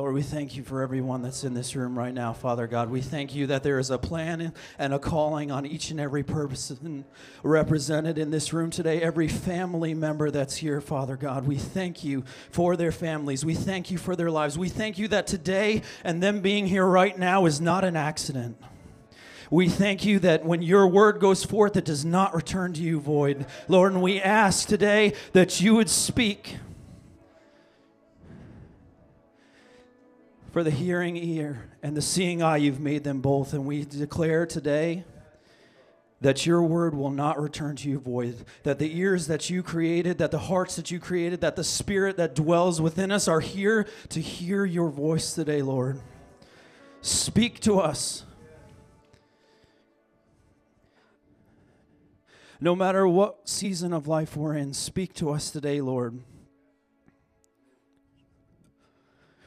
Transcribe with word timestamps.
Lord, 0.00 0.14
we 0.14 0.22
thank 0.22 0.56
you 0.56 0.62
for 0.62 0.80
everyone 0.80 1.20
that's 1.20 1.44
in 1.44 1.52
this 1.52 1.76
room 1.76 1.98
right 1.98 2.14
now, 2.14 2.32
Father 2.32 2.66
God. 2.66 2.88
We 2.88 3.02
thank 3.02 3.34
you 3.34 3.48
that 3.48 3.62
there 3.62 3.78
is 3.78 3.90
a 3.90 3.98
plan 3.98 4.54
and 4.78 4.94
a 4.94 4.98
calling 4.98 5.50
on 5.50 5.66
each 5.66 5.90
and 5.90 6.00
every 6.00 6.22
person 6.22 7.04
represented 7.42 8.16
in 8.16 8.30
this 8.30 8.54
room 8.54 8.70
today, 8.70 9.02
every 9.02 9.28
family 9.28 9.92
member 9.92 10.30
that's 10.30 10.56
here, 10.56 10.80
Father 10.80 11.18
God. 11.18 11.46
We 11.46 11.58
thank 11.58 12.02
you 12.02 12.24
for 12.50 12.76
their 12.76 12.92
families. 12.92 13.44
We 13.44 13.54
thank 13.54 13.90
you 13.90 13.98
for 13.98 14.16
their 14.16 14.30
lives. 14.30 14.56
We 14.56 14.70
thank 14.70 14.96
you 14.96 15.06
that 15.08 15.26
today 15.26 15.82
and 16.02 16.22
them 16.22 16.40
being 16.40 16.66
here 16.66 16.86
right 16.86 17.18
now 17.18 17.44
is 17.44 17.60
not 17.60 17.84
an 17.84 17.94
accident. 17.94 18.56
We 19.50 19.68
thank 19.68 20.06
you 20.06 20.18
that 20.20 20.46
when 20.46 20.62
your 20.62 20.88
word 20.88 21.20
goes 21.20 21.44
forth, 21.44 21.76
it 21.76 21.84
does 21.84 22.06
not 22.06 22.34
return 22.34 22.72
to 22.72 22.80
you 22.80 23.00
void. 23.00 23.44
Lord, 23.68 23.92
and 23.92 24.00
we 24.00 24.18
ask 24.18 24.66
today 24.66 25.12
that 25.34 25.60
you 25.60 25.74
would 25.74 25.90
speak 25.90 26.56
for 30.50 30.64
the 30.64 30.70
hearing 30.70 31.16
ear 31.16 31.70
and 31.82 31.96
the 31.96 32.02
seeing 32.02 32.42
eye, 32.42 32.56
you've 32.58 32.80
made 32.80 33.04
them 33.04 33.20
both. 33.20 33.52
And 33.52 33.64
we 33.64 33.84
declare 33.84 34.46
today 34.46 35.04
that 36.20 36.44
your 36.44 36.62
word 36.62 36.94
will 36.94 37.10
not 37.10 37.40
return 37.40 37.76
to 37.76 37.88
you 37.88 37.98
void, 37.98 38.44
that 38.64 38.78
the 38.78 38.98
ears 38.98 39.26
that 39.28 39.48
you 39.48 39.62
created, 39.62 40.18
that 40.18 40.30
the 40.30 40.38
hearts 40.38 40.76
that 40.76 40.90
you 40.90 41.00
created, 41.00 41.40
that 41.40 41.56
the 41.56 41.64
spirit 41.64 42.16
that 42.16 42.34
dwells 42.34 42.80
within 42.80 43.10
us 43.10 43.26
are 43.26 43.40
here 43.40 43.86
to 44.10 44.20
hear 44.20 44.64
your 44.64 44.90
voice 44.90 45.34
today, 45.34 45.62
Lord. 45.62 46.00
Speak 47.00 47.60
to 47.60 47.78
us. 47.78 48.24
No 52.60 52.76
matter 52.76 53.08
what 53.08 53.48
season 53.48 53.94
of 53.94 54.06
life 54.06 54.36
we're 54.36 54.54
in, 54.54 54.74
speak 54.74 55.14
to 55.14 55.30
us 55.30 55.50
today, 55.50 55.80
Lord. 55.80 56.20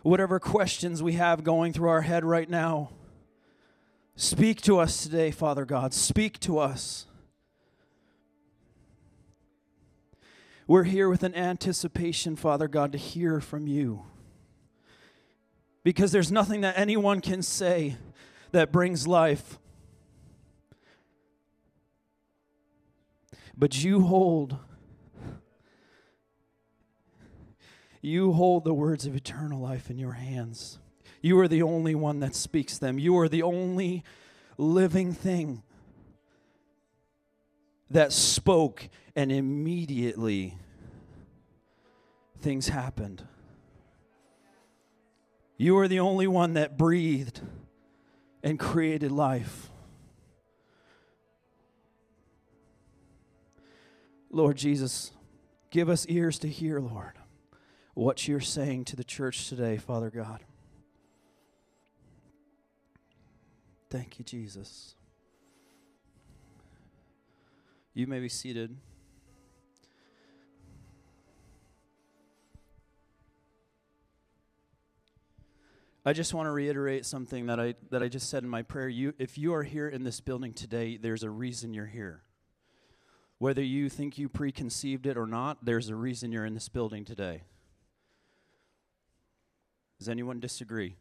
Whatever 0.04 0.40
questions 0.40 1.02
we 1.02 1.14
have 1.14 1.44
going 1.44 1.74
through 1.74 1.90
our 1.90 2.02
head 2.02 2.24
right 2.24 2.50
now. 2.50 2.92
Speak 4.16 4.62
to 4.62 4.78
us 4.78 5.02
today, 5.02 5.32
Father 5.32 5.66
God. 5.66 5.94
Speak 5.94 6.40
to 6.42 6.60
us. 6.60 7.08
We're 10.68 10.84
here 10.84 11.10
with 11.10 11.24
an 11.24 11.34
anticipation, 11.36 12.36
Father 12.36 12.68
God, 12.68 12.92
to 12.92 12.98
hear 12.98 13.42
from 13.42 13.68
you. 13.68 14.04
Because 15.84 16.12
there's 16.12 16.32
nothing 16.32 16.62
that 16.62 16.78
anyone 16.78 17.20
can 17.20 17.42
say 17.42 17.98
that 18.52 18.72
brings 18.72 19.08
life. 19.08 19.58
But 23.58 23.84
you 23.84 24.02
hold 24.02 24.58
You 28.06 28.34
hold 28.34 28.66
the 28.66 28.74
words 28.74 29.06
of 29.06 29.16
eternal 29.16 29.62
life 29.62 29.90
in 29.90 29.98
your 29.98 30.12
hands. 30.12 30.78
You 31.22 31.40
are 31.40 31.48
the 31.48 31.62
only 31.62 31.96
one 31.96 32.20
that 32.20 32.36
speaks 32.36 32.78
them. 32.78 33.00
You 33.00 33.18
are 33.20 33.30
the 33.30 33.44
only 33.44 34.04
living 34.58 35.14
thing 35.14 35.64
that 37.90 38.12
spoke, 38.12 38.90
and 39.16 39.32
immediately 39.32 40.58
things 42.42 42.68
happened. 42.68 43.26
You 45.56 45.78
are 45.78 45.88
the 45.88 46.02
only 46.02 46.28
one 46.28 46.56
that 46.56 46.78
breathed 46.78 47.40
and 48.44 48.60
created 48.60 49.14
life. 49.14 49.70
Lord 54.30 54.58
Jesus, 54.58 55.12
give 55.70 55.88
us 55.88 56.06
ears 56.10 56.38
to 56.40 56.50
hear, 56.50 56.82
Lord 56.82 57.14
what 57.94 58.28
you're 58.28 58.40
saying 58.40 58.86
to 58.86 58.96
the 58.96 59.04
church 59.04 59.50
today, 59.50 59.78
Father 59.78 60.10
God. 60.10 60.40
Thank 63.90 64.18
you, 64.18 64.26
Jesus. 64.26 64.96
You 67.94 68.08
may 68.08 68.20
be 68.20 68.30
seated. 68.30 68.76
I 76.06 76.12
just 76.12 76.34
want 76.34 76.48
to 76.48 76.52
reiterate 76.52 77.06
something 77.06 77.46
that 77.46 77.60
I 77.60 77.76
that 77.92 78.04
I 78.04 78.10
just 78.10 78.30
said 78.30 78.44
in 78.44 78.50
my 78.50 78.62
prayer. 78.62 78.90
You 78.90 79.14
if 79.20 79.38
you 79.38 79.54
are 79.54 79.64
here 79.64 79.88
in 79.88 80.04
this 80.04 80.20
building 80.20 80.54
today, 80.54 80.98
there's 80.98 81.24
a 81.24 81.30
reason 81.30 81.74
you're 81.74 81.86
here. 81.86 82.24
Whether 83.38 83.64
you 83.64 83.90
think 83.90 84.18
you 84.18 84.28
preconceived 84.28 85.06
it 85.06 85.18
or 85.18 85.28
not, 85.28 85.64
there's 85.64 85.90
a 85.90 85.96
reason 85.96 86.32
you're 86.32 86.46
in 86.46 86.56
this 86.56 86.68
building 86.68 87.06
today. 87.06 87.44
Does 90.00 90.10
anyone 90.10 90.40
disagree? 90.40 90.96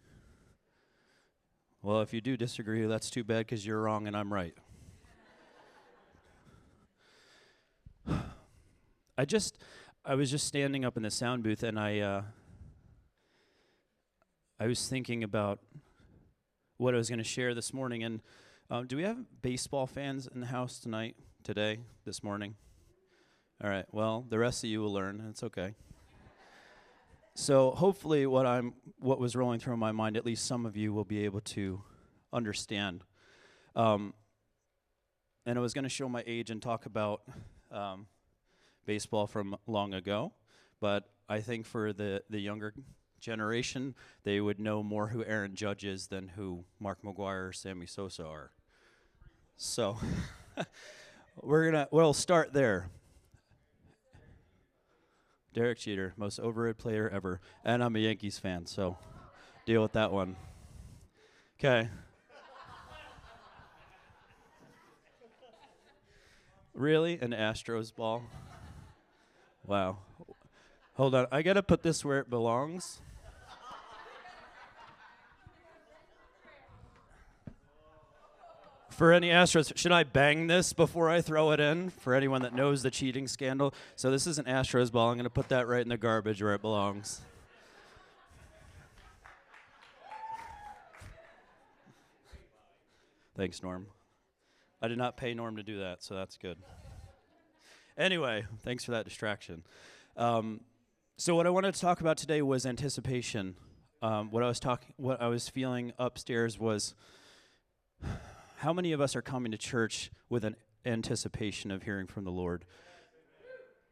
Well, 1.83 2.01
if 2.01 2.15
you 2.15 2.21
do 2.21 2.37
disagree, 2.37 2.87
that's 2.87 3.11
too 3.11 3.25
bad 3.25 3.47
because 3.47 3.67
you're 3.67 3.81
wrong 3.81 4.07
and 4.07 4.17
I'm 4.17 4.33
right. 4.33 4.55
I 9.19 9.25
just, 9.25 9.59
I 10.05 10.15
was 10.15 10.31
just 10.31 10.47
standing 10.47 10.85
up 10.85 10.97
in 10.97 11.03
the 11.03 11.11
sound 11.11 11.43
booth 11.43 11.65
and 11.65 11.79
I, 11.79 11.99
uh, 11.99 12.23
I 14.61 14.67
was 14.69 14.89
thinking 14.89 15.25
about 15.25 15.59
what 16.77 16.95
I 16.95 16.97
was 16.97 17.09
going 17.09 17.19
to 17.19 17.25
share 17.25 17.53
this 17.53 17.75
morning. 17.75 18.05
And 18.05 18.21
um, 18.71 18.87
do 18.87 18.97
we 18.97 19.03
have 19.03 19.19
baseball 19.43 19.89
fans 19.89 20.29
in 20.33 20.41
the 20.41 20.47
house 20.47 20.79
tonight, 20.79 21.17
today, 21.43 21.81
this 22.05 22.23
morning? 22.23 22.55
All 23.63 23.71
right. 23.71 23.87
Well, 23.91 24.25
the 24.29 24.39
rest 24.39 24.63
of 24.63 24.71
you 24.71 24.81
will 24.81 24.93
learn. 24.93 25.25
It's 25.31 25.43
okay. 25.43 25.75
So 27.35 27.71
hopefully, 27.71 28.27
what 28.27 28.45
I'm 28.45 28.75
what 28.99 29.19
was 29.19 29.35
rolling 29.35 29.59
through 29.59 29.79
my 29.79 29.93
mind, 29.93 30.17
at 30.17 30.27
least 30.27 30.45
some 30.45 30.67
of 30.67 30.77
you 30.77 30.93
will 30.93 31.05
be 31.05 31.25
able 31.25 31.41
to 31.41 31.83
understand. 32.33 33.05
Um, 33.75 34.13
and 35.47 35.59
I 35.59 35.63
was 35.63 35.73
going 35.73 35.85
to 35.85 35.89
show 35.89 36.09
my 36.09 36.23
age 36.27 36.51
and 36.51 36.61
talk 36.61 36.87
about 36.87 37.23
um, 37.71 38.07
baseball 38.85 39.27
from 39.27 39.57
long 39.67 39.95
ago, 39.95 40.33
but 40.81 41.09
I 41.29 41.41
think 41.41 41.65
for 41.65 41.93
the 41.93 42.23
the 42.29 42.39
younger 42.39 42.75
generation, 43.19 43.95
they 44.25 44.41
would 44.41 44.61
know 44.61 44.83
more 44.83 45.09
who 45.09 45.25
Aaron 45.25 45.55
Judge 45.55 45.85
is 45.85 46.09
than 46.09 46.29
who 46.29 46.65
Mark 46.79 47.03
McGwire 47.03 47.49
or 47.49 47.53
Sammy 47.53 47.87
Sosa 47.87 48.27
are. 48.27 48.51
So 49.57 49.97
we're 51.43 51.71
gonna 51.71 51.89
we'll 51.91 52.13
start 52.13 52.53
there. 52.53 52.91
Derek 55.55 55.79
Jeter, 55.79 56.15
most 56.17 56.41
overrated 56.41 56.79
player 56.79 57.09
ever. 57.13 57.41
And 57.65 57.83
I'm 57.83 57.95
a 57.97 57.99
Yankees 57.99 58.39
fan, 58.39 58.67
so 58.67 58.97
deal 59.67 59.83
with 59.83 59.93
that 59.93 60.13
one. 60.13 60.37
Okay. 61.59 61.89
really? 66.75 67.19
An 67.21 67.31
Astros 67.31 67.95
ball? 67.95 68.25
Wow. 69.67 69.99
Hold 70.95 71.15
on. 71.15 71.27
I 71.31 71.43
got 71.43 71.55
to 71.55 71.63
put 71.63 71.83
this 71.83 72.05
where 72.05 72.19
it 72.19 72.29
belongs. 72.29 73.01
For 78.93 79.11
any 79.11 79.31
Astros, 79.31 79.75
should 79.75 79.91
I 79.91 80.05
bang 80.05 80.49
this 80.49 80.75
before 80.75 81.09
I 81.09 81.23
throw 81.23 81.51
it 81.53 81.61
in? 81.61 81.89
For 81.89 82.15
anyone 82.15 82.43
that 82.43 82.55
knows 82.55 82.83
the 82.83 82.91
cheating 82.91 83.27
scandal. 83.27 83.73
So 83.97 84.11
this 84.11 84.27
is 84.27 84.39
an 84.39 84.45
Astros 84.45 84.93
ball. 84.93 85.09
I'm 85.09 85.17
going 85.17 85.25
to 85.25 85.31
put 85.31 85.49
that 85.49 85.67
right 85.67 85.81
in 85.81 85.89
the 85.89 85.97
garbage 85.97 86.43
where 86.43 86.55
it 86.55 86.61
belongs. 86.61 87.23
Thanks, 93.35 93.63
Norm. 93.63 93.87
I 94.83 94.89
did 94.89 94.99
not 94.99 95.17
pay 95.17 95.33
Norm 95.33 95.57
to 95.57 95.63
do 95.63 95.79
that, 95.79 96.03
so 96.03 96.15
that's 96.15 96.37
good. 96.37 96.59
Anyway, 97.97 98.45
thanks 98.63 98.85
for 98.85 98.91
that 98.91 99.07
distraction. 99.07 99.65
Um, 100.19 100.61
so 101.17 101.35
what 101.35 101.47
I 101.47 101.51
wanted 101.51 101.73
to 101.75 101.81
talk 101.81 102.03
about 102.03 102.19
today 102.19 102.43
was 102.43 102.67
anticipation. 102.67 103.55
Um, 104.03 104.31
what 104.31 104.43
I 104.43 104.49
was 104.49 104.61
talking, 104.61 104.93
what 104.99 105.23
I 105.23 105.29
was 105.29 105.49
feeling 105.49 105.95
upstairs 105.99 106.59
was 106.59 106.95
how 108.63 108.73
many 108.73 108.93
of 108.93 109.01
us 109.01 109.17
are 109.17 109.23
coming 109.23 109.51
to 109.51 109.59
church 109.59 110.13
with 110.29 110.45
an 110.45 110.55
anticipation 110.87 111.73
of 111.73 111.83
hearing 111.83 112.07
from 112.07 112.23
the 112.23 112.31
Lord? 112.31 112.65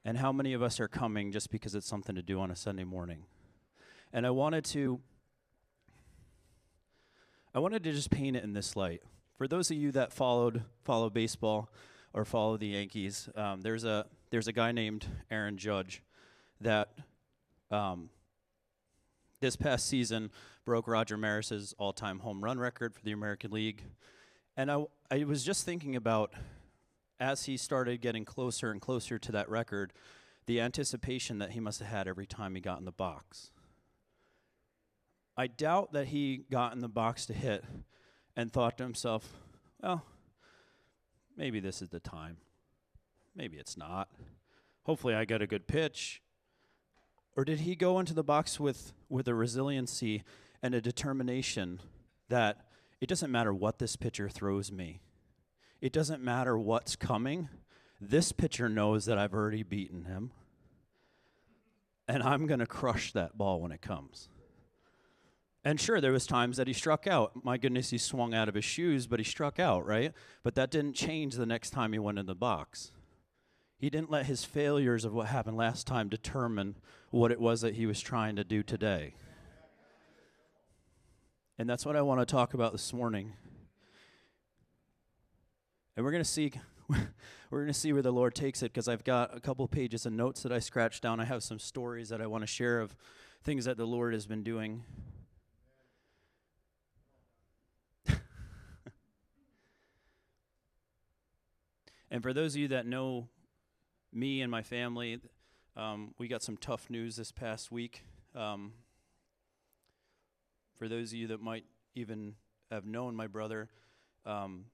And 0.04 0.16
how 0.16 0.30
many 0.30 0.52
of 0.52 0.62
us 0.62 0.78
are 0.78 0.86
coming 0.86 1.32
just 1.32 1.50
because 1.50 1.74
it's 1.74 1.88
something 1.88 2.14
to 2.14 2.22
do 2.22 2.38
on 2.38 2.52
a 2.52 2.56
Sunday 2.56 2.84
morning? 2.84 3.24
And 4.12 4.24
I 4.24 4.30
wanted 4.30 4.64
to 4.66 5.00
I 7.52 7.58
wanted 7.58 7.82
to 7.82 7.92
just 7.92 8.12
paint 8.12 8.36
it 8.36 8.44
in 8.44 8.52
this 8.52 8.76
light. 8.76 9.02
For 9.36 9.48
those 9.48 9.72
of 9.72 9.76
you 9.76 9.90
that 9.90 10.12
followed 10.12 10.62
follow 10.84 11.10
baseball 11.10 11.72
or 12.14 12.24
follow 12.24 12.56
the 12.56 12.68
Yankees, 12.68 13.28
um, 13.34 13.62
there's 13.62 13.82
a 13.82 14.06
there's 14.30 14.46
a 14.46 14.52
guy 14.52 14.70
named 14.70 15.04
Aaron 15.32 15.58
Judge 15.58 16.00
that 16.60 16.90
um, 17.72 18.08
this 19.40 19.56
past 19.56 19.88
season 19.88 20.30
broke 20.64 20.86
Roger 20.86 21.16
Maris's 21.16 21.74
all-time 21.76 22.20
home 22.20 22.44
run 22.44 22.60
record 22.60 22.94
for 22.94 23.02
the 23.02 23.10
American 23.10 23.50
League. 23.50 23.82
And 24.60 24.70
I, 24.70 24.84
I 25.10 25.24
was 25.24 25.42
just 25.42 25.64
thinking 25.64 25.96
about 25.96 26.34
as 27.18 27.46
he 27.46 27.56
started 27.56 28.02
getting 28.02 28.26
closer 28.26 28.70
and 28.70 28.78
closer 28.78 29.18
to 29.18 29.32
that 29.32 29.48
record, 29.48 29.94
the 30.44 30.60
anticipation 30.60 31.38
that 31.38 31.52
he 31.52 31.60
must 31.60 31.80
have 31.80 31.88
had 31.88 32.06
every 32.06 32.26
time 32.26 32.54
he 32.54 32.60
got 32.60 32.78
in 32.78 32.84
the 32.84 32.92
box. 32.92 33.52
I 35.34 35.46
doubt 35.46 35.94
that 35.94 36.08
he 36.08 36.44
got 36.50 36.74
in 36.74 36.80
the 36.80 36.90
box 36.90 37.24
to 37.24 37.32
hit 37.32 37.64
and 38.36 38.52
thought 38.52 38.76
to 38.76 38.84
himself, 38.84 39.32
well, 39.82 40.04
maybe 41.34 41.58
this 41.58 41.80
is 41.80 41.88
the 41.88 41.98
time. 41.98 42.36
Maybe 43.34 43.56
it's 43.56 43.78
not. 43.78 44.10
Hopefully, 44.82 45.14
I 45.14 45.24
get 45.24 45.40
a 45.40 45.46
good 45.46 45.68
pitch. 45.68 46.20
Or 47.34 47.46
did 47.46 47.60
he 47.60 47.74
go 47.74 47.98
into 47.98 48.12
the 48.12 48.22
box 48.22 48.60
with, 48.60 48.92
with 49.08 49.26
a 49.26 49.34
resiliency 49.34 50.22
and 50.62 50.74
a 50.74 50.82
determination 50.82 51.80
that 52.28 52.66
it 53.00 53.08
doesn't 53.08 53.32
matter 53.32 53.52
what 53.52 53.78
this 53.78 53.96
pitcher 53.96 54.28
throws 54.28 54.70
me, 54.70 55.00
it 55.80 55.92
doesn't 55.92 56.22
matter 56.22 56.58
what's 56.58 56.96
coming. 56.96 57.48
This 58.02 58.32
pitcher 58.32 58.68
knows 58.68 59.04
that 59.04 59.18
I've 59.18 59.34
already 59.34 59.62
beaten 59.62 60.06
him, 60.06 60.30
and 62.08 62.22
I'm 62.22 62.46
going 62.46 62.60
to 62.60 62.66
crush 62.66 63.12
that 63.12 63.36
ball 63.36 63.60
when 63.60 63.72
it 63.72 63.82
comes. 63.82 64.30
And 65.62 65.78
sure, 65.78 66.00
there 66.00 66.12
was 66.12 66.26
times 66.26 66.56
that 66.56 66.66
he 66.66 66.72
struck 66.72 67.06
out. 67.06 67.44
My 67.44 67.58
goodness, 67.58 67.90
he 67.90 67.98
swung 67.98 68.32
out 68.32 68.48
of 68.48 68.54
his 68.54 68.64
shoes, 68.64 69.06
but 69.06 69.20
he 69.20 69.24
struck 69.24 69.58
out, 69.58 69.84
right? 69.84 70.14
But 70.42 70.54
that 70.54 70.70
didn't 70.70 70.94
change 70.94 71.34
the 71.34 71.44
next 71.44 71.70
time 71.70 71.92
he 71.92 71.98
went 71.98 72.18
in 72.18 72.24
the 72.24 72.34
box. 72.34 72.92
He 73.76 73.90
didn't 73.90 74.10
let 74.10 74.26
his 74.26 74.44
failures 74.44 75.04
of 75.04 75.12
what 75.12 75.26
happened 75.26 75.56
last 75.56 75.86
time 75.86 76.08
determine 76.08 76.76
what 77.10 77.32
it 77.32 77.40
was 77.40 77.60
that 77.60 77.74
he 77.74 77.86
was 77.86 78.00
trying 78.00 78.36
to 78.36 78.44
do 78.44 78.62
today. 78.62 79.14
And 81.60 81.68
that's 81.68 81.84
what 81.84 81.94
I 81.94 82.00
want 82.00 82.20
to 82.20 82.24
talk 82.24 82.54
about 82.54 82.72
this 82.72 82.90
morning. 82.94 83.34
And 85.94 86.02
we're 86.02 86.10
going 86.10 86.24
to 86.24 86.30
see 86.30 86.52
we're 86.88 87.58
going 87.58 87.66
to 87.66 87.74
see 87.74 87.92
where 87.92 88.00
the 88.00 88.10
Lord 88.10 88.34
takes 88.34 88.62
it 88.62 88.72
because 88.72 88.88
I've 88.88 89.04
got 89.04 89.36
a 89.36 89.40
couple 89.40 89.68
pages 89.68 90.06
of 90.06 90.14
notes 90.14 90.42
that 90.42 90.52
I 90.52 90.58
scratched 90.58 91.02
down. 91.02 91.20
I 91.20 91.26
have 91.26 91.42
some 91.42 91.58
stories 91.58 92.08
that 92.08 92.22
I 92.22 92.26
want 92.26 92.44
to 92.44 92.46
share 92.46 92.80
of 92.80 92.96
things 93.44 93.66
that 93.66 93.76
the 93.76 93.84
Lord 93.84 94.14
has 94.14 94.24
been 94.24 94.42
doing. 94.42 94.84
and 102.10 102.22
for 102.22 102.32
those 102.32 102.54
of 102.54 102.60
you 102.62 102.68
that 102.68 102.86
know 102.86 103.28
me 104.14 104.40
and 104.40 104.50
my 104.50 104.62
family, 104.62 105.20
um, 105.76 106.14
we 106.16 106.26
got 106.26 106.42
some 106.42 106.56
tough 106.56 106.88
news 106.88 107.16
this 107.16 107.30
past 107.30 107.70
week. 107.70 108.02
Um, 108.34 108.72
for 110.80 110.88
those 110.88 111.12
of 111.12 111.18
you 111.18 111.26
that 111.26 111.42
might 111.42 111.66
even 111.94 112.32
have 112.70 112.86
known 112.86 113.14
my 113.14 113.26
brother, 113.26 113.68
um, 114.24 114.64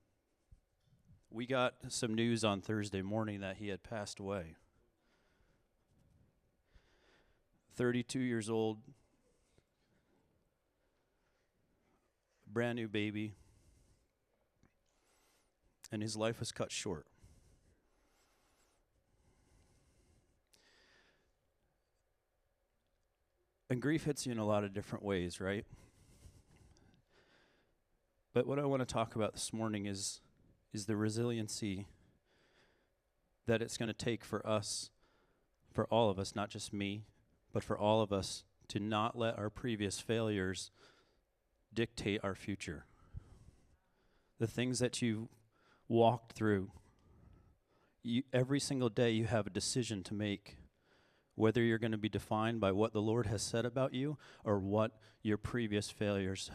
we 1.33 1.47
got 1.47 1.75
some 1.89 2.15
news 2.15 2.45
on 2.45 2.61
Thursday 2.61 3.03
morning 3.03 3.41
that 3.41 3.57
he 3.57 3.67
had 3.67 3.83
passed 3.83 4.21
away. 4.21 4.55
32 7.75 8.21
years 8.21 8.49
old, 8.49 8.79
brand 12.47 12.77
new 12.77 12.87
baby, 12.87 13.35
and 15.91 16.03
his 16.03 16.17
life 16.17 16.39
was 16.39 16.53
cut 16.53 16.71
short. 16.71 17.07
And 23.69 23.83
grief 23.83 24.05
hits 24.05 24.25
you 24.25 24.31
in 24.31 24.39
a 24.39 24.47
lot 24.47 24.63
of 24.63 24.73
different 24.73 25.05
ways, 25.05 25.41
right? 25.41 25.67
But 28.37 28.47
what 28.47 28.59
I 28.59 28.67
want 28.67 28.81
to 28.81 28.87
talk 28.87 29.17
about 29.17 29.33
this 29.33 29.51
morning 29.51 29.87
is, 29.87 30.21
is 30.75 30.85
the 30.85 30.95
resiliency 30.95 31.87
that 33.47 33.63
it's 33.63 33.79
going 33.79 33.87
to 33.87 33.95
take 33.95 34.27
for 34.27 34.47
us, 34.47 34.91
for 35.73 35.87
all 35.87 36.11
of 36.11 36.19
us, 36.19 36.37
not 36.37 36.51
just 36.51 36.71
me, 36.71 37.07
but 37.55 37.65
for 37.65 37.79
all 37.79 38.03
of 38.03 38.13
us, 38.13 38.45
to 38.69 38.79
not 38.79 39.17
let 39.17 39.39
our 39.39 39.49
previous 39.49 40.01
failures 40.01 40.71
dictate 41.73 42.21
our 42.23 42.35
future. 42.35 42.85
The 44.39 44.47
things 44.47 44.81
that 44.81 45.01
you 45.01 45.31
walked 45.89 46.33
through, 46.33 46.73
you, 48.03 48.23
every 48.35 48.61
single 48.61 48.91
day 48.91 49.13
you 49.13 49.25
have 49.25 49.47
a 49.47 49.51
decision 49.51 50.03
to 50.03 50.13
make 50.13 50.59
whether 51.37 51.63
you're 51.63 51.79
going 51.79 51.93
to 51.93 51.97
be 51.97 52.11
defined 52.11 52.61
by 52.61 52.73
what 52.73 52.93
the 52.93 53.01
Lord 53.01 53.29
has 53.29 53.41
said 53.41 53.65
about 53.65 53.95
you 53.95 54.19
or 54.45 54.59
what 54.59 54.91
your 55.23 55.39
previous 55.39 55.89
failures 55.89 56.51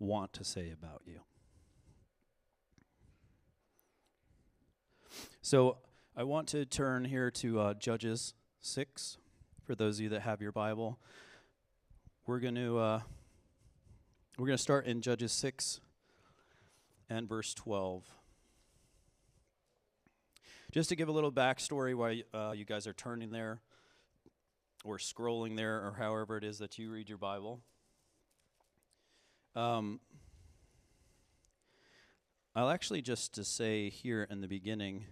want 0.00 0.32
to 0.32 0.44
say 0.44 0.72
about 0.72 1.02
you. 1.06 1.20
So 5.42 5.76
I 6.16 6.24
want 6.24 6.48
to 6.48 6.64
turn 6.64 7.04
here 7.04 7.30
to 7.32 7.60
uh, 7.60 7.74
Judges 7.74 8.34
6 8.60 9.18
for 9.64 9.74
those 9.74 9.98
of 9.98 10.02
you 10.02 10.08
that 10.08 10.22
have 10.22 10.40
your 10.40 10.52
Bible. 10.52 10.98
We're 12.26 12.40
going 12.40 12.56
to 12.56 12.78
uh, 12.78 13.00
we're 14.38 14.46
going 14.46 14.56
to 14.56 14.62
start 14.62 14.86
in 14.86 15.02
Judges 15.02 15.32
6 15.32 15.80
and 17.08 17.28
verse 17.28 17.52
12. 17.54 18.04
Just 20.72 20.88
to 20.88 20.96
give 20.96 21.08
a 21.08 21.12
little 21.12 21.32
backstory 21.32 21.94
while 21.94 22.16
uh, 22.32 22.52
you 22.52 22.64
guys 22.64 22.86
are 22.86 22.92
turning 22.92 23.30
there 23.30 23.60
or 24.84 24.98
scrolling 24.98 25.56
there 25.56 25.76
or 25.76 25.94
however 25.98 26.36
it 26.36 26.44
is 26.44 26.58
that 26.58 26.78
you 26.78 26.90
read 26.90 27.08
your 27.08 27.18
Bible. 27.18 27.60
Um, 29.56 29.98
I'll 32.54 32.70
actually 32.70 33.02
just 33.02 33.34
to 33.34 33.44
say 33.44 33.90
here 33.90 34.26
in 34.30 34.40
the 34.40 34.46
beginning 34.46 35.06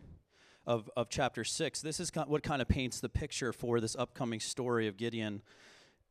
of, 0.65 0.89
of 0.97 1.09
chapter 1.09 1.43
6, 1.43 1.81
this 1.81 1.99
is 1.99 2.13
what 2.15 2.43
kind 2.45 2.63
of 2.63 2.69
paints 2.69 3.01
the 3.01 3.09
picture 3.09 3.53
for 3.53 3.81
this 3.81 3.97
upcoming 3.97 4.39
story 4.39 4.87
of 4.87 4.97
Gideon. 4.97 5.43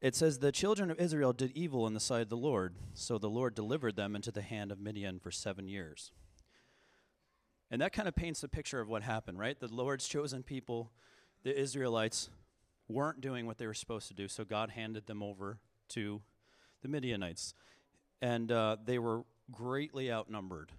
It 0.01 0.13
says, 0.13 0.39
The 0.39 0.51
children 0.51 0.91
of 0.91 0.99
Israel 0.99 1.31
did 1.31 1.51
evil 1.51 1.87
in 1.87 1.93
the 1.93 2.01
sight 2.01 2.23
of 2.23 2.29
the 2.29 2.35
Lord, 2.35 2.75
so 2.93 3.17
the 3.17 3.29
Lord 3.29 3.55
delivered 3.55 3.95
them 3.95 4.15
into 4.15 4.31
the 4.31 4.41
hand 4.41 4.71
of 4.73 4.79
Midian 4.79 5.19
for 5.19 5.31
seven 5.31 5.69
years. 5.69 6.11
And 7.71 7.81
that 7.81 7.93
kind 7.93 8.09
of 8.09 8.15
paints 8.15 8.41
the 8.41 8.49
picture 8.49 8.81
of 8.81 8.89
what 8.89 9.03
happened, 9.03 9.39
right? 9.39 9.57
The 9.57 9.73
Lord's 9.73 10.07
chosen 10.07 10.43
people, 10.43 10.91
the 11.43 11.57
Israelites, 11.57 12.29
weren't 12.89 13.21
doing 13.21 13.45
what 13.45 13.57
they 13.57 13.67
were 13.67 13.73
supposed 13.73 14.09
to 14.09 14.13
do, 14.13 14.27
so 14.27 14.43
God 14.43 14.71
handed 14.71 15.07
them 15.07 15.23
over 15.23 15.59
to 15.89 16.21
the 16.81 16.89
Midianites 16.89 17.53
and 18.21 18.51
uh, 18.51 18.77
they 18.83 18.99
were 18.99 19.23
greatly 19.51 20.11
outnumbered, 20.11 20.71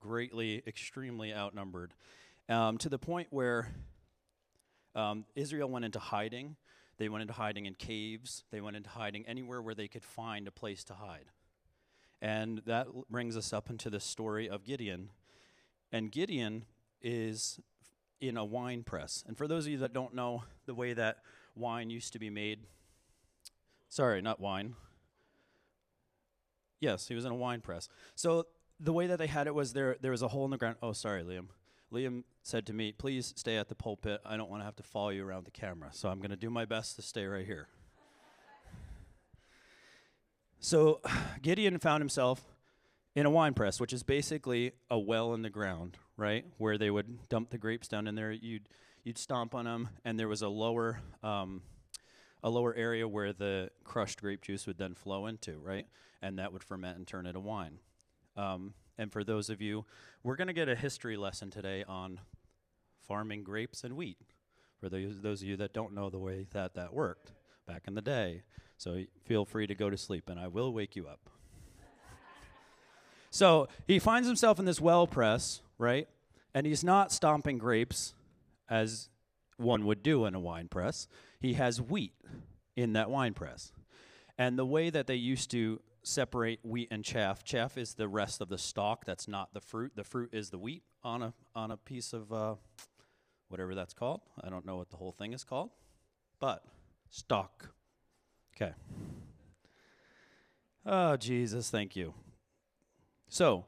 greatly, 0.00 0.62
extremely 0.66 1.32
outnumbered, 1.32 1.94
um, 2.48 2.78
to 2.78 2.88
the 2.88 2.98
point 2.98 3.28
where 3.30 3.74
um, 4.94 5.24
Israel 5.34 5.68
went 5.68 5.84
into 5.84 5.98
hiding. 5.98 6.56
They 6.98 7.08
went 7.08 7.22
into 7.22 7.34
hiding 7.34 7.66
in 7.66 7.74
caves. 7.74 8.44
They 8.50 8.60
went 8.60 8.76
into 8.76 8.90
hiding 8.90 9.26
anywhere 9.26 9.60
where 9.60 9.74
they 9.74 9.88
could 9.88 10.04
find 10.04 10.46
a 10.46 10.52
place 10.52 10.84
to 10.84 10.94
hide. 10.94 11.26
And 12.22 12.62
that 12.66 12.86
l- 12.86 13.04
brings 13.10 13.36
us 13.36 13.52
up 13.52 13.70
into 13.70 13.90
the 13.90 14.00
story 14.00 14.48
of 14.48 14.64
Gideon. 14.64 15.10
And 15.90 16.12
Gideon 16.12 16.64
is 17.02 17.58
in 18.20 18.36
a 18.36 18.44
wine 18.44 18.84
press. 18.84 19.24
And 19.26 19.36
for 19.36 19.48
those 19.48 19.66
of 19.66 19.72
you 19.72 19.78
that 19.78 19.92
don't 19.92 20.14
know 20.14 20.44
the 20.66 20.74
way 20.74 20.92
that 20.92 21.18
wine 21.56 21.90
used 21.90 22.12
to 22.12 22.18
be 22.18 22.30
made, 22.30 22.60
sorry, 23.88 24.22
not 24.22 24.40
wine, 24.40 24.74
Yes, 26.80 27.08
he 27.08 27.14
was 27.14 27.24
in 27.24 27.32
a 27.32 27.36
wine 27.36 27.60
press. 27.60 27.88
So 28.14 28.46
the 28.80 28.92
way 28.92 29.06
that 29.06 29.18
they 29.18 29.26
had 29.26 29.46
it 29.46 29.54
was 29.54 29.72
there 29.72 29.96
there 30.00 30.10
was 30.10 30.22
a 30.22 30.28
hole 30.28 30.44
in 30.44 30.50
the 30.50 30.58
ground. 30.58 30.76
Oh, 30.82 30.92
sorry, 30.92 31.22
Liam. 31.22 31.46
Liam 31.92 32.24
said 32.42 32.66
to 32.66 32.72
me, 32.72 32.92
"Please 32.92 33.32
stay 33.36 33.56
at 33.56 33.68
the 33.68 33.74
pulpit. 33.74 34.20
I 34.24 34.36
don't 34.36 34.50
want 34.50 34.60
to 34.60 34.64
have 34.64 34.76
to 34.76 34.82
follow 34.82 35.10
you 35.10 35.24
around 35.26 35.44
the 35.44 35.50
camera. 35.50 35.90
So 35.92 36.08
I'm 36.08 36.18
going 36.18 36.30
to 36.30 36.36
do 36.36 36.50
my 36.50 36.64
best 36.64 36.96
to 36.96 37.02
stay 37.02 37.24
right 37.26 37.46
here." 37.46 37.68
So 40.58 41.00
Gideon 41.42 41.78
found 41.78 42.00
himself 42.00 42.42
in 43.14 43.26
a 43.26 43.30
wine 43.30 43.54
press, 43.54 43.80
which 43.80 43.92
is 43.92 44.02
basically 44.02 44.72
a 44.90 44.98
well 44.98 45.34
in 45.34 45.42
the 45.42 45.50
ground, 45.50 45.98
right, 46.16 46.44
where 46.58 46.78
they 46.78 46.90
would 46.90 47.28
dump 47.28 47.50
the 47.50 47.58
grapes 47.58 47.86
down 47.86 48.06
in 48.06 48.14
there. 48.14 48.32
You'd 48.32 48.68
you'd 49.04 49.18
stomp 49.18 49.54
on 49.54 49.66
them, 49.66 49.90
and 50.04 50.18
there 50.18 50.28
was 50.28 50.42
a 50.42 50.48
lower 50.48 51.00
um, 51.22 51.62
a 52.44 52.50
lower 52.50 52.74
area 52.74 53.08
where 53.08 53.32
the 53.32 53.70
crushed 53.84 54.20
grape 54.20 54.42
juice 54.42 54.66
would 54.66 54.76
then 54.76 54.94
flow 54.94 55.26
into, 55.26 55.58
right? 55.58 55.86
And 56.20 56.38
that 56.38 56.52
would 56.52 56.62
ferment 56.62 56.98
and 56.98 57.06
turn 57.06 57.26
into 57.26 57.40
wine. 57.40 57.78
Um, 58.36 58.74
and 58.98 59.10
for 59.10 59.24
those 59.24 59.48
of 59.48 59.62
you, 59.62 59.86
we're 60.22 60.36
going 60.36 60.48
to 60.48 60.54
get 60.54 60.68
a 60.68 60.76
history 60.76 61.16
lesson 61.16 61.50
today 61.50 61.84
on 61.88 62.20
farming 63.08 63.44
grapes 63.44 63.82
and 63.82 63.96
wheat. 63.96 64.18
For 64.78 64.90
those, 64.90 65.22
those 65.22 65.40
of 65.40 65.48
you 65.48 65.56
that 65.56 65.72
don't 65.72 65.94
know 65.94 66.10
the 66.10 66.18
way 66.18 66.46
that 66.52 66.74
that 66.74 66.92
worked 66.92 67.32
back 67.66 67.84
in 67.88 67.94
the 67.94 68.02
day. 68.02 68.42
So 68.76 69.02
feel 69.24 69.46
free 69.46 69.66
to 69.66 69.74
go 69.74 69.88
to 69.88 69.96
sleep, 69.96 70.28
and 70.28 70.38
I 70.38 70.48
will 70.48 70.70
wake 70.70 70.94
you 70.94 71.06
up. 71.06 71.30
so 73.30 73.68
he 73.86 73.98
finds 73.98 74.28
himself 74.28 74.58
in 74.58 74.66
this 74.66 74.82
well 74.82 75.06
press, 75.06 75.62
right? 75.78 76.08
And 76.52 76.66
he's 76.66 76.84
not 76.84 77.10
stomping 77.10 77.56
grapes 77.56 78.14
as 78.68 79.08
one 79.56 79.86
would 79.86 80.02
do 80.02 80.26
in 80.26 80.34
a 80.34 80.40
wine 80.40 80.68
press 80.68 81.08
he 81.44 81.54
has 81.54 81.80
wheat 81.80 82.14
in 82.76 82.94
that 82.94 83.10
wine 83.10 83.34
press. 83.34 83.72
And 84.38 84.58
the 84.58 84.66
way 84.66 84.90
that 84.90 85.06
they 85.06 85.14
used 85.14 85.50
to 85.52 85.80
separate 86.02 86.60
wheat 86.62 86.88
and 86.90 87.04
chaff, 87.04 87.44
chaff 87.44 87.78
is 87.78 87.94
the 87.94 88.08
rest 88.08 88.40
of 88.40 88.48
the 88.48 88.58
stalk. 88.58 89.04
That's 89.04 89.28
not 89.28 89.54
the 89.54 89.60
fruit. 89.60 89.92
The 89.94 90.04
fruit 90.04 90.30
is 90.32 90.50
the 90.50 90.58
wheat 90.58 90.82
on 91.02 91.22
a 91.22 91.32
on 91.54 91.70
a 91.70 91.76
piece 91.76 92.12
of 92.12 92.32
uh, 92.32 92.54
whatever 93.48 93.74
that's 93.74 93.94
called. 93.94 94.20
I 94.42 94.50
don't 94.50 94.66
know 94.66 94.76
what 94.76 94.90
the 94.90 94.96
whole 94.96 95.12
thing 95.12 95.32
is 95.32 95.44
called, 95.44 95.70
but 96.40 96.64
stalk. 97.10 97.70
Okay. 98.56 98.72
Oh, 100.86 101.16
Jesus, 101.16 101.70
thank 101.70 101.96
you. 101.96 102.14
So, 103.28 103.66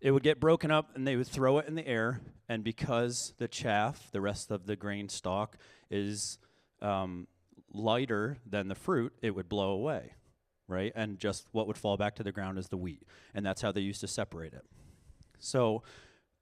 it 0.00 0.12
would 0.12 0.22
get 0.22 0.38
broken 0.38 0.70
up 0.70 0.94
and 0.94 1.06
they 1.06 1.16
would 1.16 1.26
throw 1.26 1.58
it 1.58 1.66
in 1.66 1.74
the 1.74 1.86
air, 1.86 2.20
and 2.48 2.62
because 2.62 3.34
the 3.38 3.48
chaff, 3.48 4.08
the 4.12 4.20
rest 4.20 4.50
of 4.50 4.66
the 4.66 4.76
grain 4.76 5.08
stalk, 5.08 5.56
is 5.90 6.38
um, 6.84 7.26
lighter 7.72 8.38
than 8.46 8.68
the 8.68 8.74
fruit, 8.74 9.12
it 9.22 9.34
would 9.34 9.48
blow 9.48 9.70
away, 9.70 10.12
right? 10.68 10.92
And 10.94 11.18
just 11.18 11.46
what 11.52 11.66
would 11.66 11.78
fall 11.78 11.96
back 11.96 12.14
to 12.16 12.22
the 12.22 12.32
ground 12.32 12.58
is 12.58 12.68
the 12.68 12.76
wheat. 12.76 13.02
And 13.34 13.44
that's 13.44 13.62
how 13.62 13.72
they 13.72 13.80
used 13.80 14.00
to 14.02 14.08
separate 14.08 14.52
it. 14.52 14.64
So, 15.38 15.82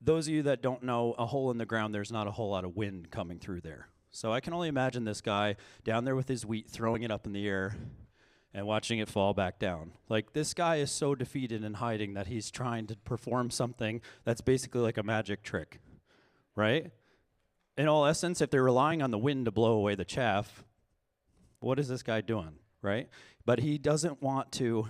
those 0.04 0.26
of 0.26 0.34
you 0.34 0.42
that 0.42 0.62
don't 0.62 0.82
know, 0.82 1.14
a 1.16 1.26
hole 1.26 1.52
in 1.52 1.58
the 1.58 1.66
ground, 1.66 1.94
there's 1.94 2.11
not 2.11 2.26
a 2.26 2.32
whole 2.32 2.50
lot 2.50 2.64
of 2.64 2.75
wind 2.75 3.12
coming 3.12 3.38
through 3.38 3.61
there. 3.61 3.87
So 4.11 4.32
I 4.32 4.40
can 4.40 4.52
only 4.52 4.68
imagine 4.68 5.04
this 5.04 5.20
guy 5.20 5.56
down 5.84 6.04
there 6.04 6.16
with 6.16 6.28
his 6.28 6.44
wheat, 6.44 6.68
throwing 6.68 7.02
it 7.02 7.11
up 7.11 7.25
in 7.25 7.32
the 7.32 7.49
air 7.49 7.76
and 8.52 8.66
watching 8.66 8.99
it 8.99 9.08
fall 9.08 9.32
back 9.32 9.58
down. 9.58 9.92
Like, 10.08 10.34
this 10.34 10.52
guy 10.52 10.76
is 10.76 10.90
so 10.90 11.14
defeated 11.14 11.64
and 11.64 11.76
hiding 11.76 12.14
that 12.14 12.26
he's 12.26 12.50
trying 12.50 12.87
to 12.88 12.96
perform 12.96 13.50
something 13.50 14.02
that's 14.25 14.42
basically 14.42 14.82
like 14.82 14.99
a 14.99 15.02
magic 15.02 15.42
trick, 15.42 15.80
right? 16.54 16.90
In 17.76 17.88
all 17.88 18.05
essence, 18.05 18.41
if 18.41 18.50
they're 18.50 18.62
relying 18.62 19.02
on 19.02 19.11
the 19.11 19.19
wind 19.19 19.47
to 19.47 19.50
blow 19.50 19.73
away 19.73 19.95
the 19.95 20.05
chaff, 20.05 20.64
what 21.61 21.79
is 21.79 21.88
this 21.88 22.02
guy 22.02 22.21
doing, 22.21 22.57
right? 22.83 23.09
But 23.47 23.61
he 23.61 23.79
doesn't 23.79 24.23
want 24.23 24.52
to 24.52 24.88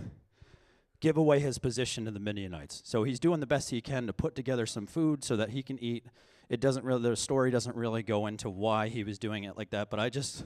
give 1.01 1.17
away 1.17 1.41
his 1.41 1.59
position 1.59 2.05
to 2.05 2.11
the 2.11 2.21
Midianites. 2.21 2.83
So 2.85 3.05
he's 3.05 3.21
doing 3.21 3.41
the 3.41 3.47
best 3.47 3.71
he 3.71 3.81
can 3.81 4.07
to 4.07 4.12
put 4.12 4.35
together 4.35 4.67
some 4.67 4.87
food 4.87 5.25
so 5.25 5.37
that 5.37 5.51
he 5.51 5.62
can 5.62 5.79
eat. 5.83 6.07
It 6.49 6.61
doesn't 6.61 6.85
really, 6.85 7.03
the 7.03 7.17
story 7.17 7.51
doesn't 7.51 7.77
really 7.77 8.03
go 8.03 8.27
into 8.27 8.49
why 8.49 8.89
he 8.89 9.05
was 9.05 9.19
doing 9.19 9.45
it 9.45 9.57
like 9.57 9.71
that, 9.71 9.91
but 9.91 9.99
I 9.99 10.11
just, 10.11 10.45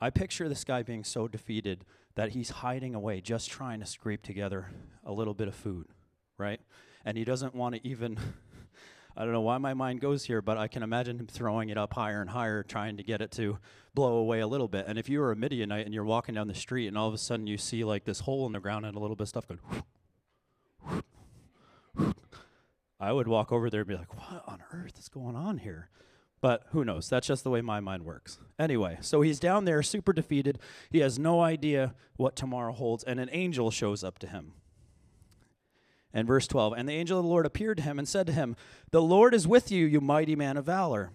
I 0.00 0.10
picture 0.10 0.48
this 0.48 0.64
guy 0.64 0.82
being 0.82 1.04
so 1.04 1.28
defeated 1.28 1.84
that 2.14 2.30
he's 2.30 2.50
hiding 2.50 2.94
away, 2.94 3.20
just 3.20 3.50
trying 3.50 3.80
to 3.80 3.86
scrape 3.86 4.22
together 4.22 4.70
a 5.04 5.12
little 5.12 5.34
bit 5.34 5.48
of 5.48 5.54
food, 5.54 5.88
right? 6.38 6.60
And 7.04 7.16
he 7.18 7.24
doesn't 7.24 7.54
want 7.54 7.74
to 7.74 7.86
even 7.86 8.18
I 9.16 9.24
don't 9.24 9.32
know 9.32 9.40
why 9.40 9.58
my 9.58 9.74
mind 9.74 10.00
goes 10.00 10.24
here, 10.24 10.40
but 10.40 10.56
I 10.56 10.68
can 10.68 10.82
imagine 10.82 11.18
him 11.18 11.26
throwing 11.26 11.68
it 11.68 11.76
up 11.76 11.94
higher 11.94 12.20
and 12.20 12.30
higher, 12.30 12.62
trying 12.62 12.96
to 12.96 13.02
get 13.02 13.20
it 13.20 13.30
to 13.32 13.58
blow 13.94 14.14
away 14.14 14.40
a 14.40 14.46
little 14.46 14.68
bit. 14.68 14.86
And 14.86 14.98
if 14.98 15.08
you 15.08 15.20
were 15.20 15.32
a 15.32 15.36
Midianite 15.36 15.84
and 15.84 15.94
you're 15.94 16.04
walking 16.04 16.34
down 16.34 16.46
the 16.46 16.54
street 16.54 16.86
and 16.88 16.96
all 16.96 17.08
of 17.08 17.14
a 17.14 17.18
sudden 17.18 17.46
you 17.46 17.58
see 17.58 17.84
like 17.84 18.04
this 18.04 18.20
hole 18.20 18.46
in 18.46 18.52
the 18.52 18.60
ground 18.60 18.86
and 18.86 18.96
a 18.96 19.00
little 19.00 19.16
bit 19.16 19.22
of 19.22 19.28
stuff 19.28 19.46
going, 19.48 19.60
I 23.00 23.12
would 23.12 23.28
walk 23.28 23.50
over 23.52 23.70
there 23.70 23.80
and 23.80 23.88
be 23.88 23.96
like, 23.96 24.14
what 24.14 24.44
on 24.46 24.62
earth 24.72 24.98
is 24.98 25.08
going 25.08 25.36
on 25.36 25.58
here? 25.58 25.90
But 26.40 26.64
who 26.70 26.84
knows? 26.84 27.08
That's 27.08 27.26
just 27.26 27.44
the 27.44 27.50
way 27.50 27.60
my 27.60 27.80
mind 27.80 28.04
works. 28.04 28.38
Anyway, 28.58 28.98
so 29.00 29.20
he's 29.20 29.38
down 29.38 29.66
there, 29.66 29.82
super 29.82 30.12
defeated. 30.12 30.58
He 30.90 31.00
has 31.00 31.18
no 31.18 31.40
idea 31.40 31.94
what 32.16 32.34
tomorrow 32.34 32.72
holds, 32.72 33.04
and 33.04 33.20
an 33.20 33.28
angel 33.32 33.70
shows 33.70 34.02
up 34.02 34.18
to 34.20 34.26
him. 34.26 34.52
And 36.12 36.26
verse 36.26 36.46
12 36.46 36.74
And 36.76 36.88
the 36.88 36.94
angel 36.94 37.18
of 37.18 37.24
the 37.24 37.30
Lord 37.30 37.46
appeared 37.46 37.78
to 37.78 37.82
him 37.82 37.98
and 37.98 38.08
said 38.08 38.26
to 38.26 38.32
him, 38.32 38.56
The 38.90 39.02
Lord 39.02 39.34
is 39.34 39.46
with 39.46 39.70
you, 39.70 39.86
you 39.86 40.00
mighty 40.00 40.36
man 40.36 40.56
of 40.56 40.66
valor. 40.66 41.10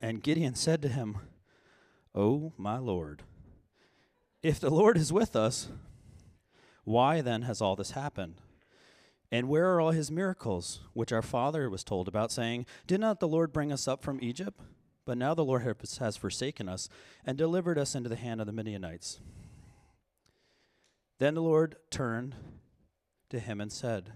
And 0.00 0.22
Gideon 0.22 0.54
said 0.54 0.82
to 0.82 0.88
him, 0.88 1.18
O 2.14 2.52
my 2.56 2.78
Lord, 2.78 3.22
if 4.42 4.60
the 4.60 4.70
Lord 4.70 4.96
is 4.96 5.12
with 5.12 5.34
us, 5.34 5.68
why 6.84 7.20
then 7.20 7.42
has 7.42 7.60
all 7.60 7.76
this 7.76 7.92
happened? 7.92 8.40
And 9.32 9.48
where 9.48 9.74
are 9.74 9.80
all 9.80 9.90
his 9.90 10.10
miracles, 10.10 10.80
which 10.92 11.12
our 11.12 11.22
father 11.22 11.68
was 11.68 11.82
told 11.82 12.06
about, 12.06 12.30
saying, 12.30 12.66
Did 12.86 13.00
not 13.00 13.20
the 13.20 13.26
Lord 13.26 13.52
bring 13.52 13.72
us 13.72 13.88
up 13.88 14.02
from 14.02 14.20
Egypt? 14.22 14.60
But 15.06 15.18
now 15.18 15.34
the 15.34 15.44
Lord 15.44 15.62
has 15.98 16.16
forsaken 16.16 16.68
us 16.68 16.88
and 17.26 17.36
delivered 17.36 17.78
us 17.78 17.94
into 17.94 18.08
the 18.08 18.16
hand 18.16 18.40
of 18.40 18.46
the 18.46 18.52
Midianites. 18.52 19.20
Then 21.18 21.34
the 21.34 21.42
Lord 21.42 21.76
turned 21.90 22.34
to 23.34 23.40
him 23.40 23.60
and 23.60 23.70
said, 23.70 24.12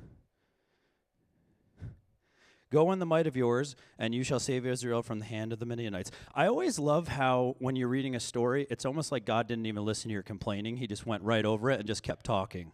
Go 2.71 2.93
in 2.93 2.99
the 2.99 3.07
might 3.07 3.27
of 3.27 3.37
yours, 3.37 3.77
and 3.99 4.15
you 4.15 4.23
shall 4.23 4.41
save 4.41 4.67
Israel 4.67 5.03
from 5.03 5.21
the 5.21 5.25
hand 5.25 5.55
of 5.55 5.59
the 5.59 5.65
Midianites. 5.65 6.11
I 6.35 6.47
always 6.47 6.79
love 6.79 7.09
how, 7.09 7.57
when 7.61 7.77
you're 7.77 7.89
reading 7.89 8.15
a 8.15 8.21
story, 8.21 8.67
it's 8.69 8.85
almost 8.85 9.11
like 9.11 9.25
God 9.25 9.49
didn't 9.49 9.65
even 9.65 9.85
listen 9.87 10.09
to 10.09 10.13
your 10.13 10.23
complaining. 10.23 10.77
He 10.77 10.87
just 10.87 11.07
went 11.07 11.23
right 11.23 11.47
over 11.47 11.71
it 11.71 11.79
and 11.79 11.87
just 11.87 12.03
kept 12.03 12.27
talking. 12.27 12.73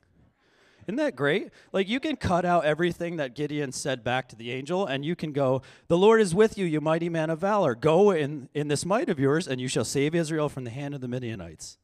Isn't 0.88 0.96
that 0.96 1.14
great? 1.14 1.50
Like, 1.72 1.88
you 1.88 2.00
can 2.00 2.16
cut 2.16 2.44
out 2.44 2.64
everything 2.64 3.16
that 3.16 3.36
Gideon 3.36 3.70
said 3.70 4.02
back 4.02 4.28
to 4.30 4.36
the 4.36 4.50
angel, 4.50 4.84
and 4.84 5.04
you 5.04 5.14
can 5.14 5.32
go, 5.32 5.62
The 5.86 5.96
Lord 5.96 6.20
is 6.20 6.34
with 6.34 6.58
you, 6.58 6.66
you 6.66 6.80
mighty 6.80 7.08
man 7.08 7.30
of 7.30 7.38
valor. 7.38 7.76
Go 7.76 8.10
in, 8.10 8.48
in 8.52 8.66
this 8.66 8.84
might 8.84 9.08
of 9.08 9.20
yours, 9.20 9.46
and 9.46 9.60
you 9.60 9.68
shall 9.68 9.84
save 9.84 10.14
Israel 10.14 10.48
from 10.48 10.64
the 10.64 10.70
hand 10.70 10.94
of 10.94 11.00
the 11.00 11.08
Midianites 11.08 11.78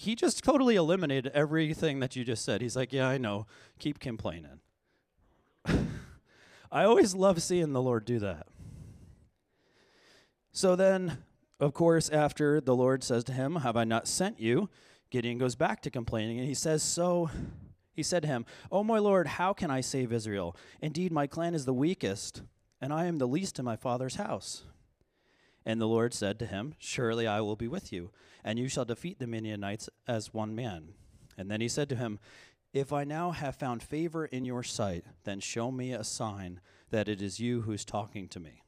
he 0.00 0.14
just 0.14 0.42
totally 0.42 0.76
eliminated 0.76 1.30
everything 1.34 2.00
that 2.00 2.16
you 2.16 2.24
just 2.24 2.42
said. 2.42 2.62
He's 2.62 2.74
like, 2.74 2.90
Yeah, 2.90 3.06
I 3.06 3.18
know. 3.18 3.46
Keep 3.78 4.00
complaining. 4.00 4.60
I 5.66 6.84
always 6.84 7.14
love 7.14 7.42
seeing 7.42 7.74
the 7.74 7.82
Lord 7.82 8.06
do 8.06 8.18
that. 8.20 8.46
So 10.52 10.74
then, 10.74 11.18
of 11.60 11.74
course, 11.74 12.08
after 12.08 12.62
the 12.62 12.74
Lord 12.74 13.04
says 13.04 13.24
to 13.24 13.34
him, 13.34 13.56
Have 13.56 13.76
I 13.76 13.84
not 13.84 14.08
sent 14.08 14.40
you? 14.40 14.70
Gideon 15.10 15.36
goes 15.36 15.54
back 15.54 15.82
to 15.82 15.90
complaining, 15.90 16.38
and 16.38 16.48
he 16.48 16.54
says, 16.54 16.82
So 16.82 17.28
he 17.92 18.02
said 18.02 18.22
to 18.22 18.28
him, 18.28 18.46
Oh, 18.72 18.82
my 18.82 18.98
Lord, 18.98 19.26
how 19.26 19.52
can 19.52 19.70
I 19.70 19.82
save 19.82 20.14
Israel? 20.14 20.56
Indeed, 20.80 21.12
my 21.12 21.26
clan 21.26 21.54
is 21.54 21.66
the 21.66 21.74
weakest, 21.74 22.40
and 22.80 22.90
I 22.90 23.04
am 23.04 23.18
the 23.18 23.28
least 23.28 23.58
in 23.58 23.66
my 23.66 23.76
father's 23.76 24.14
house. 24.14 24.62
And 25.70 25.80
the 25.80 25.86
Lord 25.86 26.12
said 26.12 26.40
to 26.40 26.46
him, 26.46 26.74
Surely 26.80 27.28
I 27.28 27.40
will 27.42 27.54
be 27.54 27.68
with 27.68 27.92
you 27.92 28.10
and 28.42 28.58
you 28.58 28.68
shall 28.68 28.84
defeat 28.84 29.20
the 29.20 29.28
Midianites 29.28 29.88
as 30.08 30.34
one 30.34 30.52
man. 30.52 30.94
And 31.38 31.48
then 31.48 31.60
he 31.60 31.68
said 31.68 31.88
to 31.90 31.94
him, 31.94 32.18
If 32.72 32.92
I 32.92 33.04
now 33.04 33.30
have 33.30 33.54
found 33.54 33.80
favor 33.80 34.24
in 34.24 34.44
your 34.44 34.64
sight, 34.64 35.04
then 35.22 35.38
show 35.38 35.70
me 35.70 35.92
a 35.92 36.02
sign 36.02 36.60
that 36.90 37.08
it 37.08 37.22
is 37.22 37.38
you 37.38 37.60
who 37.60 37.70
is 37.70 37.84
talking 37.84 38.26
to 38.30 38.40
me. 38.40 38.64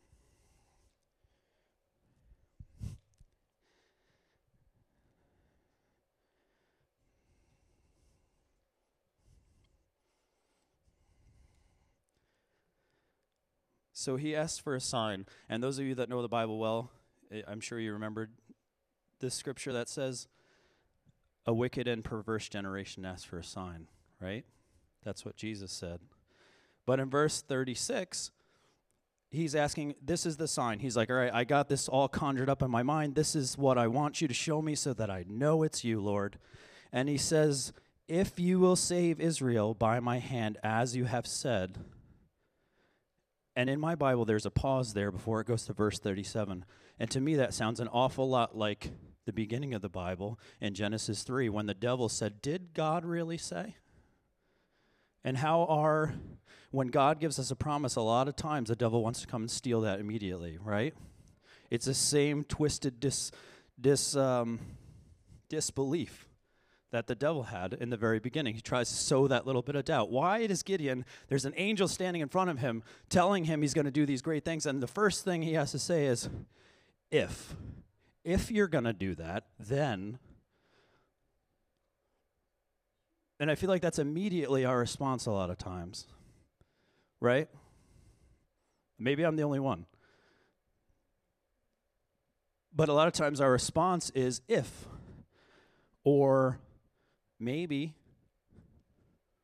So 14.02 14.16
he 14.16 14.34
asked 14.34 14.62
for 14.62 14.74
a 14.74 14.80
sign. 14.80 15.26
And 15.48 15.62
those 15.62 15.78
of 15.78 15.84
you 15.84 15.94
that 15.94 16.08
know 16.08 16.22
the 16.22 16.28
Bible 16.28 16.58
well, 16.58 16.90
eh, 17.30 17.42
I'm 17.46 17.60
sure 17.60 17.78
you 17.78 17.92
remembered 17.92 18.32
this 19.20 19.32
scripture 19.32 19.72
that 19.72 19.88
says, 19.88 20.26
a 21.46 21.54
wicked 21.54 21.86
and 21.86 22.02
perverse 22.02 22.48
generation 22.48 23.04
asks 23.04 23.24
for 23.24 23.38
a 23.38 23.44
sign, 23.44 23.86
right? 24.20 24.44
That's 25.04 25.24
what 25.24 25.36
Jesus 25.36 25.70
said. 25.70 26.00
But 26.84 26.98
in 26.98 27.10
verse 27.10 27.42
36, 27.42 28.32
he's 29.30 29.54
asking, 29.54 29.94
This 30.04 30.26
is 30.26 30.36
the 30.36 30.48
sign. 30.48 30.80
He's 30.80 30.96
like, 30.96 31.08
All 31.08 31.16
right, 31.16 31.32
I 31.32 31.44
got 31.44 31.68
this 31.68 31.88
all 31.88 32.08
conjured 32.08 32.50
up 32.50 32.60
in 32.60 32.72
my 32.72 32.82
mind. 32.82 33.14
This 33.14 33.36
is 33.36 33.56
what 33.56 33.78
I 33.78 33.86
want 33.86 34.20
you 34.20 34.26
to 34.26 34.34
show 34.34 34.60
me 34.60 34.74
so 34.74 34.92
that 34.94 35.10
I 35.10 35.24
know 35.28 35.62
it's 35.62 35.84
you, 35.84 36.00
Lord. 36.00 36.38
And 36.92 37.08
he 37.08 37.18
says, 37.18 37.72
If 38.08 38.40
you 38.40 38.58
will 38.58 38.76
save 38.76 39.20
Israel 39.20 39.74
by 39.74 40.00
my 40.00 40.18
hand, 40.18 40.58
as 40.64 40.96
you 40.96 41.04
have 41.04 41.26
said. 41.26 41.78
And 43.54 43.68
in 43.68 43.80
my 43.80 43.94
Bible, 43.94 44.24
there's 44.24 44.46
a 44.46 44.50
pause 44.50 44.94
there 44.94 45.10
before 45.10 45.40
it 45.40 45.46
goes 45.46 45.66
to 45.66 45.72
verse 45.72 45.98
37. 45.98 46.64
And 46.98 47.10
to 47.10 47.20
me, 47.20 47.36
that 47.36 47.52
sounds 47.52 47.80
an 47.80 47.88
awful 47.88 48.28
lot 48.28 48.56
like 48.56 48.92
the 49.26 49.32
beginning 49.32 49.74
of 49.74 49.82
the 49.82 49.88
Bible 49.88 50.38
in 50.60 50.74
Genesis 50.74 51.22
3 51.22 51.48
when 51.48 51.66
the 51.66 51.74
devil 51.74 52.08
said, 52.08 52.40
Did 52.40 52.74
God 52.74 53.04
really 53.04 53.38
say? 53.38 53.76
And 55.24 55.36
how 55.36 55.64
are, 55.66 56.14
when 56.70 56.88
God 56.88 57.20
gives 57.20 57.38
us 57.38 57.50
a 57.50 57.56
promise, 57.56 57.94
a 57.96 58.00
lot 58.00 58.26
of 58.26 58.36
times 58.36 58.68
the 58.68 58.76
devil 58.76 59.02
wants 59.02 59.20
to 59.20 59.26
come 59.26 59.42
and 59.42 59.50
steal 59.50 59.82
that 59.82 60.00
immediately, 60.00 60.58
right? 60.60 60.94
It's 61.70 61.86
the 61.86 61.94
same 61.94 62.44
twisted 62.44 63.00
dis, 63.00 63.30
dis, 63.80 64.16
um, 64.16 64.58
disbelief 65.48 66.26
that 66.92 67.06
the 67.06 67.14
devil 67.14 67.44
had 67.44 67.72
in 67.72 67.90
the 67.90 67.96
very 67.96 68.20
beginning. 68.20 68.54
He 68.54 68.60
tries 68.60 68.88
to 68.90 68.94
sow 68.94 69.26
that 69.26 69.46
little 69.46 69.62
bit 69.62 69.74
of 69.74 69.84
doubt. 69.86 70.10
Why 70.10 70.46
does 70.46 70.62
Gideon, 70.62 71.04
there's 71.28 71.46
an 71.46 71.54
angel 71.56 71.88
standing 71.88 72.22
in 72.22 72.28
front 72.28 72.50
of 72.50 72.58
him 72.58 72.82
telling 73.08 73.44
him 73.44 73.62
he's 73.62 73.74
going 73.74 73.86
to 73.86 73.90
do 73.90 74.06
these 74.06 74.22
great 74.22 74.44
things, 74.44 74.66
and 74.66 74.82
the 74.82 74.86
first 74.86 75.24
thing 75.24 75.42
he 75.42 75.54
has 75.54 75.72
to 75.72 75.78
say 75.78 76.06
is, 76.06 76.28
if 77.10 77.56
if 78.24 78.50
you're 78.50 78.68
going 78.68 78.84
to 78.84 78.92
do 78.92 79.16
that, 79.16 79.46
then. 79.58 80.18
And 83.40 83.50
I 83.50 83.56
feel 83.56 83.68
like 83.68 83.82
that's 83.82 83.98
immediately 83.98 84.64
our 84.64 84.78
response 84.78 85.26
a 85.26 85.32
lot 85.32 85.50
of 85.50 85.58
times, 85.58 86.06
right? 87.20 87.48
Maybe 88.98 89.24
I'm 89.24 89.34
the 89.34 89.42
only 89.42 89.58
one. 89.58 89.86
But 92.72 92.88
a 92.88 92.92
lot 92.92 93.08
of 93.08 93.12
times 93.12 93.40
our 93.40 93.50
response 93.50 94.10
is 94.10 94.40
if, 94.46 94.86
or 96.04 96.60
maybe. 97.42 97.94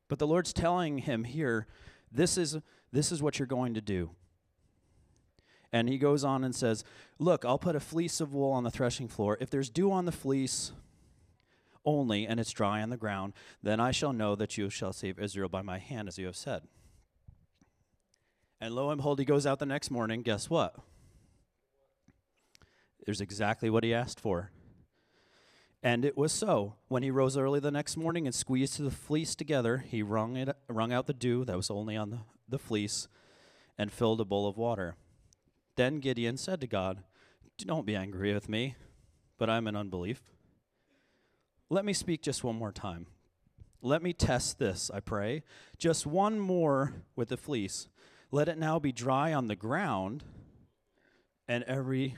But 0.09 0.19
the 0.19 0.27
Lord's 0.27 0.53
telling 0.53 0.99
him 0.99 1.25
here, 1.25 1.67
this 2.11 2.39
is, 2.39 2.57
this 2.93 3.13
is 3.13 3.23
what 3.23 3.39
you're 3.39 3.47
going 3.47 3.75
to 3.75 3.81
do. 3.81 4.11
And 5.71 5.89
he 5.89 5.99
goes 5.99 6.25
on 6.25 6.45
and 6.45 6.55
says, 6.55 6.83
Look, 7.19 7.45
I'll 7.45 7.59
put 7.59 7.77
a 7.77 7.81
fleece 7.81 8.21
of 8.21 8.33
wool 8.33 8.53
on 8.53 8.65
the 8.65 8.71
threshing 8.71 9.07
floor. 9.07 9.37
If 9.39 9.51
there's 9.51 9.69
dew 9.69 9.93
on 9.93 10.07
the 10.07 10.13
fleece, 10.13 10.73
only, 11.85 12.27
and 12.27 12.41
it's 12.41 12.53
dry 12.53 12.81
on 12.83 12.91
the 12.91 12.97
ground, 12.97 13.35
then 13.63 13.81
I 13.81 13.91
shall 13.91 14.13
know 14.13 14.35
that 14.35 14.57
you 14.57 14.71
shall 14.71 14.93
save 14.93 15.19
Israel 15.19 15.49
by 15.49 15.63
my 15.63 15.79
hand, 15.79 16.09
as 16.09 16.19
you 16.19 16.27
have 16.27 16.37
said. 16.37 16.63
And 18.61 18.75
lo 18.75 18.91
and 18.91 18.99
behold, 18.99 19.19
he 19.19 19.25
goes 19.25 19.47
out 19.47 19.59
the 19.59 19.67
next 19.67 19.91
morning. 19.91 20.23
Guess 20.23 20.51
what? 20.51 20.75
There's 23.05 23.21
exactly 23.21 23.71
what 23.71 23.85
he 23.85 23.95
asked 23.95 24.21
for. 24.21 24.51
And 25.83 26.05
it 26.05 26.17
was 26.17 26.33
so. 26.33 26.75
When 26.89 27.03
he 27.03 27.11
rose 27.11 27.37
early 27.37 27.61
the 27.61 27.71
next 27.71 27.97
morning 27.97 28.27
and 28.27 28.35
squeezed 28.35 28.83
the 28.83 28.91
fleece 28.91 29.35
together, 29.35 29.79
he 29.79 30.03
wrung, 30.03 30.37
it, 30.37 30.57
wrung 30.69 30.93
out 30.93 31.07
the 31.07 31.13
dew 31.13 31.45
that 31.45 31.57
was 31.57 31.71
only 31.71 31.97
on 31.97 32.11
the, 32.11 32.19
the 32.49 32.59
fleece 32.59 33.09
and 33.77 33.93
filled 33.93 34.21
a 34.21 34.25
bowl 34.25 34.49
of 34.49 34.57
water. 34.57 34.97
Then 35.77 36.01
Gideon 36.01 36.37
said 36.37 36.61
to 36.61 36.67
God, 36.67 37.05
Don't 37.59 37.87
be 37.87 37.95
angry 37.95 38.35
with 38.35 38.49
me, 38.49 38.75
but 39.39 39.49
I'm 39.49 39.69
in 39.69 39.77
unbelief. 39.77 40.21
Let 41.71 41.85
me 41.85 41.93
speak 41.93 42.23
just 42.23 42.43
one 42.43 42.57
more 42.57 42.73
time. 42.73 43.07
Let 43.81 44.03
me 44.03 44.13
test 44.13 44.59
this, 44.59 44.91
I 44.93 44.99
pray. 44.99 45.45
Just 45.79 46.05
one 46.05 46.41
more 46.41 46.95
with 47.15 47.29
the 47.29 47.37
fleece. 47.37 47.89
Let 48.33 48.49
it 48.49 48.59
now 48.59 48.81
be 48.81 48.91
dry 48.91 49.33
on 49.33 49.47
the 49.47 49.55
ground, 49.55 50.25
and 51.47 51.63
every, 51.65 52.17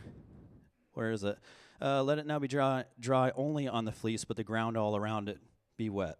where 0.94 1.10
is 1.10 1.22
it? 1.22 1.38
Uh, 1.80 2.02
let 2.02 2.18
it 2.18 2.26
now 2.26 2.38
be 2.38 2.48
dry, 2.48 2.84
dry 2.98 3.32
only 3.34 3.66
on 3.66 3.84
the 3.84 3.92
fleece, 3.92 4.24
but 4.24 4.36
the 4.36 4.44
ground 4.44 4.76
all 4.76 4.96
around 4.96 5.28
it 5.28 5.38
be 5.76 5.88
wet. 5.88 6.18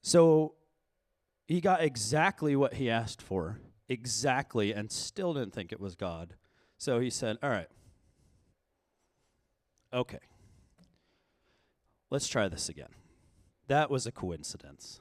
So 0.00 0.54
he 1.46 1.60
got 1.60 1.82
exactly 1.82 2.56
what 2.56 2.74
he 2.74 2.88
asked 2.88 3.20
for, 3.20 3.58
exactly, 3.88 4.72
and 4.72 4.90
still 4.90 5.34
didn't 5.34 5.52
think 5.52 5.70
it 5.70 5.80
was 5.80 5.94
God. 5.94 6.34
So 6.78 6.98
he 6.98 7.10
said, 7.10 7.36
All 7.42 7.50
right, 7.50 7.68
okay, 9.92 10.18
let's 12.10 12.26
try 12.26 12.48
this 12.48 12.68
again. 12.68 12.88
That 13.68 13.90
was 13.90 14.06
a 14.06 14.12
coincidence. 14.12 15.00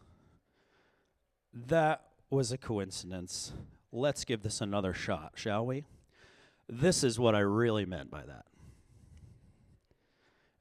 That 1.53 2.03
was 2.29 2.51
a 2.51 2.57
coincidence. 2.57 3.53
Let's 3.91 4.23
give 4.23 4.41
this 4.43 4.61
another 4.61 4.93
shot, 4.93 5.33
shall 5.35 5.65
we? 5.65 5.85
This 6.73 7.03
is 7.03 7.19
what 7.19 7.35
I 7.35 7.39
really 7.39 7.85
meant 7.85 8.09
by 8.09 8.21
that. 8.21 8.45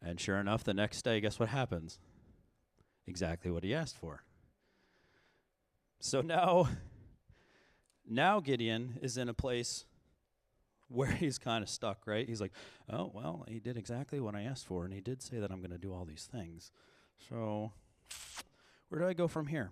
And 0.02 0.18
sure 0.18 0.38
enough, 0.38 0.64
the 0.64 0.74
next 0.74 1.02
day, 1.02 1.20
guess 1.20 1.38
what 1.38 1.50
happens? 1.50 2.00
Exactly 3.06 3.52
what 3.52 3.62
he 3.62 3.72
asked 3.72 3.96
for. 3.96 4.24
So 6.00 6.20
now, 6.22 6.68
now 8.08 8.40
Gideon 8.40 8.98
is 9.00 9.16
in 9.16 9.28
a 9.28 9.34
place 9.34 9.84
where 10.88 11.12
he's 11.12 11.38
kind 11.38 11.62
of 11.62 11.70
stuck, 11.70 12.06
right? 12.06 12.28
He's 12.28 12.40
like, 12.40 12.52
oh, 12.92 13.12
well, 13.14 13.44
he 13.46 13.60
did 13.60 13.76
exactly 13.76 14.18
what 14.18 14.34
I 14.34 14.42
asked 14.42 14.66
for, 14.66 14.84
and 14.84 14.92
he 14.92 15.00
did 15.00 15.22
say 15.22 15.38
that 15.38 15.52
I'm 15.52 15.60
going 15.60 15.70
to 15.70 15.78
do 15.78 15.94
all 15.94 16.04
these 16.04 16.28
things. 16.30 16.72
So, 17.28 17.70
where 18.88 19.00
do 19.00 19.06
I 19.06 19.12
go 19.12 19.28
from 19.28 19.46
here? 19.46 19.70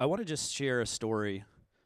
I 0.00 0.06
want 0.06 0.20
to 0.20 0.24
just 0.24 0.52
share 0.52 0.80
a 0.80 0.86
story 0.86 1.44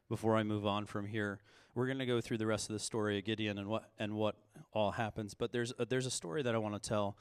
before 0.08 0.36
I 0.36 0.42
move 0.42 0.66
on 0.66 0.86
from 0.86 1.06
here. 1.06 1.40
We're 1.74 1.86
going 1.86 1.98
to 1.98 2.06
go 2.06 2.20
through 2.20 2.38
the 2.38 2.46
rest 2.46 2.70
of 2.70 2.72
the 2.72 2.78
story 2.78 3.18
of 3.18 3.24
Gideon 3.24 3.58
and 3.58 3.68
what 3.68 3.90
and 3.98 4.14
what 4.14 4.36
all 4.72 4.92
happens, 4.92 5.34
but 5.34 5.52
there's 5.52 5.72
a, 5.78 5.84
there's 5.84 6.06
a 6.06 6.10
story 6.10 6.42
that 6.42 6.54
I 6.54 6.58
want 6.58 6.80
to 6.80 6.88
tell 6.88 7.16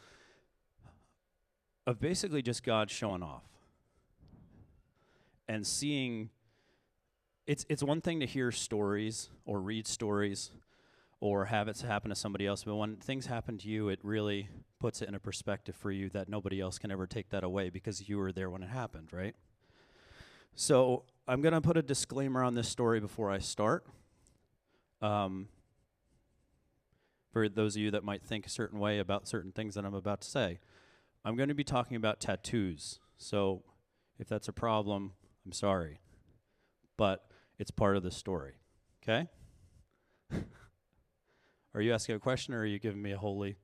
of 1.87 1.99
basically 1.99 2.41
just 2.41 2.63
God 2.63 2.89
showing 2.89 3.21
off 3.21 3.43
and 5.47 5.65
seeing 5.65 6.29
it's 7.45 7.65
it's 7.69 7.83
one 7.83 8.01
thing 8.01 8.19
to 8.21 8.25
hear 8.25 8.51
stories 8.51 9.29
or 9.45 9.59
read 9.59 9.87
stories 9.87 10.51
or 11.19 11.45
have 11.45 11.67
it 11.67 11.79
happen 11.81 12.09
to 12.09 12.15
somebody 12.15 12.45
else, 12.45 12.63
but 12.63 12.75
when 12.75 12.97
things 12.97 13.25
happen 13.25 13.57
to 13.57 13.67
you, 13.67 13.89
it 13.89 13.99
really 14.03 14.49
puts 14.79 15.01
it 15.01 15.07
in 15.07 15.15
a 15.15 15.19
perspective 15.19 15.75
for 15.75 15.91
you 15.91 16.09
that 16.09 16.29
nobody 16.29 16.61
else 16.61 16.77
can 16.77 16.91
ever 16.91 17.07
take 17.07 17.29
that 17.29 17.43
away 17.43 17.69
because 17.69 18.07
you 18.07 18.17
were 18.17 18.31
there 18.31 18.49
when 18.49 18.61
it 18.61 18.69
happened, 18.69 19.11
right? 19.11 19.35
So 20.57 21.03
I'm 21.27 21.41
going 21.41 21.53
to 21.53 21.59
put 21.59 21.75
a 21.75 21.81
disclaimer 21.81 22.41
on 22.41 22.55
this 22.55 22.69
story 22.69 23.01
before 23.01 23.29
I 23.29 23.39
start. 23.39 23.85
Um, 25.01 25.49
for 27.33 27.49
those 27.49 27.75
of 27.75 27.81
you 27.81 27.91
that 27.91 28.05
might 28.05 28.23
think 28.23 28.45
a 28.45 28.49
certain 28.49 28.79
way 28.79 28.99
about 28.99 29.27
certain 29.27 29.51
things 29.51 29.75
that 29.75 29.83
I'm 29.83 29.93
about 29.93 30.21
to 30.21 30.29
say, 30.29 30.59
I'm 31.25 31.35
going 31.35 31.49
to 31.49 31.55
be 31.55 31.65
talking 31.65 31.97
about 31.97 32.21
tattoos. 32.21 33.01
So 33.17 33.63
if 34.17 34.29
that's 34.29 34.47
a 34.47 34.53
problem, 34.53 35.11
I'm 35.45 35.51
sorry. 35.51 35.99
But 36.95 37.25
it's 37.59 37.71
part 37.71 37.97
of 37.97 38.03
the 38.03 38.11
story. 38.11 38.53
Okay? 39.03 39.27
are 41.73 41.81
you 41.81 41.93
asking 41.93 42.15
a 42.15 42.19
question 42.19 42.53
or 42.53 42.59
are 42.59 42.65
you 42.65 42.79
giving 42.79 43.01
me 43.01 43.11
a 43.11 43.17
holy? 43.17 43.57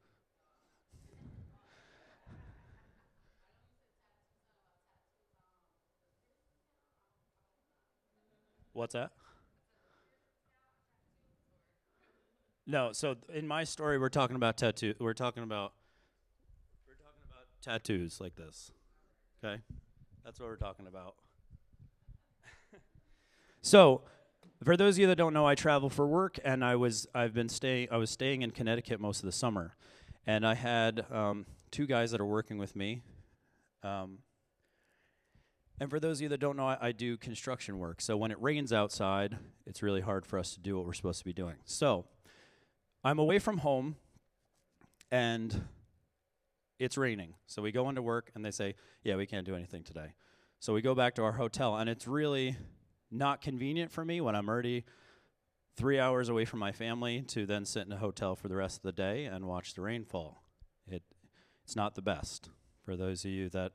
What's 8.82 8.94
that? 8.94 9.12
No, 12.66 12.94
so 12.94 13.16
in 13.32 13.48
my 13.48 13.64
story 13.64 14.00
we're 14.00 14.10
talking 14.10 14.36
about 14.36 14.58
tattoo 14.58 14.96
we're 15.00 15.14
talking 15.14 15.44
about 15.44 15.74
we're 16.88 16.96
talking 16.96 17.22
about 17.30 17.46
tattoos 17.62 18.20
like 18.20 18.36
this. 18.36 18.72
Okay? 19.46 19.62
That's 20.26 20.40
what 20.40 20.50
we're 20.50 20.56
talking 20.56 20.88
about. 20.88 21.14
so, 23.62 24.02
for 24.64 24.76
those 24.76 24.96
of 24.96 25.00
you 25.02 25.08
that 25.08 25.16
don't 25.16 25.36
know, 25.36 25.46
I 25.46 25.54
travel 25.54 25.92
for 25.92 26.08
work 26.08 26.40
and 26.44 26.66
I 26.66 26.76
was 26.76 27.06
I've 27.14 27.36
been 27.36 27.50
staying 27.50 27.90
I 27.92 27.98
was 27.98 28.10
staying 28.10 28.42
in 28.42 28.50
Connecticut 28.50 29.00
most 29.00 29.20
of 29.20 29.26
the 29.26 29.32
summer. 29.32 29.76
And 30.26 30.44
I 30.44 30.56
had 30.56 31.06
um, 31.12 31.46
two 31.70 31.86
guys 31.86 32.10
that 32.10 32.20
are 32.20 32.26
working 32.26 32.58
with 32.58 32.76
me. 32.76 33.04
Um, 33.84 34.18
and 35.82 35.90
for 35.90 36.00
those 36.00 36.20
of 36.20 36.22
you 36.22 36.30
that 36.30 36.40
don't 36.40 36.58
know, 36.58 36.68
I, 36.68 36.78
I, 36.80 36.92
do 36.92 37.18
construction 37.18 37.80
work. 37.80 38.02
So 38.02 38.16
when 38.16 38.30
it 38.30 38.40
rains 38.40 38.72
outside, 38.72 39.40
it's 39.66 39.82
really 39.82 40.02
hard 40.02 40.28
for 40.28 40.38
us 40.38 40.54
to 40.54 40.60
do 40.60 40.78
what 40.78 40.86
we're 40.86 40.94
supposed 40.94 41.18
to 41.18 41.26
be 41.26 41.34
doing. 41.34 41.56
So 41.66 42.06
I'm 43.04 43.18
away 43.18 43.40
from 43.40 43.58
home 43.58 43.96
and 45.10 45.66
it's 46.78 47.00
raining. 47.00 47.34
So 47.48 47.64
we 47.64 47.72
go 47.72 47.90
into 47.90 48.04
work 48.04 48.30
and 48.36 48.46
they 48.46 48.52
say, 48.52 48.76
Yeah, 49.04 49.16
we 49.16 49.26
can't 49.26 49.44
do 49.44 49.56
anything 49.56 49.82
today. 49.82 50.14
So 50.60 50.72
we 50.72 50.84
go 50.84 50.94
back 50.94 51.16
to 51.16 51.24
our 51.24 51.32
hotel 51.32 51.76
and 51.76 51.90
it's 51.90 52.08
really 52.08 52.58
not 53.10 53.42
convenient 53.42 53.92
for 53.92 54.06
me 54.06 54.22
when 54.22 54.36
I'm 54.36 54.50
already 54.50 54.86
three 55.78 56.00
hours 56.00 56.30
away 56.30 56.46
from 56.46 56.60
my 56.60 56.72
family 56.72 57.24
to 57.30 57.48
then 57.48 57.66
sit 57.66 57.88
in 57.88 57.92
a 57.92 57.98
hotel 57.98 58.36
for 58.36 58.50
the 58.50 58.56
rest 58.56 58.78
of 58.78 58.84
the 58.84 58.92
day 58.92 59.26
and 59.26 59.46
watch 59.46 59.74
the 59.74 59.82
rainfall. 59.82 60.44
It, 60.86 61.02
it's 61.64 61.76
not 61.76 61.96
the 61.96 62.04
best 62.04 62.50
for 62.86 62.96
those 62.96 63.26
of 63.26 63.32
you 63.32 63.50
that 63.50 63.72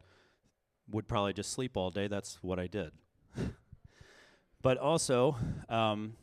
would 0.91 1.09
probably 1.09 1.33
just 1.33 1.51
sleep 1.53 1.77
all 1.77 1.91
day. 1.91 2.09
That's 2.09 2.39
what 2.43 2.59
I 2.59 2.67
did. 2.67 2.93
but 4.63 4.79
also, 4.79 5.37
um, 5.69 6.15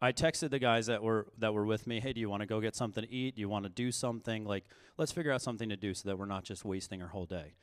I 0.00 0.12
texted 0.12 0.50
the 0.50 0.58
guys 0.58 0.86
that 0.86 1.02
were 1.02 1.26
that 1.38 1.54
were 1.54 1.64
with 1.64 1.86
me, 1.86 2.00
"Hey, 2.00 2.12
do 2.12 2.20
you 2.20 2.28
want 2.28 2.42
to 2.42 2.46
go 2.46 2.60
get 2.60 2.76
something 2.76 3.04
to 3.04 3.10
eat? 3.10 3.36
Do 3.36 3.40
you 3.40 3.48
want 3.48 3.64
to 3.64 3.70
do 3.70 3.90
something? 3.90 4.44
Like, 4.44 4.64
let's 4.98 5.12
figure 5.12 5.32
out 5.32 5.42
something 5.42 5.68
to 5.68 5.76
do 5.76 5.94
so 5.94 6.08
that 6.08 6.18
we're 6.18 6.26
not 6.26 6.44
just 6.44 6.64
wasting 6.64 7.02
our 7.02 7.08
whole 7.08 7.26
day." 7.26 7.54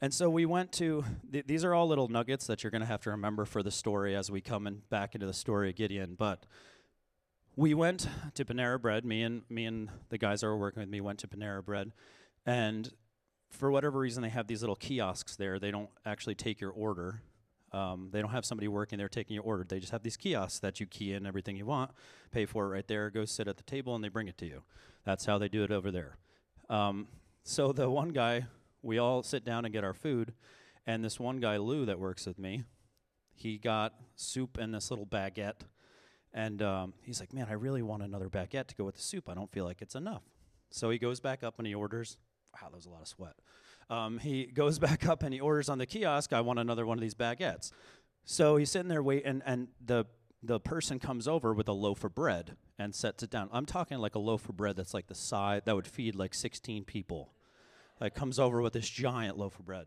And 0.00 0.12
so 0.14 0.30
we 0.30 0.46
went 0.46 0.72
to. 0.72 1.04
Th- 1.30 1.46
these 1.46 1.64
are 1.64 1.74
all 1.74 1.86
little 1.88 2.08
nuggets 2.08 2.46
that 2.46 2.62
you're 2.62 2.70
going 2.70 2.80
to 2.80 2.86
have 2.86 3.00
to 3.02 3.10
remember 3.10 3.44
for 3.44 3.62
the 3.62 3.70
story 3.70 4.16
as 4.16 4.30
we 4.30 4.40
come 4.40 4.66
in 4.66 4.82
back 4.90 5.14
into 5.14 5.26
the 5.26 5.32
story 5.32 5.70
of 5.70 5.76
Gideon. 5.76 6.14
But 6.18 6.46
we 7.56 7.74
went 7.74 8.08
to 8.34 8.44
Panera 8.44 8.80
Bread. 8.80 9.04
Me 9.04 9.22
and 9.22 9.42
me 9.48 9.64
and 9.64 9.90
the 10.08 10.18
guys 10.18 10.40
that 10.40 10.46
were 10.46 10.56
working 10.56 10.80
with 10.80 10.88
me 10.88 11.00
went 11.00 11.20
to 11.20 11.28
Panera 11.28 11.64
Bread, 11.64 11.92
and 12.46 12.90
for 13.50 13.70
whatever 13.70 13.98
reason, 13.98 14.22
they 14.22 14.28
have 14.28 14.46
these 14.46 14.62
little 14.62 14.76
kiosks 14.76 15.36
there. 15.36 15.58
They 15.58 15.70
don't 15.70 15.90
actually 16.04 16.34
take 16.34 16.60
your 16.60 16.70
order. 16.70 17.22
Um, 17.72 18.08
they 18.12 18.20
don't 18.20 18.30
have 18.30 18.44
somebody 18.44 18.68
working 18.68 18.98
there 18.98 19.08
taking 19.08 19.34
your 19.34 19.44
order. 19.44 19.64
They 19.64 19.78
just 19.78 19.92
have 19.92 20.02
these 20.02 20.16
kiosks 20.16 20.58
that 20.60 20.80
you 20.80 20.86
key 20.86 21.12
in 21.12 21.26
everything 21.26 21.56
you 21.56 21.66
want, 21.66 21.90
pay 22.30 22.46
for 22.46 22.64
it 22.64 22.68
right 22.68 22.86
there, 22.86 23.10
go 23.10 23.24
sit 23.24 23.48
at 23.48 23.56
the 23.56 23.62
table, 23.62 23.94
and 23.94 24.02
they 24.02 24.08
bring 24.08 24.28
it 24.28 24.38
to 24.38 24.46
you. 24.46 24.62
That's 25.04 25.26
how 25.26 25.38
they 25.38 25.48
do 25.48 25.64
it 25.64 25.70
over 25.70 25.90
there. 25.90 26.16
Um, 26.70 27.08
so 27.42 27.72
the 27.72 27.90
one 27.90 28.10
guy, 28.10 28.46
we 28.82 28.98
all 28.98 29.22
sit 29.22 29.44
down 29.44 29.64
and 29.64 29.72
get 29.72 29.84
our 29.84 29.94
food, 29.94 30.32
and 30.86 31.04
this 31.04 31.20
one 31.20 31.40
guy, 31.40 31.58
Lou, 31.58 31.84
that 31.84 31.98
works 31.98 32.26
with 32.26 32.38
me, 32.38 32.64
he 33.34 33.58
got 33.58 33.94
soup 34.16 34.58
and 34.58 34.74
this 34.74 34.90
little 34.90 35.06
baguette, 35.06 35.60
and 36.32 36.60
um, 36.62 36.94
he's 37.02 37.20
like, 37.20 37.32
"Man, 37.32 37.46
I 37.48 37.52
really 37.52 37.82
want 37.82 38.02
another 38.02 38.28
baguette 38.28 38.66
to 38.66 38.74
go 38.74 38.84
with 38.84 38.96
the 38.96 39.02
soup. 39.02 39.28
I 39.28 39.34
don't 39.34 39.50
feel 39.50 39.64
like 39.64 39.80
it's 39.80 39.94
enough." 39.94 40.22
So 40.70 40.90
he 40.90 40.98
goes 40.98 41.20
back 41.20 41.42
up 41.42 41.54
and 41.58 41.66
he 41.66 41.74
orders 41.74 42.18
wow, 42.54 42.68
that 42.68 42.76
was 42.76 42.86
a 42.86 42.90
lot 42.90 43.02
of 43.02 43.08
sweat. 43.08 43.34
Um, 43.90 44.18
he 44.18 44.46
goes 44.46 44.78
back 44.86 45.06
up 45.06 45.22
and 45.22 45.32
he 45.32 45.40
orders 45.40 45.68
on 45.68 45.78
the 45.78 45.86
kiosk, 45.86 46.32
I 46.32 46.40
want 46.40 46.58
another 46.58 46.86
one 46.86 46.98
of 46.98 47.02
these 47.02 47.14
baguettes. 47.14 47.72
So 48.24 48.56
he's 48.56 48.70
sitting 48.70 48.88
there 48.88 49.02
waiting, 49.02 49.42
and 49.46 49.68
the 49.84 50.06
the 50.42 50.60
person 50.60 50.98
comes 50.98 51.26
over 51.26 51.52
with 51.52 51.66
a 51.66 51.72
loaf 51.72 52.04
of 52.04 52.14
bread 52.14 52.56
and 52.78 52.94
sets 52.94 53.22
it 53.22 53.30
down. 53.30 53.48
I'm 53.52 53.66
talking 53.66 53.98
like 53.98 54.14
a 54.14 54.20
loaf 54.20 54.48
of 54.48 54.56
bread 54.56 54.76
that's 54.76 54.94
like 54.94 55.08
the 55.08 55.14
size 55.14 55.62
that 55.64 55.74
would 55.74 55.86
feed 55.86 56.14
like 56.14 56.32
16 56.32 56.84
people. 56.84 57.32
Like 58.00 58.14
comes 58.14 58.38
over 58.38 58.62
with 58.62 58.74
this 58.74 58.88
giant 58.88 59.36
loaf 59.36 59.58
of 59.58 59.66
bread. 59.66 59.86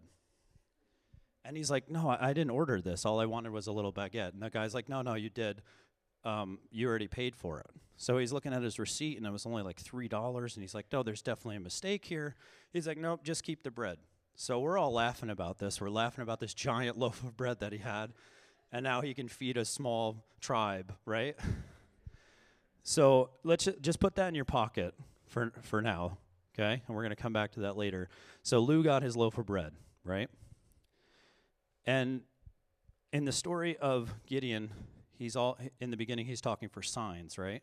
And 1.46 1.56
he's 1.56 1.72
like, 1.72 1.90
"No, 1.90 2.10
I, 2.10 2.30
I 2.30 2.34
didn't 2.34 2.52
order 2.52 2.82
this. 2.82 3.06
All 3.06 3.20
I 3.20 3.26
wanted 3.26 3.52
was 3.52 3.68
a 3.68 3.72
little 3.72 3.94
baguette." 3.94 4.34
And 4.34 4.42
the 4.42 4.50
guy's 4.50 4.74
like, 4.74 4.90
"No, 4.90 5.02
no, 5.02 5.16
you 5.16 5.30
did." 5.30 5.62
Um, 6.24 6.60
you 6.72 6.88
already 6.88 7.08
paid 7.08 7.36
for 7.36 7.60
it. 7.60 7.68
So 7.98 8.18
he's 8.18 8.34
looking 8.34 8.54
at 8.54 8.64
his 8.64 8.80
receipt, 8.80 9.18
and 9.18 9.26
it 9.26 9.32
was 9.32 9.46
only 9.46 9.62
like 9.62 9.80
three 9.80 10.08
dollars. 10.08 10.56
And 10.56 10.64
he's 10.64 10.74
like, 10.74 10.88
"No, 10.92 11.04
there's 11.04 11.22
definitely 11.22 11.58
a 11.58 11.62
mistake 11.62 12.06
here." 12.06 12.36
He's 12.74 12.88
like, 12.88 12.98
"Nope, 12.98 13.24
just 13.24 13.44
keep 13.44 13.64
the 13.64 13.72
bread." 13.72 13.98
So 14.36 14.60
we're 14.60 14.78
all 14.78 14.92
laughing 14.92 15.30
about 15.30 15.60
this. 15.60 15.80
We're 15.80 15.90
laughing 15.90 16.24
about 16.24 16.40
this 16.40 16.54
giant 16.54 16.98
loaf 17.00 17.24
of 17.24 17.38
bread 17.38 17.60
that 17.60 17.72
he 17.72 17.78
had, 17.78 18.12
and 18.72 18.84
now 18.84 19.02
he 19.02 19.14
can 19.14 19.28
feed 19.28 19.58
a 19.58 19.66
small 19.66 20.26
tribe, 20.40 20.94
right? 21.06 21.38
so 22.84 23.30
let's 23.44 23.68
just 23.82 24.00
put 24.00 24.16
that 24.16 24.30
in 24.30 24.36
your 24.36 24.46
pocket 24.46 24.96
for 25.28 25.52
for 25.62 25.82
now, 25.82 26.18
okay? 26.56 26.82
And 26.88 26.96
we're 26.96 27.04
gonna 27.04 27.16
come 27.16 27.34
back 27.34 27.52
to 27.54 27.62
that 27.62 27.78
later. 27.78 28.10
So 28.44 28.60
Lou 28.60 28.84
got 28.84 29.04
his 29.04 29.16
loaf 29.16 29.38
of 29.38 29.46
bread, 29.46 29.74
right? 30.04 30.30
And 31.86 32.22
in 33.14 33.26
the 33.26 33.32
story 33.32 33.78
of 33.78 34.14
Gideon, 34.26 34.72
he's 35.22 35.36
all 35.36 35.58
in 35.80 35.92
the 35.92 35.98
beginning. 35.98 36.26
He's 36.26 36.42
talking 36.42 36.68
for 36.68 36.82
signs, 36.82 37.38
right? 37.38 37.62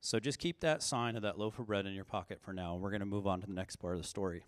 So 0.00 0.20
just 0.20 0.38
keep 0.38 0.60
that 0.60 0.82
sign 0.82 1.16
of 1.16 1.22
that 1.22 1.38
loaf 1.38 1.58
of 1.58 1.66
bread 1.66 1.86
in 1.86 1.94
your 1.94 2.04
pocket 2.04 2.40
for 2.42 2.52
now. 2.52 2.76
We're 2.76 2.90
going 2.90 3.00
to 3.00 3.06
move 3.06 3.26
on 3.26 3.40
to 3.40 3.46
the 3.46 3.54
next 3.54 3.76
part 3.76 3.94
of 3.94 4.02
the 4.02 4.06
story. 4.06 4.44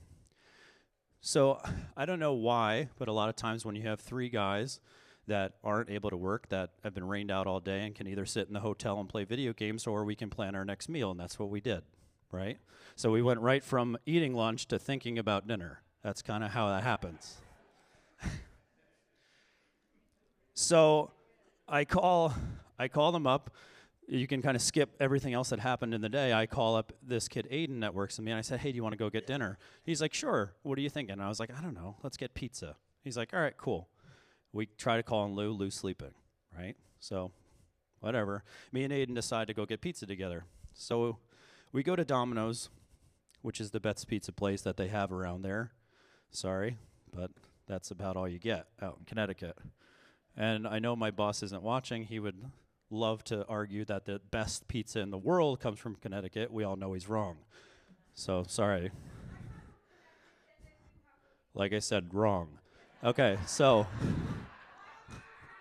So 1.20 1.58
I 1.96 2.04
don't 2.04 2.18
know 2.18 2.34
why, 2.34 2.88
but 2.98 3.08
a 3.08 3.12
lot 3.12 3.30
of 3.30 3.36
times 3.36 3.64
when 3.64 3.74
you 3.74 3.82
have 3.82 3.98
three 3.98 4.28
guys 4.28 4.80
that 5.26 5.54
aren't 5.64 5.88
able 5.88 6.10
to 6.10 6.18
work, 6.18 6.50
that 6.50 6.70
have 6.82 6.92
been 6.92 7.06
rained 7.08 7.30
out 7.30 7.46
all 7.46 7.60
day 7.60 7.86
and 7.86 7.94
can 7.94 8.06
either 8.06 8.26
sit 8.26 8.46
in 8.46 8.52
the 8.52 8.60
hotel 8.60 9.00
and 9.00 9.08
play 9.08 9.24
video 9.24 9.54
games 9.54 9.86
or 9.86 10.04
we 10.04 10.14
can 10.14 10.28
plan 10.28 10.54
our 10.54 10.66
next 10.66 10.90
meal, 10.90 11.10
and 11.10 11.18
that's 11.18 11.38
what 11.38 11.48
we 11.48 11.62
did, 11.62 11.82
right? 12.30 12.58
So 12.94 13.10
we 13.10 13.22
went 13.22 13.40
right 13.40 13.64
from 13.64 13.96
eating 14.04 14.34
lunch 14.34 14.68
to 14.68 14.78
thinking 14.78 15.18
about 15.18 15.48
dinner. 15.48 15.80
That's 16.02 16.20
kind 16.20 16.44
of 16.44 16.50
how 16.50 16.68
that 16.68 16.82
happens. 16.82 17.36
so 20.52 21.10
I 21.68 21.84
call 21.84 22.34
I 22.78 22.88
call 22.88 23.12
them 23.12 23.26
up 23.26 23.50
you 24.06 24.26
can 24.26 24.42
kind 24.42 24.56
of 24.56 24.62
skip 24.62 24.94
everything 25.00 25.32
else 25.32 25.50
that 25.50 25.60
happened 25.60 25.94
in 25.94 26.00
the 26.00 26.08
day. 26.08 26.32
I 26.32 26.46
call 26.46 26.76
up 26.76 26.92
this 27.02 27.28
kid 27.28 27.48
Aiden 27.50 27.80
that 27.80 27.94
works 27.94 28.18
with 28.18 28.24
me, 28.24 28.32
and 28.32 28.38
I 28.38 28.42
said, 28.42 28.60
"Hey, 28.60 28.70
do 28.70 28.76
you 28.76 28.82
want 28.82 28.92
to 28.92 28.98
go 28.98 29.10
get 29.10 29.26
dinner?" 29.26 29.58
He's 29.82 30.00
like, 30.00 30.12
"Sure." 30.12 30.54
What 30.62 30.78
are 30.78 30.82
you 30.82 30.90
thinking? 30.90 31.14
And 31.14 31.22
I 31.22 31.28
was 31.28 31.40
like, 31.40 31.50
"I 31.56 31.60
don't 31.62 31.74
know. 31.74 31.96
Let's 32.02 32.16
get 32.16 32.34
pizza." 32.34 32.76
He's 33.02 33.16
like, 33.16 33.32
"All 33.32 33.40
right, 33.40 33.56
cool." 33.56 33.88
We 34.52 34.66
try 34.66 34.96
to 34.96 35.02
call 35.02 35.20
on 35.20 35.34
Lou. 35.34 35.50
Lou's 35.50 35.74
sleeping, 35.74 36.14
right? 36.56 36.76
So, 37.00 37.32
whatever. 38.00 38.44
Me 38.72 38.84
and 38.84 38.92
Aiden 38.92 39.14
decide 39.14 39.48
to 39.48 39.54
go 39.54 39.66
get 39.66 39.80
pizza 39.80 40.06
together. 40.06 40.44
So, 40.74 41.18
we 41.72 41.82
go 41.82 41.96
to 41.96 42.04
Domino's, 42.04 42.70
which 43.42 43.60
is 43.60 43.70
the 43.70 43.80
best 43.80 44.06
pizza 44.06 44.32
place 44.32 44.62
that 44.62 44.76
they 44.76 44.88
have 44.88 45.12
around 45.12 45.42
there. 45.42 45.72
Sorry, 46.30 46.78
but 47.12 47.30
that's 47.66 47.90
about 47.90 48.16
all 48.16 48.28
you 48.28 48.38
get 48.38 48.66
out 48.80 48.98
in 48.98 49.04
Connecticut. 49.06 49.58
And 50.36 50.66
I 50.66 50.78
know 50.78 50.96
my 50.96 51.10
boss 51.10 51.42
isn't 51.42 51.62
watching. 51.62 52.04
He 52.04 52.18
would 52.18 52.36
love 52.90 53.22
to 53.24 53.46
argue 53.46 53.84
that 53.84 54.04
the 54.04 54.20
best 54.30 54.66
pizza 54.68 55.00
in 55.00 55.10
the 55.10 55.18
world 55.18 55.60
comes 55.60 55.78
from 55.78 55.96
Connecticut. 55.96 56.52
We 56.52 56.64
all 56.64 56.76
know 56.76 56.92
he's 56.92 57.08
wrong. 57.08 57.36
So 58.14 58.44
sorry. 58.48 58.90
Like 61.54 61.72
I 61.72 61.78
said, 61.78 62.12
wrong. 62.12 62.58
Okay, 63.02 63.38
so 63.46 63.86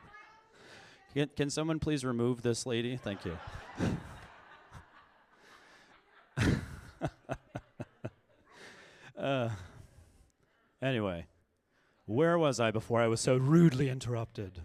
can, 1.13 1.29
can 1.35 1.49
someone 1.49 1.79
please 1.79 2.03
remove 2.05 2.41
this 2.41 2.65
lady? 2.65 2.97
Thank 2.97 3.19
you. 3.25 3.37
uh, 9.17 9.49
anyway, 10.81 11.27
where 12.05 12.37
was 12.37 12.59
I 12.59 12.71
before 12.71 13.01
I 13.01 13.07
was 13.07 13.21
so 13.21 13.37
rudely 13.37 13.89
interrupted? 13.89 14.61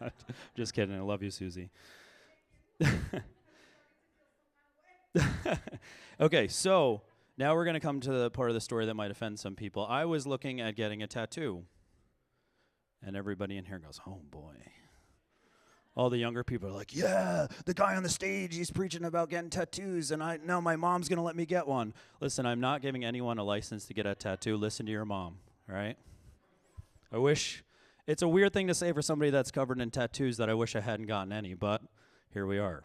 Just 0.56 0.74
kidding. 0.74 0.96
I 0.96 1.00
love 1.00 1.22
you, 1.22 1.30
Susie. 1.30 1.70
okay, 6.20 6.48
so 6.48 7.02
now 7.36 7.54
we're 7.54 7.64
going 7.64 7.74
to 7.74 7.80
come 7.80 8.00
to 8.00 8.12
the 8.12 8.30
part 8.30 8.50
of 8.50 8.54
the 8.54 8.60
story 8.60 8.86
that 8.86 8.94
might 8.94 9.10
offend 9.10 9.38
some 9.40 9.54
people. 9.54 9.86
I 9.86 10.04
was 10.04 10.26
looking 10.26 10.60
at 10.60 10.76
getting 10.76 11.02
a 11.02 11.06
tattoo, 11.06 11.64
and 13.04 13.16
everybody 13.16 13.56
in 13.56 13.64
here 13.64 13.78
goes, 13.78 14.00
oh 14.06 14.20
boy. 14.30 14.54
All 15.94 16.08
the 16.08 16.16
younger 16.16 16.42
people 16.42 16.70
are 16.70 16.72
like, 16.72 16.96
yeah, 16.96 17.48
the 17.66 17.74
guy 17.74 17.96
on 17.96 18.02
the 18.02 18.08
stage, 18.08 18.54
he's 18.54 18.70
preaching 18.70 19.04
about 19.04 19.28
getting 19.28 19.50
tattoos, 19.50 20.10
and 20.10 20.22
I 20.22 20.38
know 20.38 20.58
my 20.58 20.74
mom's 20.74 21.06
going 21.06 21.18
to 21.18 21.22
let 21.22 21.36
me 21.36 21.44
get 21.44 21.68
one. 21.68 21.92
Listen, 22.18 22.46
I'm 22.46 22.60
not 22.60 22.80
giving 22.80 23.04
anyone 23.04 23.36
a 23.36 23.44
license 23.44 23.84
to 23.86 23.94
get 23.94 24.06
a 24.06 24.14
tattoo. 24.14 24.56
Listen 24.56 24.86
to 24.86 24.92
your 24.92 25.04
mom, 25.04 25.36
all 25.68 25.74
right? 25.74 25.98
I 27.14 27.18
wish 27.18 27.62
it's 28.06 28.22
a 28.22 28.28
weird 28.28 28.54
thing 28.54 28.68
to 28.68 28.74
say 28.74 28.90
for 28.92 29.02
somebody 29.02 29.30
that's 29.30 29.50
covered 29.50 29.78
in 29.80 29.90
tattoos 29.90 30.38
that 30.38 30.48
I 30.48 30.54
wish 30.54 30.74
I 30.74 30.80
hadn't 30.80 31.06
gotten 31.06 31.30
any, 31.30 31.52
but 31.52 31.82
here 32.32 32.46
we 32.46 32.58
are. 32.58 32.84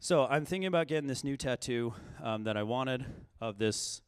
So 0.00 0.26
I'm 0.26 0.44
thinking 0.44 0.66
about 0.66 0.88
getting 0.88 1.06
this 1.06 1.22
new 1.22 1.36
tattoo 1.36 1.94
um, 2.20 2.42
that 2.42 2.56
I 2.56 2.64
wanted 2.64 3.06
of 3.40 3.56
this. 3.58 4.02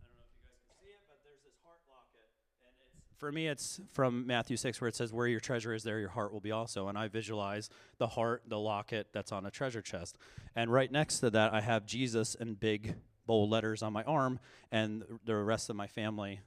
I 0.00 0.08
don't 0.08 0.16
know 0.16 0.22
if 0.24 0.32
you 0.32 0.48
guys 0.48 0.56
can 0.66 0.76
see 0.82 0.92
it, 0.92 1.00
but 1.06 1.18
there's 1.22 1.42
this 1.44 1.52
heart 1.62 1.80
locket, 1.90 2.30
and 2.64 2.72
it's 2.88 3.18
for 3.18 3.30
me. 3.30 3.48
It's 3.48 3.80
from 3.92 4.26
Matthew 4.26 4.56
six, 4.56 4.80
where 4.80 4.88
it 4.88 4.96
says, 4.96 5.12
"Where 5.12 5.26
your 5.26 5.38
treasure 5.38 5.74
is, 5.74 5.82
there 5.82 6.00
your 6.00 6.08
heart 6.08 6.32
will 6.32 6.40
be 6.40 6.52
also." 6.52 6.88
And 6.88 6.96
I 6.96 7.08
visualize 7.08 7.68
the 7.98 8.08
heart, 8.08 8.44
the 8.48 8.58
locket 8.58 9.08
that's 9.12 9.30
on 9.30 9.44
a 9.44 9.50
treasure 9.50 9.82
chest, 9.82 10.16
and 10.56 10.72
right 10.72 10.90
next 10.90 11.20
to 11.20 11.28
that, 11.30 11.52
I 11.52 11.60
have 11.60 11.84
Jesus 11.84 12.34
in 12.34 12.54
big 12.54 12.94
bold 13.26 13.50
letters 13.50 13.82
on 13.82 13.92
my 13.92 14.04
arm, 14.04 14.40
and 14.72 15.04
the 15.26 15.36
rest 15.36 15.68
of 15.68 15.76
my 15.76 15.86
family 15.86 16.40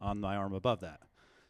on 0.00 0.20
my 0.20 0.36
arm 0.36 0.52
above 0.52 0.80
that. 0.80 1.00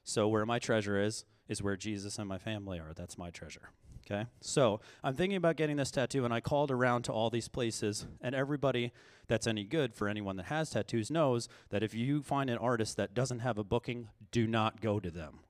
So 0.02 0.28
where 0.28 0.46
my 0.46 0.58
treasure 0.58 1.00
is, 1.00 1.24
is 1.48 1.62
where 1.62 1.76
Jesus 1.76 2.18
and 2.18 2.28
my 2.28 2.38
family 2.38 2.78
are. 2.78 2.92
That's 2.94 3.18
my 3.18 3.30
treasure. 3.30 3.70
Okay? 4.06 4.26
So 4.40 4.80
I'm 5.02 5.14
thinking 5.14 5.36
about 5.36 5.56
getting 5.56 5.76
this 5.76 5.90
tattoo, 5.90 6.24
and 6.24 6.34
I 6.34 6.40
called 6.40 6.70
around 6.70 7.02
to 7.04 7.12
all 7.12 7.30
these 7.30 7.48
places, 7.48 8.06
and 8.20 8.34
everybody 8.34 8.92
that's 9.26 9.46
any 9.46 9.64
good 9.64 9.94
for 9.94 10.08
anyone 10.08 10.36
that 10.36 10.46
has 10.46 10.70
tattoos 10.70 11.10
knows 11.10 11.48
that 11.70 11.82
if 11.82 11.94
you 11.94 12.22
find 12.22 12.50
an 12.50 12.58
artist 12.58 12.96
that 12.98 13.14
doesn't 13.14 13.38
have 13.38 13.56
a 13.56 13.64
booking, 13.64 14.08
do 14.30 14.46
not 14.46 14.80
go 14.82 15.00
to 15.00 15.10
them. 15.10 15.40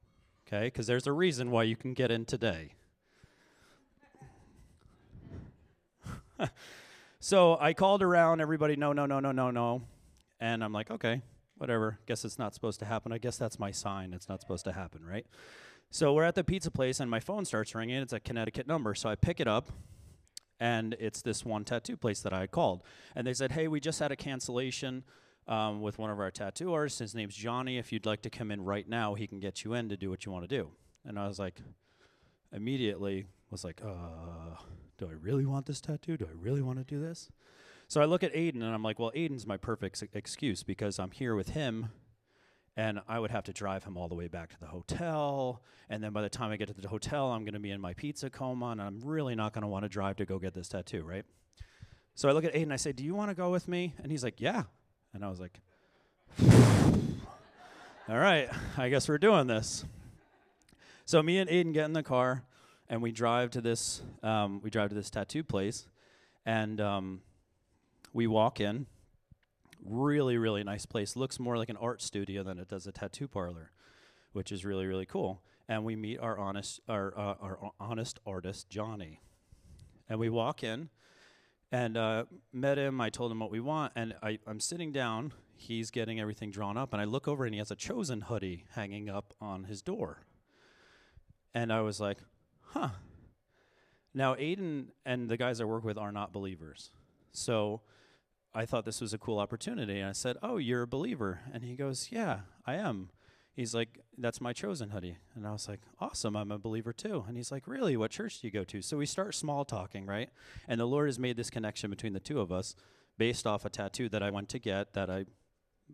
Okay? 0.46 0.66
Because 0.66 0.86
there's 0.86 1.06
a 1.06 1.12
reason 1.12 1.50
why 1.50 1.64
you 1.64 1.74
can 1.74 1.94
get 1.94 2.12
in 2.12 2.24
today. 2.24 2.74
so 7.20 7.58
I 7.60 7.72
called 7.72 8.02
around, 8.02 8.40
everybody, 8.40 8.76
no, 8.76 8.92
no, 8.92 9.06
no, 9.06 9.18
no, 9.18 9.32
no, 9.32 9.50
no. 9.50 9.82
And 10.40 10.62
I'm 10.62 10.72
like, 10.72 10.90
okay, 10.90 11.22
whatever. 11.64 11.98
Guess 12.06 12.24
it's 12.24 12.38
not 12.38 12.54
supposed 12.54 12.78
to 12.80 12.84
happen. 12.84 13.10
I 13.10 13.18
guess 13.18 13.38
that's 13.38 13.58
my 13.58 13.70
sign. 13.70 14.12
It's 14.12 14.28
not 14.28 14.40
supposed 14.40 14.64
to 14.66 14.72
happen, 14.72 15.04
right? 15.04 15.26
So 15.90 16.12
we're 16.12 16.24
at 16.24 16.34
the 16.34 16.44
pizza 16.44 16.70
place, 16.70 17.00
and 17.00 17.10
my 17.10 17.20
phone 17.20 17.46
starts 17.46 17.74
ringing. 17.74 17.96
It's 17.96 18.12
a 18.12 18.20
Connecticut 18.20 18.66
number. 18.66 18.94
So 18.94 19.08
I 19.08 19.14
pick 19.14 19.40
it 19.40 19.48
up, 19.48 19.70
and 20.60 20.94
it's 21.00 21.22
this 21.22 21.44
one 21.44 21.64
tattoo 21.64 21.96
place 21.96 22.20
that 22.20 22.34
I 22.34 22.46
called. 22.46 22.82
And 23.16 23.26
they 23.26 23.32
said, 23.32 23.52
Hey, 23.52 23.66
we 23.66 23.80
just 23.80 23.98
had 23.98 24.12
a 24.12 24.16
cancellation 24.16 25.04
um, 25.48 25.80
with 25.80 25.98
one 25.98 26.10
of 26.10 26.20
our 26.20 26.30
tattoo 26.30 26.72
artists. 26.74 26.98
His 26.98 27.14
name's 27.14 27.34
Johnny. 27.34 27.78
If 27.78 27.92
you'd 27.92 28.06
like 28.06 28.22
to 28.22 28.30
come 28.30 28.50
in 28.50 28.62
right 28.62 28.88
now, 28.88 29.14
he 29.14 29.26
can 29.26 29.40
get 29.40 29.64
you 29.64 29.72
in 29.72 29.88
to 29.88 29.96
do 29.96 30.10
what 30.10 30.26
you 30.26 30.32
want 30.32 30.46
to 30.46 30.54
do. 30.54 30.68
And 31.06 31.18
I 31.18 31.26
was 31.26 31.38
like, 31.38 31.60
immediately 32.52 33.24
was 33.50 33.64
like, 33.64 33.80
uh, 33.82 34.56
do 34.98 35.06
I 35.06 35.12
really 35.12 35.46
want 35.46 35.66
this 35.66 35.80
tattoo? 35.80 36.16
Do 36.16 36.26
I 36.26 36.34
really 36.38 36.62
want 36.62 36.78
to 36.78 36.84
do 36.84 37.00
this? 37.00 37.30
So 37.88 38.00
I 38.00 38.06
look 38.06 38.22
at 38.22 38.34
Aiden 38.34 38.62
and 38.62 38.74
I'm 38.74 38.82
like, 38.82 38.98
well, 38.98 39.12
Aiden's 39.14 39.46
my 39.46 39.56
perfect 39.56 40.02
excuse 40.14 40.62
because 40.62 40.98
I'm 40.98 41.10
here 41.10 41.34
with 41.34 41.50
him 41.50 41.90
and 42.76 43.00
I 43.08 43.18
would 43.18 43.30
have 43.30 43.44
to 43.44 43.52
drive 43.52 43.84
him 43.84 43.96
all 43.96 44.08
the 44.08 44.14
way 44.14 44.26
back 44.26 44.50
to 44.50 44.60
the 44.60 44.66
hotel. 44.66 45.62
And 45.88 46.02
then 46.02 46.12
by 46.12 46.22
the 46.22 46.28
time 46.28 46.50
I 46.50 46.56
get 46.56 46.68
to 46.68 46.74
the 46.74 46.88
hotel, 46.88 47.30
I'm 47.30 47.44
going 47.44 47.54
to 47.54 47.60
be 47.60 47.70
in 47.70 47.80
my 47.80 47.94
pizza 47.94 48.30
coma 48.30 48.68
and 48.68 48.82
I'm 48.82 49.00
really 49.04 49.34
not 49.34 49.52
going 49.52 49.62
to 49.62 49.68
want 49.68 49.84
to 49.84 49.88
drive 49.88 50.16
to 50.16 50.24
go 50.24 50.38
get 50.38 50.54
this 50.54 50.68
tattoo, 50.68 51.02
right? 51.02 51.24
So 52.14 52.28
I 52.28 52.32
look 52.32 52.44
at 52.44 52.54
Aiden 52.54 52.64
and 52.64 52.72
I 52.72 52.76
say, 52.76 52.92
Do 52.92 53.04
you 53.04 53.14
want 53.14 53.30
to 53.30 53.34
go 53.34 53.50
with 53.50 53.68
me? 53.68 53.94
And 54.02 54.10
he's 54.10 54.24
like, 54.24 54.40
Yeah. 54.40 54.64
And 55.12 55.24
I 55.24 55.28
was 55.28 55.40
like, 55.40 55.60
All 58.08 58.18
right, 58.18 58.48
I 58.76 58.88
guess 58.88 59.08
we're 59.08 59.18
doing 59.18 59.46
this. 59.46 59.84
So 61.04 61.22
me 61.22 61.38
and 61.38 61.50
Aiden 61.50 61.72
get 61.72 61.84
in 61.84 61.92
the 61.92 62.02
car 62.02 62.44
and 62.88 63.02
we 63.02 63.12
drive 63.12 63.50
to 63.52 63.60
this 63.60 64.02
um, 64.22 64.60
we 64.62 64.70
drive 64.70 64.88
to 64.88 64.94
this 64.94 65.10
tattoo 65.10 65.44
place 65.44 65.86
and 66.46 66.80
um, 66.80 67.20
we 68.14 68.26
walk 68.26 68.60
in. 68.60 68.86
Really, 69.84 70.38
really 70.38 70.64
nice 70.64 70.86
place. 70.86 71.16
Looks 71.16 71.38
more 71.38 71.58
like 71.58 71.68
an 71.68 71.76
art 71.76 72.00
studio 72.00 72.42
than 72.42 72.58
it 72.58 72.68
does 72.68 72.86
a 72.86 72.92
tattoo 72.92 73.28
parlor, 73.28 73.72
which 74.32 74.50
is 74.50 74.64
really, 74.64 74.86
really 74.86 75.04
cool. 75.04 75.42
And 75.68 75.84
we 75.84 75.96
meet 75.96 76.18
our 76.20 76.38
honest, 76.38 76.80
our, 76.88 77.12
uh, 77.18 77.34
our 77.40 77.72
honest 77.78 78.18
artist, 78.26 78.70
Johnny. 78.70 79.20
And 80.08 80.18
we 80.18 80.30
walk 80.30 80.62
in 80.62 80.88
and 81.72 81.96
uh, 81.96 82.24
met 82.52 82.78
him. 82.78 83.00
I 83.00 83.10
told 83.10 83.32
him 83.32 83.40
what 83.40 83.50
we 83.50 83.60
want. 83.60 83.92
And 83.96 84.14
I, 84.22 84.38
I'm 84.46 84.60
sitting 84.60 84.92
down. 84.92 85.32
He's 85.56 85.90
getting 85.90 86.20
everything 86.20 86.50
drawn 86.50 86.76
up. 86.78 86.92
And 86.92 87.02
I 87.02 87.04
look 87.04 87.26
over 87.28 87.44
and 87.44 87.54
he 87.54 87.58
has 87.58 87.70
a 87.70 87.76
Chosen 87.76 88.22
hoodie 88.22 88.64
hanging 88.74 89.10
up 89.10 89.34
on 89.40 89.64
his 89.64 89.82
door. 89.82 90.22
And 91.52 91.72
I 91.72 91.80
was 91.80 92.00
like, 92.00 92.18
huh. 92.60 92.90
Now, 94.14 94.34
Aiden 94.34 94.86
and 95.04 95.28
the 95.28 95.36
guys 95.36 95.60
I 95.60 95.64
work 95.64 95.84
with 95.84 95.98
are 95.98 96.12
not 96.12 96.32
believers. 96.32 96.90
So 97.32 97.80
I 98.54 98.66
thought 98.66 98.84
this 98.84 99.00
was 99.00 99.12
a 99.12 99.18
cool 99.18 99.38
opportunity. 99.38 99.98
And 100.00 100.08
I 100.08 100.12
said, 100.12 100.36
Oh, 100.42 100.58
you're 100.58 100.82
a 100.82 100.86
believer? 100.86 101.40
And 101.52 101.64
he 101.64 101.74
goes, 101.74 102.08
Yeah, 102.12 102.40
I 102.66 102.74
am. 102.74 103.10
he's 103.54 103.74
like, 103.74 104.00
That's 104.16 104.40
my 104.40 104.52
chosen 104.52 104.90
hoodie. 104.90 105.18
And 105.34 105.46
I 105.46 105.52
was 105.52 105.68
like, 105.68 105.80
Awesome, 106.00 106.36
I'm 106.36 106.52
a 106.52 106.58
believer 106.58 106.92
too. 106.92 107.24
And 107.26 107.36
he's 107.36 107.50
like, 107.50 107.66
Really? 107.66 107.96
What 107.96 108.10
church 108.12 108.40
do 108.40 108.46
you 108.46 108.52
go 108.52 108.64
to? 108.64 108.80
So 108.80 108.96
we 108.96 109.06
start 109.06 109.34
small 109.34 109.64
talking, 109.64 110.06
right? 110.06 110.30
And 110.68 110.80
the 110.80 110.86
Lord 110.86 111.08
has 111.08 111.18
made 111.18 111.36
this 111.36 111.50
connection 111.50 111.90
between 111.90 112.12
the 112.12 112.20
two 112.20 112.40
of 112.40 112.52
us 112.52 112.76
based 113.18 113.46
off 113.46 113.64
a 113.64 113.70
tattoo 113.70 114.08
that 114.08 114.22
I 114.22 114.30
went 114.30 114.48
to 114.50 114.58
get 114.58 114.94
that 114.94 115.10
I 115.10 115.24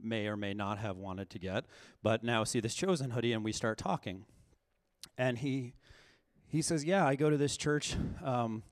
may 0.00 0.26
or 0.26 0.36
may 0.36 0.54
not 0.54 0.78
have 0.78 0.96
wanted 0.96 1.30
to 1.30 1.38
get. 1.38 1.64
But 2.02 2.22
now 2.22 2.44
see 2.44 2.60
this 2.60 2.74
chosen 2.74 3.10
hoodie 3.10 3.32
and 3.32 3.44
we 3.44 3.52
start 3.52 3.78
talking. 3.78 4.26
And 5.16 5.38
he 5.38 5.74
he 6.46 6.60
says, 6.60 6.84
Yeah, 6.84 7.06
I 7.06 7.14
go 7.14 7.30
to 7.30 7.36
this 7.38 7.56
church. 7.56 7.96
Um, 8.22 8.64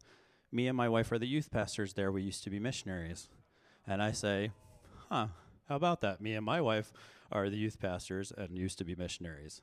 me 0.51 0.66
and 0.66 0.77
my 0.77 0.88
wife 0.88 1.12
are 1.12 1.18
the 1.18 1.27
youth 1.27 1.51
pastors 1.51 1.94
there. 1.94 2.11
We 2.11 2.22
used 2.22 2.42
to 2.44 2.51
be 2.51 2.59
missionaries. 2.59 3.29
And 3.88 4.03
I 4.03 4.12
say, 4.12 4.51
Huh, 5.09 5.29
how 5.68 5.77
about 5.77 6.01
that? 6.03 6.20
Me 6.20 6.35
and 6.35 6.44
my 6.44 6.61
wife 6.61 6.92
are 7.33 7.48
the 7.48 7.57
youth 7.57 7.81
pastors 7.81 8.33
and 8.37 8.57
used 8.57 8.79
to 8.79 8.85
be 8.85 8.94
missionaries. 8.94 9.62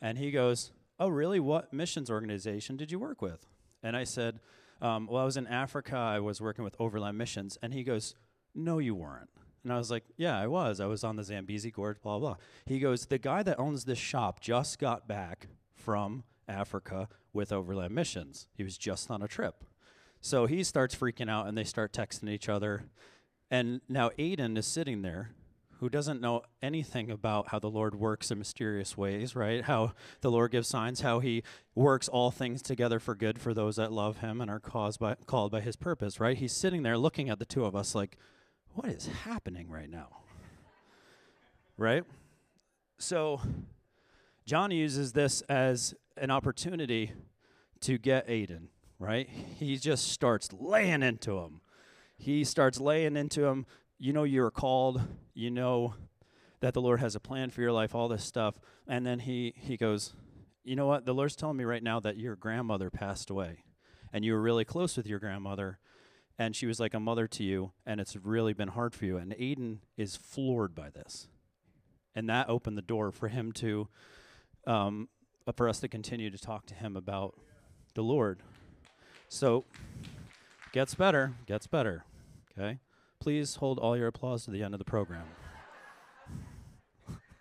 And 0.00 0.18
he 0.18 0.30
goes, 0.30 0.70
Oh, 0.98 1.08
really? 1.08 1.40
What 1.40 1.72
missions 1.72 2.10
organization 2.10 2.76
did 2.76 2.92
you 2.92 2.98
work 2.98 3.20
with? 3.20 3.46
And 3.82 3.96
I 3.96 4.04
said, 4.04 4.40
um, 4.80 5.08
Well, 5.08 5.22
I 5.22 5.24
was 5.24 5.36
in 5.36 5.46
Africa. 5.46 5.96
I 5.96 6.20
was 6.20 6.40
working 6.40 6.64
with 6.64 6.76
Overland 6.78 7.18
Missions. 7.18 7.58
And 7.62 7.74
he 7.74 7.82
goes, 7.82 8.14
No, 8.54 8.78
you 8.78 8.94
weren't. 8.94 9.30
And 9.64 9.72
I 9.72 9.78
was 9.78 9.90
like, 9.90 10.04
Yeah, 10.16 10.38
I 10.38 10.46
was. 10.46 10.78
I 10.78 10.86
was 10.86 11.02
on 11.02 11.16
the 11.16 11.24
Zambezi 11.24 11.70
Gorge, 11.70 12.00
blah, 12.00 12.18
blah. 12.18 12.36
He 12.66 12.78
goes, 12.78 13.06
The 13.06 13.18
guy 13.18 13.42
that 13.42 13.58
owns 13.58 13.84
this 13.84 13.98
shop 13.98 14.40
just 14.40 14.78
got 14.78 15.08
back 15.08 15.48
from 15.74 16.22
Africa 16.48 17.08
with 17.32 17.52
Overland 17.52 17.94
Missions. 17.94 18.46
He 18.54 18.62
was 18.62 18.78
just 18.78 19.10
on 19.10 19.22
a 19.22 19.28
trip. 19.28 19.64
So 20.20 20.46
he 20.46 20.64
starts 20.64 20.94
freaking 20.94 21.28
out 21.28 21.48
and 21.48 21.58
they 21.58 21.64
start 21.64 21.92
texting 21.92 22.30
each 22.30 22.48
other. 22.48 22.84
And 23.50 23.80
now 23.88 24.10
Aiden 24.18 24.56
is 24.58 24.66
sitting 24.66 25.02
there 25.02 25.30
who 25.80 25.88
doesn't 25.88 26.20
know 26.20 26.42
anything 26.62 27.10
about 27.10 27.48
how 27.48 27.58
the 27.58 27.68
Lord 27.68 27.94
works 27.94 28.30
in 28.30 28.38
mysterious 28.38 28.96
ways, 28.96 29.36
right? 29.36 29.64
How 29.64 29.92
the 30.20 30.30
Lord 30.30 30.52
gives 30.52 30.68
signs, 30.68 31.02
how 31.02 31.18
he 31.18 31.42
works 31.74 32.08
all 32.08 32.30
things 32.30 32.62
together 32.62 32.98
for 32.98 33.14
good 33.14 33.38
for 33.38 33.52
those 33.52 33.76
that 33.76 33.92
love 33.92 34.18
him 34.18 34.40
and 34.40 34.50
are 34.50 34.60
caused 34.60 35.00
by, 35.00 35.16
called 35.26 35.52
by 35.52 35.60
his 35.60 35.76
purpose, 35.76 36.20
right? 36.20 36.36
He's 36.36 36.52
sitting 36.52 36.82
there 36.82 36.96
looking 36.96 37.28
at 37.28 37.38
the 37.38 37.44
two 37.44 37.64
of 37.64 37.76
us 37.76 37.94
like, 37.94 38.16
what 38.70 38.88
is 38.88 39.06
happening 39.06 39.68
right 39.68 39.90
now? 39.90 40.08
right? 41.76 42.04
So 42.98 43.40
John 44.46 44.70
uses 44.70 45.12
this 45.12 45.42
as 45.42 45.94
an 46.16 46.30
opportunity 46.30 47.12
to 47.80 47.98
get 47.98 48.28
Aiden, 48.28 48.68
right? 48.98 49.28
He 49.28 49.76
just 49.76 50.08
starts 50.08 50.52
laying 50.52 51.02
into 51.02 51.38
him. 51.38 51.60
He 52.16 52.44
starts 52.44 52.80
laying 52.80 53.16
into 53.16 53.44
him. 53.44 53.66
You 53.98 54.12
know 54.12 54.24
you're 54.24 54.50
called. 54.50 55.00
You 55.34 55.50
know 55.50 55.94
that 56.60 56.74
the 56.74 56.80
Lord 56.80 57.00
has 57.00 57.14
a 57.14 57.20
plan 57.20 57.50
for 57.50 57.60
your 57.60 57.72
life, 57.72 57.94
all 57.94 58.08
this 58.08 58.24
stuff. 58.24 58.54
And 58.86 59.06
then 59.06 59.20
he, 59.20 59.54
he 59.56 59.76
goes, 59.76 60.14
You 60.62 60.76
know 60.76 60.86
what? 60.86 61.04
The 61.04 61.14
Lord's 61.14 61.36
telling 61.36 61.56
me 61.56 61.64
right 61.64 61.82
now 61.82 62.00
that 62.00 62.16
your 62.16 62.36
grandmother 62.36 62.90
passed 62.90 63.30
away. 63.30 63.64
And 64.12 64.24
you 64.24 64.32
were 64.32 64.40
really 64.40 64.64
close 64.64 64.96
with 64.96 65.06
your 65.06 65.18
grandmother. 65.18 65.78
And 66.38 66.54
she 66.56 66.66
was 66.66 66.80
like 66.80 66.94
a 66.94 67.00
mother 67.00 67.26
to 67.28 67.42
you. 67.42 67.72
And 67.84 68.00
it's 68.00 68.16
really 68.16 68.52
been 68.52 68.68
hard 68.68 68.94
for 68.94 69.04
you. 69.04 69.16
And 69.16 69.32
Aiden 69.32 69.78
is 69.96 70.16
floored 70.16 70.74
by 70.74 70.90
this. 70.90 71.28
And 72.14 72.28
that 72.28 72.48
opened 72.48 72.78
the 72.78 72.82
door 72.82 73.10
for 73.10 73.28
him 73.28 73.52
to 73.52 73.88
um, 74.66 75.08
for 75.56 75.68
us 75.68 75.80
to 75.80 75.88
continue 75.88 76.30
to 76.30 76.38
talk 76.38 76.66
to 76.66 76.74
him 76.74 76.96
about 76.96 77.34
the 77.94 78.02
Lord. 78.02 78.42
So, 79.28 79.64
gets 80.74 80.96
better, 80.96 81.34
gets 81.46 81.68
better. 81.68 82.04
Okay? 82.58 82.80
Please 83.20 83.54
hold 83.56 83.78
all 83.78 83.96
your 83.96 84.08
applause 84.08 84.44
to 84.44 84.50
the 84.50 84.64
end 84.64 84.74
of 84.74 84.78
the 84.78 84.84
program. 84.84 85.22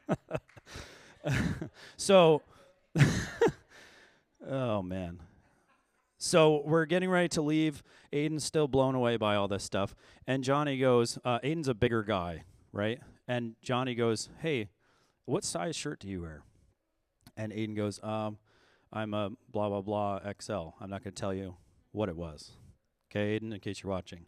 so, 1.98 2.44
oh 4.48 4.84
man. 4.84 5.20
So 6.20 6.62
we're 6.64 6.86
getting 6.86 7.10
ready 7.10 7.28
to 7.30 7.42
leave. 7.42 7.82
Aiden's 8.14 8.44
still 8.44 8.68
blown 8.68 8.94
away 8.94 9.18
by 9.18 9.36
all 9.36 9.48
this 9.48 9.64
stuff. 9.64 9.96
And 10.28 10.44
Johnny 10.44 10.78
goes, 10.78 11.18
uh, 11.26 11.40
Aiden's 11.40 11.68
a 11.68 11.74
bigger 11.74 12.04
guy, 12.04 12.44
right? 12.72 13.00
And 13.28 13.56
Johnny 13.64 13.96
goes, 13.96 14.30
Hey, 14.42 14.70
what 15.26 15.44
size 15.44 15.76
shirt 15.76 16.02
do 16.02 16.08
you 16.08 16.22
wear? 16.22 16.44
And 17.36 17.52
Aiden 17.52 17.76
goes, 17.76 18.00
um, 18.04 18.38
I'm 18.92 19.16
a 19.16 19.32
blah, 19.52 19.70
blah, 19.70 19.82
blah 19.82 20.20
XL. 20.40 20.76
I'm 20.80 20.92
not 20.92 21.04
going 21.04 21.16
to 21.16 21.20
tell 21.20 21.34
you 21.34 21.56
what 21.92 22.10
it 22.10 22.16
was. 22.16 22.52
Okay, 23.16 23.40
Aiden, 23.40 23.54
in 23.54 23.60
case 23.60 23.84
you're 23.84 23.92
watching. 23.92 24.26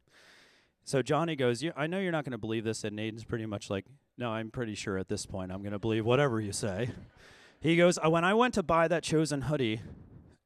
So 0.84 1.02
Johnny 1.02 1.36
goes, 1.36 1.64
I 1.76 1.88
know 1.88 2.00
you're 2.00 2.12
not 2.12 2.24
going 2.24 2.34
to 2.34 2.38
believe 2.38 2.64
this. 2.64 2.84
And 2.84 3.00
Aiden's 3.00 3.24
pretty 3.24 3.48
much 3.48 3.70
like, 3.70 3.86
No, 4.18 4.30
I'm 4.30 4.52
pretty 4.52 4.76
sure 4.76 4.98
at 4.98 5.08
this 5.08 5.26
point 5.26 5.52
I'm 5.52 5.62
going 5.62 5.72
to 5.72 5.80
believe 5.80 6.06
whatever 6.06 6.40
you 6.40 6.52
say. 6.52 6.90
he 7.60 7.76
goes, 7.76 7.98
uh, 7.98 8.10
When 8.10 8.24
I 8.24 8.36
went 8.36 8.54
to 8.54 8.64
buy 8.64 8.88
that 8.88 9.02
chosen 9.02 9.44
hoodie, 9.44 9.82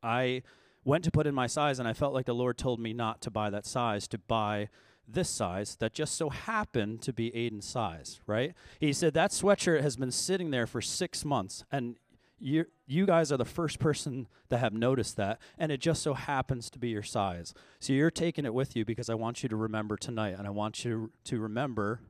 I 0.02 0.44
went 0.86 1.04
to 1.04 1.12
put 1.12 1.28
in 1.28 1.36
my 1.36 1.48
size, 1.48 1.78
and 1.78 1.88
I 1.88 1.94
felt 1.94 2.14
like 2.14 2.26
the 2.26 2.34
Lord 2.34 2.58
told 2.58 2.80
me 2.80 2.94
not 2.94 3.22
to 3.24 3.30
buy 3.30 3.50
that 3.50 3.66
size, 3.66 4.08
to 4.08 4.18
buy 4.18 4.70
this 5.06 5.30
size 5.30 5.76
that 5.80 5.94
just 5.94 6.16
so 6.16 6.30
happened 6.30 7.02
to 7.02 7.12
be 7.12 7.32
Aiden's 7.32 7.68
size, 7.68 8.22
right? 8.26 8.54
He 8.80 8.94
said 8.94 9.14
that 9.16 9.32
sweatshirt 9.32 9.82
has 9.82 9.98
been 9.98 10.12
sitting 10.12 10.52
there 10.52 10.68
for 10.68 10.82
six 10.82 11.26
months, 11.26 11.66
and 11.70 11.98
you 12.40 12.66
you 12.88 13.06
guys 13.06 13.32
are 13.32 13.38
the 13.38 13.46
first 13.46 13.80
person 13.80 14.28
that 14.50 14.60
have 14.60 14.74
noticed 14.74 15.18
that 15.18 15.40
and 15.58 15.72
it 15.72 15.80
just 15.80 16.02
so 16.02 16.14
happens 16.14 16.70
to 16.70 16.80
be 16.80 16.90
your 16.90 17.04
size. 17.04 17.54
So 17.80 17.94
you're 17.94 18.12
taking 18.12 18.46
it 18.46 18.54
with 18.54 18.76
you 18.76 18.86
because 18.86 19.10
i 19.10 19.14
want 19.14 19.44
you 19.44 19.50
to 19.50 19.56
remember 19.56 19.98
tonight 19.98 20.36
and 20.38 20.48
i 20.48 20.50
want 20.50 20.86
you 20.86 21.12
to 21.26 21.40
remember 21.40 22.02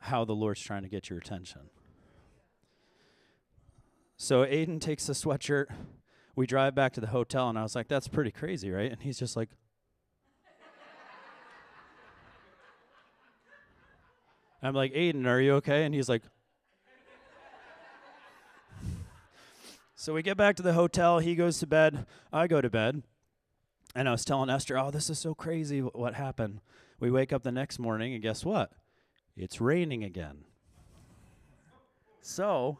how 0.00 0.24
the 0.24 0.34
lord's 0.34 0.60
trying 0.60 0.82
to 0.82 0.88
get 0.88 1.10
your 1.10 1.18
attention. 1.18 1.62
So 4.16 4.44
aiden 4.44 4.80
takes 4.80 5.06
the 5.06 5.14
sweatshirt. 5.14 5.66
We 6.36 6.46
drive 6.46 6.74
back 6.74 6.92
to 6.94 7.00
the 7.00 7.08
hotel 7.08 7.48
and 7.48 7.58
i 7.58 7.62
was 7.62 7.74
like 7.74 7.88
that's 7.88 8.08
pretty 8.08 8.30
crazy 8.30 8.70
right? 8.70 8.90
And 8.90 9.00
he's 9.02 9.18
just 9.18 9.36
like 9.36 9.48
i'm 14.62 14.74
like 14.74 14.92
aiden 14.94 15.26
are 15.26 15.40
you 15.40 15.54
okay? 15.54 15.84
And 15.84 15.94
he's 15.94 16.08
like 16.08 16.22
So 20.02 20.12
we 20.12 20.22
get 20.24 20.36
back 20.36 20.56
to 20.56 20.64
the 20.64 20.72
hotel. 20.72 21.20
He 21.20 21.36
goes 21.36 21.60
to 21.60 21.66
bed. 21.68 22.06
I 22.32 22.48
go 22.48 22.60
to 22.60 22.68
bed. 22.68 23.04
And 23.94 24.08
I 24.08 24.10
was 24.10 24.24
telling 24.24 24.50
Esther, 24.50 24.76
oh, 24.76 24.90
this 24.90 25.08
is 25.08 25.20
so 25.20 25.32
crazy. 25.32 25.78
What 25.78 26.14
happened? 26.14 26.60
We 26.98 27.12
wake 27.12 27.32
up 27.32 27.44
the 27.44 27.52
next 27.52 27.78
morning, 27.78 28.12
and 28.12 28.20
guess 28.20 28.44
what? 28.44 28.72
It's 29.36 29.60
raining 29.60 30.02
again. 30.02 30.38
So, 32.20 32.78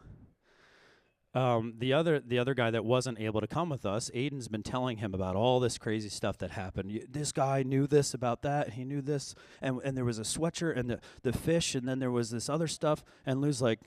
um, 1.33 1.75
the 1.77 1.93
other 1.93 2.19
the 2.19 2.39
other 2.39 2.53
guy 2.53 2.71
that 2.71 2.83
wasn't 2.83 3.21
able 3.21 3.39
to 3.39 3.47
come 3.47 3.69
with 3.69 3.85
us, 3.85 4.11
Aiden's 4.13 4.49
been 4.49 4.61
telling 4.61 4.97
him 4.97 5.13
about 5.13 5.37
all 5.37 5.61
this 5.61 5.77
crazy 5.77 6.09
stuff 6.09 6.37
that 6.39 6.51
happened. 6.51 7.07
this 7.09 7.31
guy 7.31 7.63
knew 7.63 7.87
this 7.87 8.13
about 8.13 8.41
that. 8.41 8.73
He 8.73 8.83
knew 8.83 9.01
this, 9.01 9.33
and 9.61 9.79
and 9.85 9.95
there 9.95 10.03
was 10.03 10.19
a 10.19 10.23
sweatshirt 10.23 10.77
and 10.77 10.89
the 10.89 10.99
the 11.21 11.31
fish, 11.31 11.73
and 11.73 11.87
then 11.87 11.99
there 11.99 12.11
was 12.11 12.31
this 12.31 12.49
other 12.49 12.67
stuff. 12.67 13.01
And 13.25 13.39
Lou's 13.39 13.61
like, 13.61 13.79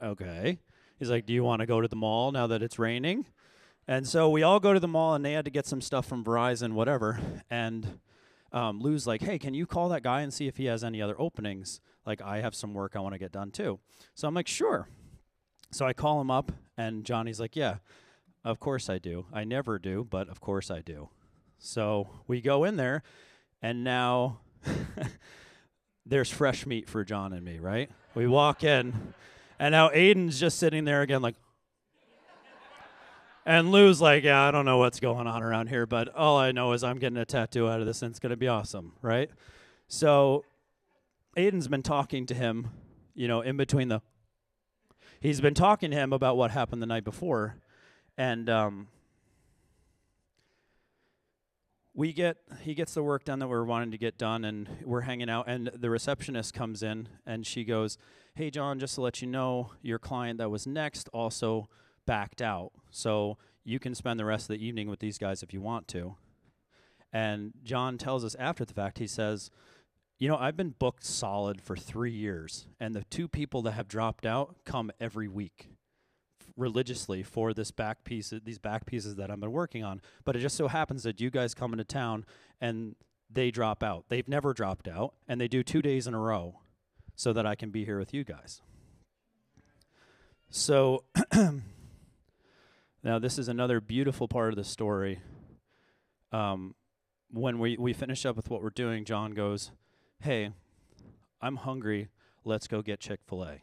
okay. 0.00 0.60
He's 0.98 1.10
like, 1.10 1.26
Do 1.26 1.32
you 1.32 1.44
want 1.44 1.60
to 1.60 1.66
go 1.66 1.80
to 1.80 1.88
the 1.88 1.96
mall 1.96 2.32
now 2.32 2.46
that 2.46 2.62
it's 2.62 2.78
raining? 2.78 3.26
And 3.88 4.06
so 4.06 4.28
we 4.28 4.42
all 4.42 4.58
go 4.58 4.72
to 4.72 4.80
the 4.80 4.88
mall, 4.88 5.14
and 5.14 5.24
they 5.24 5.32
had 5.32 5.44
to 5.44 5.50
get 5.50 5.66
some 5.66 5.80
stuff 5.80 6.06
from 6.06 6.24
Verizon, 6.24 6.72
whatever. 6.72 7.20
And 7.48 8.00
um, 8.52 8.80
Lou's 8.80 9.06
like, 9.06 9.22
Hey, 9.22 9.38
can 9.38 9.54
you 9.54 9.66
call 9.66 9.88
that 9.90 10.02
guy 10.02 10.22
and 10.22 10.32
see 10.32 10.48
if 10.48 10.56
he 10.56 10.64
has 10.66 10.82
any 10.82 11.00
other 11.00 11.20
openings? 11.20 11.80
Like, 12.04 12.20
I 12.22 12.40
have 12.40 12.54
some 12.54 12.74
work 12.74 12.96
I 12.96 13.00
want 13.00 13.14
to 13.14 13.18
get 13.18 13.32
done 13.32 13.50
too. 13.50 13.78
So 14.14 14.26
I'm 14.26 14.34
like, 14.34 14.48
Sure. 14.48 14.88
So 15.70 15.86
I 15.86 15.92
call 15.92 16.20
him 16.20 16.30
up, 16.30 16.52
and 16.76 17.04
Johnny's 17.04 17.40
like, 17.40 17.56
Yeah, 17.56 17.76
of 18.44 18.60
course 18.60 18.88
I 18.88 18.98
do. 18.98 19.26
I 19.32 19.44
never 19.44 19.78
do, 19.78 20.06
but 20.08 20.28
of 20.28 20.40
course 20.40 20.70
I 20.70 20.80
do. 20.80 21.10
So 21.58 22.08
we 22.26 22.40
go 22.40 22.64
in 22.64 22.76
there, 22.76 23.02
and 23.62 23.84
now 23.84 24.40
there's 26.06 26.30
fresh 26.30 26.66
meat 26.66 26.88
for 26.88 27.04
John 27.04 27.32
and 27.32 27.44
me, 27.44 27.58
right? 27.58 27.90
We 28.14 28.26
walk 28.26 28.64
in. 28.64 29.14
And 29.58 29.72
now 29.72 29.88
Aiden's 29.88 30.38
just 30.38 30.58
sitting 30.58 30.84
there 30.84 31.02
again, 31.02 31.22
like, 31.22 31.34
and 33.46 33.70
Lou's 33.70 34.00
like, 34.00 34.24
yeah, 34.24 34.42
I 34.42 34.50
don't 34.50 34.64
know 34.64 34.78
what's 34.78 34.98
going 34.98 35.26
on 35.26 35.42
around 35.42 35.68
here, 35.68 35.86
but 35.86 36.14
all 36.14 36.36
I 36.36 36.50
know 36.50 36.72
is 36.72 36.82
I'm 36.82 36.98
getting 36.98 37.16
a 37.16 37.24
tattoo 37.24 37.68
out 37.68 37.80
of 37.80 37.86
this 37.86 38.02
and 38.02 38.10
it's 38.10 38.18
going 38.18 38.30
to 38.30 38.36
be 38.36 38.48
awesome, 38.48 38.92
right? 39.02 39.30
So 39.86 40.44
Aiden's 41.36 41.68
been 41.68 41.84
talking 41.84 42.26
to 42.26 42.34
him, 42.34 42.70
you 43.14 43.28
know, 43.28 43.42
in 43.42 43.56
between 43.56 43.88
the. 43.88 44.02
He's 45.20 45.40
been 45.40 45.54
talking 45.54 45.92
to 45.92 45.96
him 45.96 46.12
about 46.12 46.36
what 46.36 46.50
happened 46.50 46.82
the 46.82 46.86
night 46.86 47.04
before. 47.04 47.56
And 48.18 48.50
um, 48.50 48.88
we 51.96 52.12
get 52.12 52.36
he 52.60 52.74
gets 52.74 52.94
the 52.94 53.02
work 53.02 53.24
done 53.24 53.40
that 53.40 53.48
we're 53.48 53.64
wanting 53.64 53.90
to 53.90 53.98
get 53.98 54.18
done 54.18 54.44
and 54.44 54.68
we're 54.84 55.00
hanging 55.00 55.30
out 55.30 55.48
and 55.48 55.70
the 55.74 55.90
receptionist 55.90 56.52
comes 56.54 56.82
in 56.82 57.08
and 57.26 57.44
she 57.46 57.64
goes 57.64 57.98
hey 58.34 58.50
john 58.50 58.78
just 58.78 58.94
to 58.94 59.00
let 59.00 59.20
you 59.22 59.26
know 59.26 59.72
your 59.82 59.98
client 59.98 60.38
that 60.38 60.50
was 60.50 60.66
next 60.66 61.08
also 61.12 61.68
backed 62.06 62.40
out. 62.40 62.70
So 62.90 63.36
you 63.64 63.80
can 63.80 63.94
spend 63.96 64.20
the 64.20 64.24
rest 64.24 64.44
of 64.44 64.56
the 64.56 64.64
evening 64.64 64.88
with 64.88 65.00
these 65.00 65.18
guys 65.18 65.42
if 65.42 65.52
you 65.52 65.60
want 65.60 65.88
to. 65.88 66.14
And 67.12 67.52
john 67.64 67.98
tells 67.98 68.24
us 68.24 68.36
after 68.38 68.64
the 68.64 68.74
fact 68.74 68.98
he 68.98 69.08
says 69.08 69.50
you 70.18 70.28
know, 70.28 70.38
I've 70.38 70.56
been 70.56 70.70
booked 70.70 71.04
solid 71.04 71.60
for 71.60 71.76
three 71.76 72.10
years, 72.10 72.66
and 72.80 72.94
the 72.94 73.04
two 73.10 73.28
people 73.28 73.60
that 73.60 73.72
have 73.72 73.86
dropped 73.86 74.24
out 74.24 74.56
come 74.64 74.90
every 74.98 75.28
week 75.28 75.68
religiously 76.56 77.22
for 77.22 77.52
this 77.52 77.70
back 77.70 78.04
piece, 78.04 78.32
these 78.44 78.58
back 78.58 78.86
pieces 78.86 79.16
that 79.16 79.30
I've 79.30 79.40
been 79.40 79.52
working 79.52 79.84
on. 79.84 80.00
But 80.24 80.36
it 80.36 80.40
just 80.40 80.56
so 80.56 80.68
happens 80.68 81.02
that 81.02 81.20
you 81.20 81.30
guys 81.30 81.54
come 81.54 81.72
into 81.72 81.84
town 81.84 82.24
and 82.60 82.96
they 83.30 83.50
drop 83.50 83.82
out. 83.82 84.04
They've 84.08 84.28
never 84.28 84.52
dropped 84.52 84.88
out, 84.88 85.14
and 85.28 85.40
they 85.40 85.48
do 85.48 85.62
two 85.62 85.82
days 85.82 86.06
in 86.06 86.14
a 86.14 86.18
row 86.18 86.60
so 87.14 87.32
that 87.32 87.46
I 87.46 87.54
can 87.54 87.70
be 87.70 87.84
here 87.84 87.98
with 87.98 88.14
you 88.14 88.24
guys. 88.24 88.62
So 90.48 91.04
now 93.02 93.18
this 93.18 93.38
is 93.38 93.48
another 93.48 93.80
beautiful 93.80 94.28
part 94.28 94.50
of 94.50 94.56
the 94.56 94.64
story. 94.64 95.20
Um, 96.32 96.74
when 97.30 97.58
we, 97.58 97.76
we 97.76 97.92
finish 97.92 98.24
up 98.24 98.36
with 98.36 98.48
what 98.48 98.62
we're 98.62 98.70
doing, 98.70 99.04
John 99.04 99.32
goes, 99.32 99.72
Hey, 100.20 100.52
I'm 101.40 101.56
hungry. 101.56 102.08
Let's 102.44 102.68
go 102.68 102.80
get 102.80 103.00
Chick 103.00 103.20
fil 103.28 103.44
A. 103.44 103.62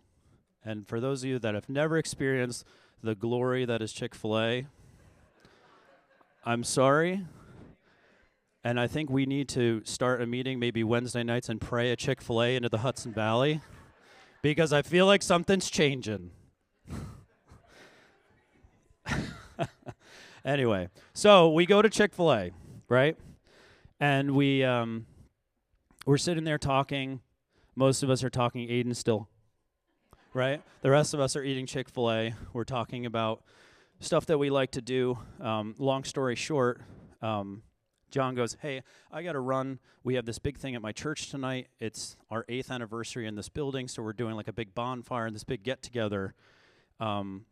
And 0.65 0.87
for 0.87 0.99
those 0.99 1.23
of 1.23 1.29
you 1.29 1.39
that 1.39 1.55
have 1.55 1.69
never 1.69 1.97
experienced 1.97 2.65
the 3.03 3.15
glory 3.15 3.65
that 3.65 3.81
is 3.81 3.91
Chick 3.91 4.15
fil 4.15 4.39
A, 4.39 4.65
I'm 6.45 6.63
sorry. 6.63 7.25
And 8.63 8.79
I 8.79 8.87
think 8.87 9.09
we 9.09 9.25
need 9.25 9.49
to 9.49 9.81
start 9.83 10.21
a 10.21 10.25
meeting 10.25 10.57
maybe 10.57 10.85
Wednesday 10.85 11.21
nights 11.21 11.49
and 11.49 11.59
pray 11.59 11.91
at 11.91 11.99
Chick 11.99 12.21
fil 12.21 12.41
A 12.41 12.55
into 12.55 12.69
the 12.69 12.77
Hudson 12.77 13.11
Valley 13.11 13.59
because 14.41 14.71
I 14.71 14.83
feel 14.83 15.05
like 15.05 15.21
something's 15.21 15.69
changing. 15.69 16.31
anyway, 20.45 20.87
so 21.13 21.51
we 21.51 21.65
go 21.65 21.81
to 21.81 21.89
Chick 21.89 22.13
fil 22.13 22.31
A, 22.31 22.51
right? 22.87 23.17
And 23.99 24.31
we, 24.31 24.63
um, 24.63 25.07
we're 26.05 26.17
sitting 26.17 26.45
there 26.45 26.57
talking. 26.57 27.19
Most 27.75 28.01
of 28.01 28.09
us 28.09 28.23
are 28.23 28.29
talking 28.29 28.69
Aiden 28.69 28.95
still, 28.95 29.27
right? 30.33 30.61
The 30.81 30.89
rest 30.89 31.13
of 31.13 31.19
us 31.19 31.35
are 31.35 31.43
eating 31.43 31.65
Chick 31.65 31.89
fil 31.89 32.11
A. 32.11 32.33
We're 32.53 32.63
talking 32.63 33.05
about 33.05 33.43
stuff 33.99 34.25
that 34.27 34.37
we 34.37 34.49
like 34.49 34.71
to 34.71 34.81
do. 34.81 35.17
Um, 35.39 35.75
long 35.77 36.03
story 36.03 36.35
short, 36.35 36.81
um, 37.21 37.63
John 38.09 38.35
goes, 38.35 38.57
Hey, 38.61 38.81
I 39.11 39.23
got 39.23 39.33
to 39.33 39.39
run. 39.39 39.79
We 40.03 40.15
have 40.15 40.25
this 40.25 40.39
big 40.39 40.57
thing 40.57 40.75
at 40.75 40.81
my 40.81 40.91
church 40.91 41.29
tonight. 41.29 41.67
It's 41.79 42.17
our 42.29 42.45
eighth 42.49 42.71
anniversary 42.71 43.27
in 43.27 43.35
this 43.35 43.49
building, 43.49 43.87
so 43.87 44.03
we're 44.03 44.13
doing 44.13 44.35
like 44.35 44.47
a 44.47 44.53
big 44.53 44.75
bonfire 44.75 45.25
and 45.25 45.35
this 45.35 45.43
big 45.43 45.63
get 45.63 45.81
together. 45.81 46.33
Um, 46.99 47.45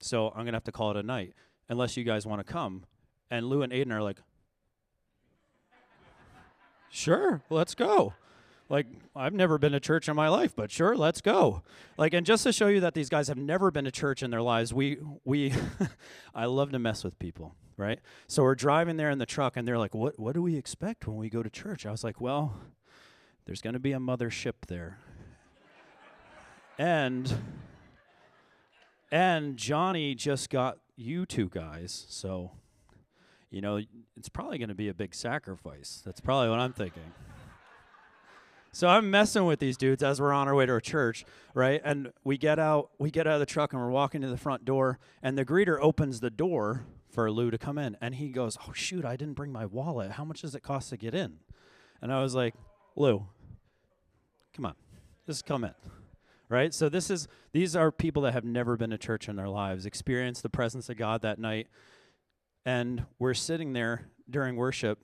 so 0.00 0.28
I'm 0.28 0.44
going 0.44 0.46
to 0.48 0.52
have 0.52 0.64
to 0.64 0.72
call 0.72 0.90
it 0.90 0.96
a 0.96 1.02
night 1.02 1.34
unless 1.68 1.96
you 1.96 2.04
guys 2.04 2.26
want 2.26 2.44
to 2.44 2.52
come. 2.52 2.84
And 3.30 3.46
Lou 3.46 3.62
and 3.62 3.72
Aiden 3.72 3.92
are 3.92 4.02
like, 4.02 4.18
Sure, 6.90 7.42
let's 7.50 7.74
go. 7.74 8.14
Like, 8.68 8.86
I've 9.14 9.32
never 9.32 9.58
been 9.58 9.72
to 9.72 9.80
church 9.80 10.08
in 10.08 10.16
my 10.16 10.28
life, 10.28 10.54
but 10.56 10.72
sure, 10.72 10.96
let's 10.96 11.20
go. 11.20 11.62
Like, 11.96 12.14
and 12.14 12.26
just 12.26 12.42
to 12.42 12.52
show 12.52 12.66
you 12.66 12.80
that 12.80 12.94
these 12.94 13.08
guys 13.08 13.28
have 13.28 13.38
never 13.38 13.70
been 13.70 13.84
to 13.84 13.92
church 13.92 14.24
in 14.24 14.30
their 14.30 14.42
lives, 14.42 14.74
we, 14.74 14.98
we, 15.24 15.52
I 16.34 16.46
love 16.46 16.72
to 16.72 16.80
mess 16.80 17.04
with 17.04 17.16
people, 17.20 17.54
right? 17.76 18.00
So 18.26 18.42
we're 18.42 18.56
driving 18.56 18.96
there 18.96 19.10
in 19.10 19.18
the 19.18 19.26
truck, 19.26 19.56
and 19.56 19.68
they're 19.68 19.78
like, 19.78 19.94
what, 19.94 20.18
what 20.18 20.34
do 20.34 20.42
we 20.42 20.56
expect 20.56 21.06
when 21.06 21.16
we 21.16 21.30
go 21.30 21.44
to 21.44 21.50
church? 21.50 21.86
I 21.86 21.92
was 21.92 22.02
like, 22.02 22.20
well, 22.20 22.54
there's 23.44 23.62
going 23.62 23.74
to 23.74 23.80
be 23.80 23.92
a 23.92 23.98
mothership 23.98 24.54
there. 24.66 24.98
and, 26.76 27.32
and 29.12 29.56
Johnny 29.56 30.16
just 30.16 30.50
got 30.50 30.78
you 30.96 31.24
two 31.24 31.48
guys, 31.48 32.06
so, 32.08 32.50
you 33.48 33.60
know, 33.60 33.80
it's 34.16 34.28
probably 34.28 34.58
going 34.58 34.70
to 34.70 34.74
be 34.74 34.88
a 34.88 34.94
big 34.94 35.14
sacrifice. 35.14 36.02
That's 36.04 36.20
probably 36.20 36.50
what 36.50 36.58
I'm 36.58 36.72
thinking. 36.72 37.12
So 38.76 38.88
I'm 38.88 39.10
messing 39.10 39.46
with 39.46 39.58
these 39.58 39.78
dudes 39.78 40.02
as 40.02 40.20
we're 40.20 40.34
on 40.34 40.48
our 40.48 40.54
way 40.54 40.66
to 40.66 40.74
a 40.74 40.82
church, 40.82 41.24
right? 41.54 41.80
And 41.82 42.12
we 42.24 42.36
get 42.36 42.58
out, 42.58 42.90
we 42.98 43.10
get 43.10 43.26
out 43.26 43.32
of 43.32 43.40
the 43.40 43.46
truck 43.46 43.72
and 43.72 43.80
we're 43.80 43.88
walking 43.88 44.20
to 44.20 44.28
the 44.28 44.36
front 44.36 44.66
door, 44.66 44.98
and 45.22 45.38
the 45.38 45.46
greeter 45.46 45.78
opens 45.80 46.20
the 46.20 46.28
door 46.28 46.84
for 47.08 47.30
Lou 47.30 47.50
to 47.50 47.56
come 47.56 47.78
in, 47.78 47.96
and 48.02 48.16
he 48.16 48.28
goes, 48.28 48.58
"Oh 48.68 48.74
shoot, 48.74 49.06
I 49.06 49.16
didn't 49.16 49.32
bring 49.32 49.50
my 49.50 49.64
wallet. 49.64 50.10
How 50.10 50.26
much 50.26 50.42
does 50.42 50.54
it 50.54 50.62
cost 50.62 50.90
to 50.90 50.98
get 50.98 51.14
in?" 51.14 51.38
And 52.02 52.12
I 52.12 52.20
was 52.20 52.34
like, 52.34 52.54
"Lou, 52.96 53.26
come 54.54 54.66
on, 54.66 54.74
just 55.24 55.46
come 55.46 55.64
in." 55.64 55.74
Right? 56.50 56.74
So 56.74 56.90
this 56.90 57.08
is 57.08 57.28
these 57.52 57.74
are 57.74 57.90
people 57.90 58.20
that 58.24 58.34
have 58.34 58.44
never 58.44 58.76
been 58.76 58.90
to 58.90 58.98
church 58.98 59.26
in 59.26 59.36
their 59.36 59.48
lives, 59.48 59.86
experienced 59.86 60.42
the 60.42 60.50
presence 60.50 60.90
of 60.90 60.98
God 60.98 61.22
that 61.22 61.38
night, 61.38 61.68
and 62.66 63.06
we're 63.18 63.32
sitting 63.32 63.72
there 63.72 64.10
during 64.28 64.54
worship 64.54 64.98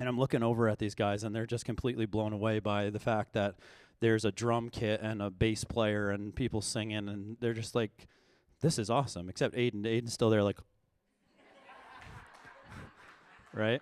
and 0.00 0.08
I'm 0.08 0.18
looking 0.18 0.42
over 0.42 0.68
at 0.68 0.78
these 0.78 0.94
guys, 0.94 1.24
and 1.24 1.34
they're 1.34 1.46
just 1.46 1.64
completely 1.64 2.06
blown 2.06 2.32
away 2.32 2.58
by 2.58 2.90
the 2.90 2.98
fact 2.98 3.32
that 3.34 3.54
there's 4.00 4.24
a 4.24 4.32
drum 4.32 4.68
kit 4.68 5.00
and 5.02 5.22
a 5.22 5.30
bass 5.30 5.64
player 5.64 6.10
and 6.10 6.34
people 6.34 6.60
singing, 6.60 7.08
and 7.08 7.36
they're 7.40 7.54
just 7.54 7.74
like, 7.74 8.08
"This 8.60 8.78
is 8.78 8.90
awesome." 8.90 9.28
Except 9.28 9.54
Aiden, 9.54 9.84
Aiden's 9.84 10.12
still 10.12 10.30
there, 10.30 10.42
like, 10.42 10.58
right? 13.54 13.80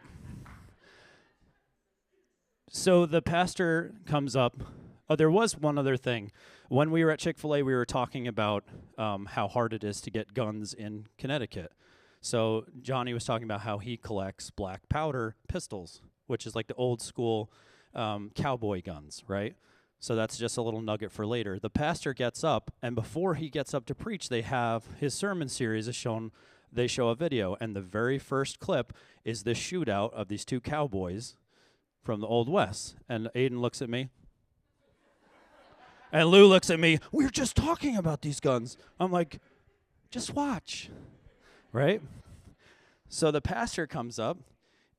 So 2.68 3.07
the 3.07 3.23
pastor 3.23 3.94
comes 4.07 4.37
up. 4.37 4.62
Oh, 5.09 5.16
there 5.16 5.31
was 5.31 5.57
one 5.57 5.77
other 5.77 5.96
thing. 5.96 6.31
When 6.68 6.92
we 6.92 7.05
were 7.05 7.11
at 7.11 7.18
Chick 7.18 7.37
Fil 7.37 7.57
A, 7.57 7.62
we 7.62 7.75
were 7.75 7.85
talking 7.85 8.29
about 8.29 8.62
um, 8.96 9.27
how 9.27 9.49
hard 9.49 9.73
it 9.73 9.83
is 9.83 10.01
to 10.03 10.11
get 10.11 10.35
guns 10.35 10.73
in 10.73 11.09
Connecticut. 11.18 11.73
So 12.20 12.66
Johnny 12.83 13.14
was 13.14 13.24
talking 13.24 13.44
about 13.44 13.62
how 13.62 13.78
he 13.78 13.96
collects 13.96 14.50
black 14.50 14.88
powder 14.88 15.37
pistols, 15.48 16.02
which 16.26 16.46
is 16.46 16.54
like 16.54 16.66
the 16.66 16.74
old 16.74 17.00
school 17.00 17.50
um, 17.94 18.30
cowboy 18.35 18.83
guns, 18.83 19.24
right? 19.26 19.56
So 19.98 20.14
that's 20.14 20.38
just 20.38 20.56
a 20.56 20.62
little 20.62 20.80
nugget 20.80 21.12
for 21.12 21.26
later. 21.26 21.59
The 21.59 21.70
pastor 21.70 22.14
gets 22.14 22.42
up, 22.42 22.70
and 22.83 22.94
before 22.94 23.35
he 23.35 23.50
gets 23.50 23.74
up 23.74 23.85
to 23.87 23.94
preach, 23.94 24.28
they 24.28 24.42
have 24.42 24.85
his 24.98 25.12
sermon 25.14 25.48
series 25.48 25.88
is 25.88 25.96
shown. 25.96 26.33
They 26.72 26.87
show 26.87 27.09
a 27.09 27.14
video, 27.14 27.56
and 27.61 27.74
the 27.74 27.80
very 27.80 28.18
first 28.18 28.61
clip 28.61 28.92
is 29.24 29.42
this 29.42 29.59
shootout 29.59 30.12
of 30.14 30.28
these 30.28 30.44
two 30.44 30.61
cowboys 30.61 31.37
from 32.02 32.20
the 32.20 32.26
Old 32.26 32.48
West. 32.48 32.96
And 33.09 33.28
Aiden 33.35 33.61
looks 33.61 33.83
at 33.83 33.90
me, 33.90 34.09
and 36.12 36.28
Lou 36.28 36.46
looks 36.46 36.70
at 36.70 36.80
me. 36.80 36.98
We 37.12 37.24
are 37.24 37.30
just 37.30 37.56
talking 37.56 37.96
about 37.96 38.22
these 38.22 38.40
guns. 38.40 38.78
I'm 38.98 39.11
like, 39.11 39.40
just 40.11 40.35
watch 40.35 40.90
right? 41.72 42.02
So 43.09 43.30
the 43.30 43.40
pastor 43.40 43.87
comes 43.87 44.18
up 44.18 44.38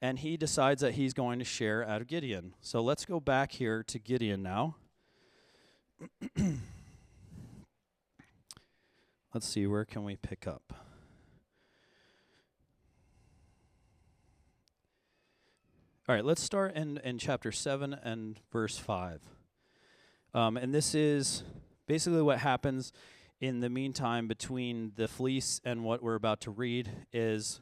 and 0.01 0.19
he 0.19 0.37
decides 0.37 0.81
that 0.81 0.93
he's 0.95 1.13
going 1.13 1.39
to 1.39 1.45
share 1.45 1.87
out 1.87 2.01
of 2.01 2.07
Gideon. 2.07 2.53
So 2.61 2.81
let's 2.81 3.05
go 3.05 3.19
back 3.19 3.51
here 3.51 3.83
to 3.83 3.99
Gideon 3.99 4.41
now. 4.41 4.75
let's 9.33 9.47
see, 9.47 9.67
where 9.67 9.85
can 9.85 10.03
we 10.03 10.15
pick 10.15 10.47
up? 10.47 10.73
All 16.09 16.15
right, 16.15 16.25
let's 16.25 16.41
start 16.41 16.75
in, 16.75 16.97
in 17.03 17.19
chapter 17.19 17.51
7 17.51 17.93
and 17.93 18.39
verse 18.51 18.77
5. 18.77 19.21
Um, 20.33 20.57
and 20.57 20.73
this 20.73 20.95
is 20.95 21.43
basically 21.87 22.21
what 22.21 22.39
happens 22.39 22.91
in 23.41 23.59
the 23.59 23.69
meantime 23.69 24.27
between 24.27 24.93
the 24.95 25.07
fleece 25.07 25.59
and 25.65 25.83
what 25.83 26.03
we're 26.03 26.15
about 26.15 26.39
to 26.41 26.51
read 26.51 26.89
is 27.11 27.59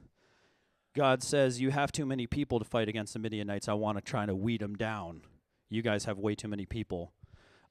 God 0.93 1.23
says, 1.23 1.61
You 1.61 1.71
have 1.71 1.91
too 1.91 2.05
many 2.05 2.27
people 2.27 2.59
to 2.59 2.65
fight 2.65 2.89
against 2.89 3.13
the 3.13 3.19
Midianites. 3.19 3.69
I 3.69 3.73
want 3.73 3.97
to 3.97 4.03
try 4.03 4.25
to 4.25 4.35
weed 4.35 4.59
them 4.59 4.75
down. 4.75 5.21
You 5.69 5.81
guys 5.81 6.05
have 6.05 6.17
way 6.17 6.35
too 6.35 6.49
many 6.49 6.65
people. 6.65 7.13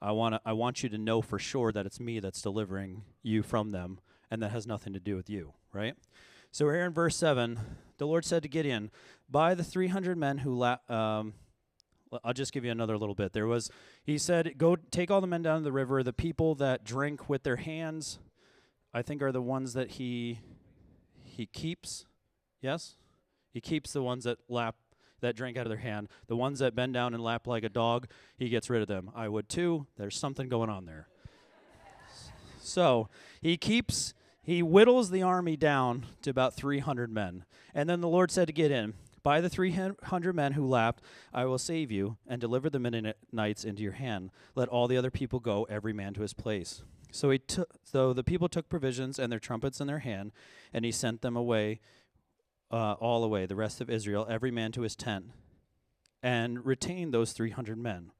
I 0.00 0.12
want 0.12 0.36
to, 0.36 0.40
I 0.46 0.54
want 0.54 0.82
you 0.82 0.88
to 0.88 0.98
know 0.98 1.20
for 1.20 1.38
sure 1.38 1.70
that 1.72 1.84
it's 1.84 2.00
me 2.00 2.18
that's 2.18 2.40
delivering 2.40 3.02
you 3.22 3.42
from 3.42 3.70
them, 3.70 4.00
and 4.30 4.42
that 4.42 4.52
has 4.52 4.66
nothing 4.66 4.94
to 4.94 5.00
do 5.00 5.14
with 5.16 5.28
you, 5.28 5.52
right? 5.72 5.94
So 6.50 6.66
here 6.66 6.86
in 6.86 6.92
verse 6.92 7.16
7, 7.16 7.58
the 7.98 8.06
Lord 8.06 8.24
said 8.24 8.42
to 8.44 8.48
Gideon, 8.48 8.90
By 9.28 9.54
the 9.54 9.64
300 9.64 10.16
men 10.16 10.38
who 10.38 10.54
la- 10.54 10.78
um, 10.88 11.34
I'll 12.24 12.32
just 12.32 12.52
give 12.52 12.64
you 12.64 12.70
another 12.70 12.96
little 12.96 13.14
bit. 13.14 13.32
There 13.32 13.46
was, 13.46 13.70
he 14.04 14.18
said, 14.18 14.54
go 14.56 14.76
take 14.76 15.10
all 15.10 15.20
the 15.20 15.26
men 15.26 15.42
down 15.42 15.58
to 15.58 15.64
the 15.64 15.72
river. 15.72 16.02
The 16.02 16.12
people 16.12 16.54
that 16.56 16.84
drink 16.84 17.28
with 17.28 17.42
their 17.42 17.56
hands, 17.56 18.18
I 18.94 19.02
think, 19.02 19.22
are 19.22 19.32
the 19.32 19.42
ones 19.42 19.74
that 19.74 19.92
he 19.92 20.40
he 21.24 21.46
keeps. 21.46 22.04
Yes, 22.60 22.96
he 23.52 23.60
keeps 23.60 23.92
the 23.92 24.02
ones 24.02 24.24
that 24.24 24.38
lap 24.48 24.74
that 25.20 25.36
drink 25.36 25.56
out 25.56 25.66
of 25.66 25.70
their 25.70 25.78
hand. 25.78 26.08
The 26.26 26.36
ones 26.36 26.58
that 26.58 26.74
bend 26.74 26.94
down 26.94 27.14
and 27.14 27.22
lap 27.22 27.46
like 27.46 27.64
a 27.64 27.68
dog, 27.68 28.08
he 28.36 28.48
gets 28.48 28.68
rid 28.68 28.82
of 28.82 28.88
them. 28.88 29.10
I 29.14 29.28
would 29.28 29.48
too. 29.48 29.86
There's 29.96 30.16
something 30.16 30.48
going 30.48 30.70
on 30.70 30.86
there. 30.86 31.08
so 32.60 33.08
he 33.40 33.56
keeps. 33.56 34.14
He 34.42 34.60
whittles 34.60 35.10
the 35.10 35.22
army 35.22 35.56
down 35.56 36.06
to 36.22 36.30
about 36.30 36.54
300 36.54 37.12
men. 37.12 37.44
And 37.74 37.88
then 37.88 38.00
the 38.00 38.08
Lord 38.08 38.30
said 38.30 38.46
to 38.46 38.52
Gideon, 38.52 38.94
by 39.28 39.42
the 39.42 39.50
300 39.50 40.34
men 40.34 40.52
who 40.52 40.66
lapped, 40.66 41.02
I 41.34 41.44
will 41.44 41.58
save 41.58 41.92
you 41.92 42.16
and 42.26 42.40
deliver 42.40 42.70
the 42.70 42.78
Midianites 42.78 43.62
into 43.62 43.82
your 43.82 43.92
hand. 43.92 44.30
Let 44.54 44.70
all 44.70 44.88
the 44.88 44.96
other 44.96 45.10
people 45.10 45.38
go, 45.38 45.64
every 45.64 45.92
man 45.92 46.14
to 46.14 46.22
his 46.22 46.32
place. 46.32 46.82
So 47.12 47.28
he 47.28 47.38
took, 47.38 47.68
so 47.84 48.14
the 48.14 48.24
people 48.24 48.48
took 48.48 48.70
provisions 48.70 49.18
and 49.18 49.30
their 49.30 49.38
trumpets 49.38 49.82
in 49.82 49.86
their 49.86 49.98
hand, 49.98 50.32
and 50.72 50.82
he 50.82 50.90
sent 50.90 51.20
them 51.20 51.36
away, 51.36 51.80
uh, 52.70 52.92
all 52.92 53.22
away, 53.22 53.44
the 53.44 53.54
rest 53.54 53.82
of 53.82 53.90
Israel, 53.90 54.26
every 54.30 54.50
man 54.50 54.72
to 54.72 54.80
his 54.80 54.96
tent, 54.96 55.26
and 56.22 56.64
retained 56.64 57.12
those 57.12 57.34
300 57.34 57.76
men. 57.76 58.12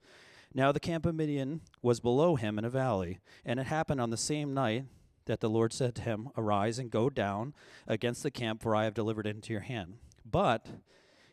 Now 0.53 0.73
the 0.73 0.79
camp 0.79 1.07
of 1.07 1.15
Midian 1.15 1.63
was 1.81 2.01
below 2.01 2.37
him 2.37 2.59
in 2.59 2.67
a 2.67 2.71
valley, 2.71 3.19
and 3.47 3.59
it 3.59 3.65
happened 3.65 4.03
on 4.03 4.11
the 4.11 4.19
same 4.19 4.53
night 4.53 4.85
that 5.25 5.41
the 5.41 5.49
Lord 5.49 5.73
said 5.73 5.95
to 5.95 6.03
him, 6.03 6.29
Arise 6.37 6.79
and 6.79 6.91
go 6.91 7.09
down 7.09 7.55
against 7.87 8.23
the 8.23 8.31
camp, 8.31 8.63
for 8.63 8.77
I 8.77 8.85
have 8.85 8.93
delivered 8.93 9.27
it 9.27 9.37
into 9.37 9.55
your 9.55 9.63
hand. 9.63 9.95
But 10.31 10.67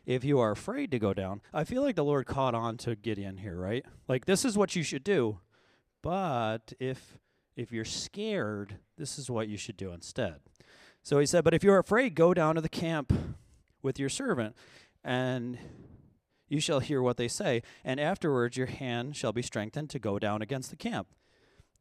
if 0.04 0.24
you 0.24 0.38
are 0.38 0.52
afraid 0.52 0.90
to 0.92 0.98
go 0.98 1.12
down, 1.12 1.40
I 1.52 1.64
feel 1.64 1.82
like 1.82 1.96
the 1.96 2.04
Lord 2.04 2.26
caught 2.26 2.54
on 2.54 2.76
to 2.78 2.94
Gideon 2.96 3.38
here, 3.38 3.56
right? 3.56 3.84
Like 4.08 4.24
this 4.24 4.44
is 4.44 4.56
what 4.56 4.76
you 4.76 4.82
should 4.82 5.04
do. 5.04 5.40
But 6.02 6.72
if 6.78 7.18
if 7.56 7.72
you're 7.72 7.84
scared, 7.84 8.76
this 8.98 9.18
is 9.18 9.30
what 9.30 9.48
you 9.48 9.56
should 9.56 9.76
do 9.76 9.92
instead. 9.92 10.40
So 11.02 11.18
he 11.18 11.26
said, 11.26 11.42
But 11.42 11.54
if 11.54 11.64
you're 11.64 11.78
afraid, 11.78 12.14
go 12.14 12.34
down 12.34 12.54
to 12.56 12.60
the 12.60 12.68
camp 12.68 13.12
with 13.82 13.98
your 13.98 14.08
servant, 14.08 14.54
and 15.02 15.58
you 16.48 16.60
shall 16.60 16.80
hear 16.80 17.02
what 17.02 17.16
they 17.16 17.28
say, 17.28 17.62
and 17.84 17.98
afterwards 17.98 18.56
your 18.56 18.66
hand 18.66 19.16
shall 19.16 19.32
be 19.32 19.42
strengthened 19.42 19.90
to 19.90 19.98
go 19.98 20.18
down 20.18 20.42
against 20.42 20.70
the 20.70 20.76
camp. 20.76 21.08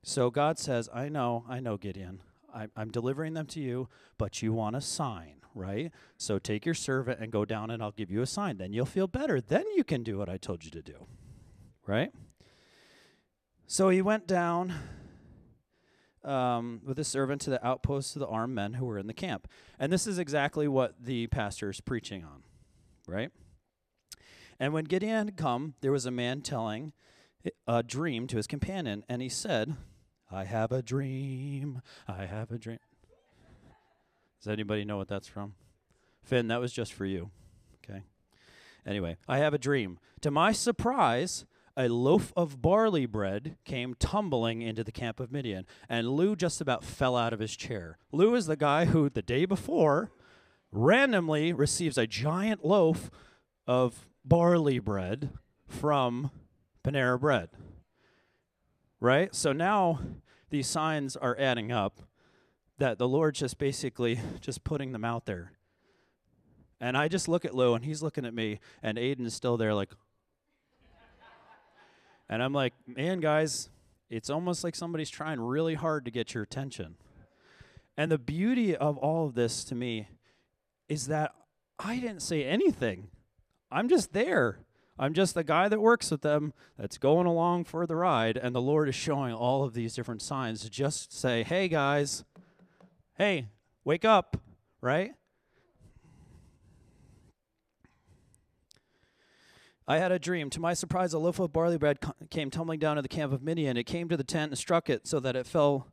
So 0.04 0.30
God 0.30 0.60
says, 0.60 0.90
I 0.94 1.10
know, 1.10 1.44
I 1.50 1.60
know, 1.60 1.78
Gideon. 1.78 2.22
I, 2.54 2.68
I'm 2.76 2.92
delivering 2.92 3.34
them 3.34 3.48
to 3.48 3.60
you, 3.60 3.90
but 4.18 4.42
you 4.42 4.54
want 4.54 4.76
a 4.76 4.82
sign, 4.82 5.42
right? 5.56 5.92
So 6.18 6.38
take 6.38 6.66
your 6.66 6.76
servant 6.76 7.20
and 7.20 7.32
go 7.32 7.46
down, 7.46 7.72
and 7.72 7.82
I'll 7.82 7.92
give 7.92 8.12
you 8.12 8.22
a 8.22 8.28
sign. 8.28 8.58
Then 8.58 8.74
you'll 8.74 8.86
feel 8.86 9.08
better. 9.08 9.42
Then 9.42 9.64
you 9.76 9.84
can 9.84 10.04
do 10.04 10.18
what 10.18 10.30
I 10.30 10.38
told 10.38 10.64
you 10.64 10.70
to 10.72 10.82
do, 10.82 11.08
right? 11.88 12.12
So 13.66 13.90
he 13.90 14.02
went 14.02 14.28
down 14.28 14.74
um, 16.24 16.82
with 16.86 16.98
his 16.98 17.08
servant 17.08 17.42
to 17.42 17.50
the 17.50 17.66
outposts 17.66 18.16
of 18.16 18.20
the 18.20 18.28
armed 18.28 18.54
men 18.54 18.74
who 18.74 18.86
were 18.86 19.00
in 19.00 19.08
the 19.08 19.14
camp. 19.14 19.48
And 19.80 19.92
this 19.92 20.06
is 20.06 20.20
exactly 20.20 20.68
what 20.68 20.96
the 21.04 21.28
pastor 21.28 21.70
is 21.70 21.82
preaching 21.82 22.24
on, 22.24 22.44
right? 23.08 23.32
And 24.60 24.74
when 24.74 24.86
Gideon 24.86 25.28
had 25.28 25.38
come, 25.38 25.76
there 25.82 25.92
was 25.92 26.06
a 26.06 26.12
man 26.12 26.42
telling 26.42 26.94
a 27.68 27.84
dream 27.84 28.28
to 28.28 28.38
his 28.38 28.48
companion, 28.48 29.04
and 29.08 29.22
he 29.22 29.30
said, 29.30 29.76
I 30.32 30.46
have 30.46 30.72
a 30.72 30.82
dream, 30.82 31.82
I 32.08 32.26
have 32.26 32.52
a 32.52 32.58
dream. 32.58 32.80
Does 34.42 34.52
anybody 34.52 34.86
know 34.86 34.98
what 34.98 35.08
that's 35.08 35.28
from? 35.28 35.54
Finn, 36.24 36.48
that 36.48 36.60
was 36.60 36.74
just 36.74 36.94
for 36.94 37.06
you. 37.06 37.30
Okay. 37.84 38.04
Anyway, 38.86 39.18
I 39.28 39.40
have 39.40 39.54
a 39.54 39.60
dream. 39.60 40.00
To 40.22 40.32
my 40.32 40.52
surprise, 40.52 41.46
a 41.78 41.88
loaf 41.88 42.32
of 42.38 42.62
barley 42.62 43.06
bread 43.06 43.58
came 43.66 43.96
tumbling 43.96 44.62
into 44.62 44.84
the 44.84 44.92
camp 44.92 45.20
of 45.20 45.32
Midian, 45.32 45.66
and 45.90 46.10
Lou 46.10 46.36
just 46.36 46.62
about 46.62 46.84
fell 46.84 47.16
out 47.16 47.34
of 47.34 47.40
his 47.40 47.56
chair. 47.56 47.98
Lou 48.12 48.36
is 48.36 48.46
the 48.46 48.56
guy 48.56 48.86
who, 48.86 49.10
the 49.10 49.22
day 49.22 49.46
before, 49.46 50.12
randomly 50.72 51.54
receives 51.54 51.98
a 51.98 52.08
giant 52.08 52.66
loaf 52.66 53.10
of 53.68 54.08
barley 54.24 54.80
bread 54.80 55.32
from 55.68 56.32
Panera 56.84 57.20
Bread. 57.20 57.50
Right? 59.00 59.36
So 59.36 59.52
now 59.52 60.00
these 60.50 60.68
signs 60.68 61.16
are 61.16 61.38
adding 61.40 61.72
up 61.72 62.02
that 62.78 62.98
the 62.98 63.08
Lord's 63.08 63.40
just 63.40 63.58
basically 63.58 64.20
just 64.42 64.64
putting 64.64 64.92
them 64.92 65.06
out 65.06 65.26
there. 65.26 65.54
And 66.80 66.98
I 66.98 67.08
just 67.08 67.28
look 67.28 67.46
at 67.46 67.56
Lou 67.56 67.74
and 67.74 67.86
he's 67.86 68.04
looking 68.04 68.26
at 68.26 68.34
me, 68.34 68.60
and 68.84 68.98
Aiden's 68.98 69.34
still 69.34 69.58
there, 69.58 69.74
like, 69.74 69.92
and 72.30 72.44
I'm 72.44 72.54
like, 72.54 72.74
man, 72.86 73.22
guys, 73.22 73.70
it's 74.10 74.30
almost 74.30 74.64
like 74.64 74.76
somebody's 74.76 75.10
trying 75.10 75.40
really 75.40 75.76
hard 75.76 76.06
to 76.06 76.12
get 76.12 76.34
your 76.34 76.44
attention. 76.44 76.96
And 77.98 78.12
the 78.12 78.18
beauty 78.18 78.76
of 78.76 78.98
all 78.98 79.26
of 79.26 79.36
this 79.36 79.64
to 79.66 79.76
me 79.76 80.10
is 80.90 81.08
that 81.08 81.34
I 81.80 81.98
didn't 81.98 82.22
say 82.22 82.44
anything. 82.44 83.08
I'm 83.72 83.90
just 83.90 84.14
there. 84.14 84.60
I'm 84.98 85.14
just 85.14 85.34
the 85.34 85.44
guy 85.44 85.68
that 85.68 85.82
works 85.82 86.12
with 86.12 86.22
them 86.22 86.54
that's 86.78 86.98
going 86.98 87.28
along 87.28 87.66
for 87.66 87.86
the 87.86 87.96
ride. 87.96 88.38
And 88.38 88.56
the 88.56 88.62
Lord 88.62 88.88
is 88.88 88.96
showing 88.96 89.34
all 89.34 89.64
of 89.64 89.74
these 89.74 89.94
different 89.94 90.22
signs 90.22 90.62
to 90.62 90.70
just 90.70 91.18
say, 91.18 91.44
hey, 91.44 91.68
guys, 91.68 92.24
hey, 93.18 93.48
wake 93.84 94.06
up, 94.06 94.38
right? 94.82 95.14
I 99.88 99.98
had 99.98 100.12
a 100.12 100.20
dream. 100.20 100.50
To 100.52 100.60
my 100.60 100.74
surprise, 100.74 101.14
a 101.14 101.20
loaf 101.20 101.40
of 101.40 101.54
barley 101.54 101.78
bread 101.78 102.00
came 102.30 102.50
tumbling 102.50 102.80
down 102.80 102.96
to 102.96 103.02
the 103.02 103.08
camp 103.08 103.32
of 103.32 103.44
Midian. 103.44 103.78
It 103.78 103.84
came 103.84 104.10
to 104.10 104.18
the 104.18 104.24
tent 104.24 104.52
and 104.52 104.58
struck 104.58 104.90
it 104.90 105.06
so 105.06 105.20
that 105.20 105.36
it 105.36 105.46
fell 105.46 105.88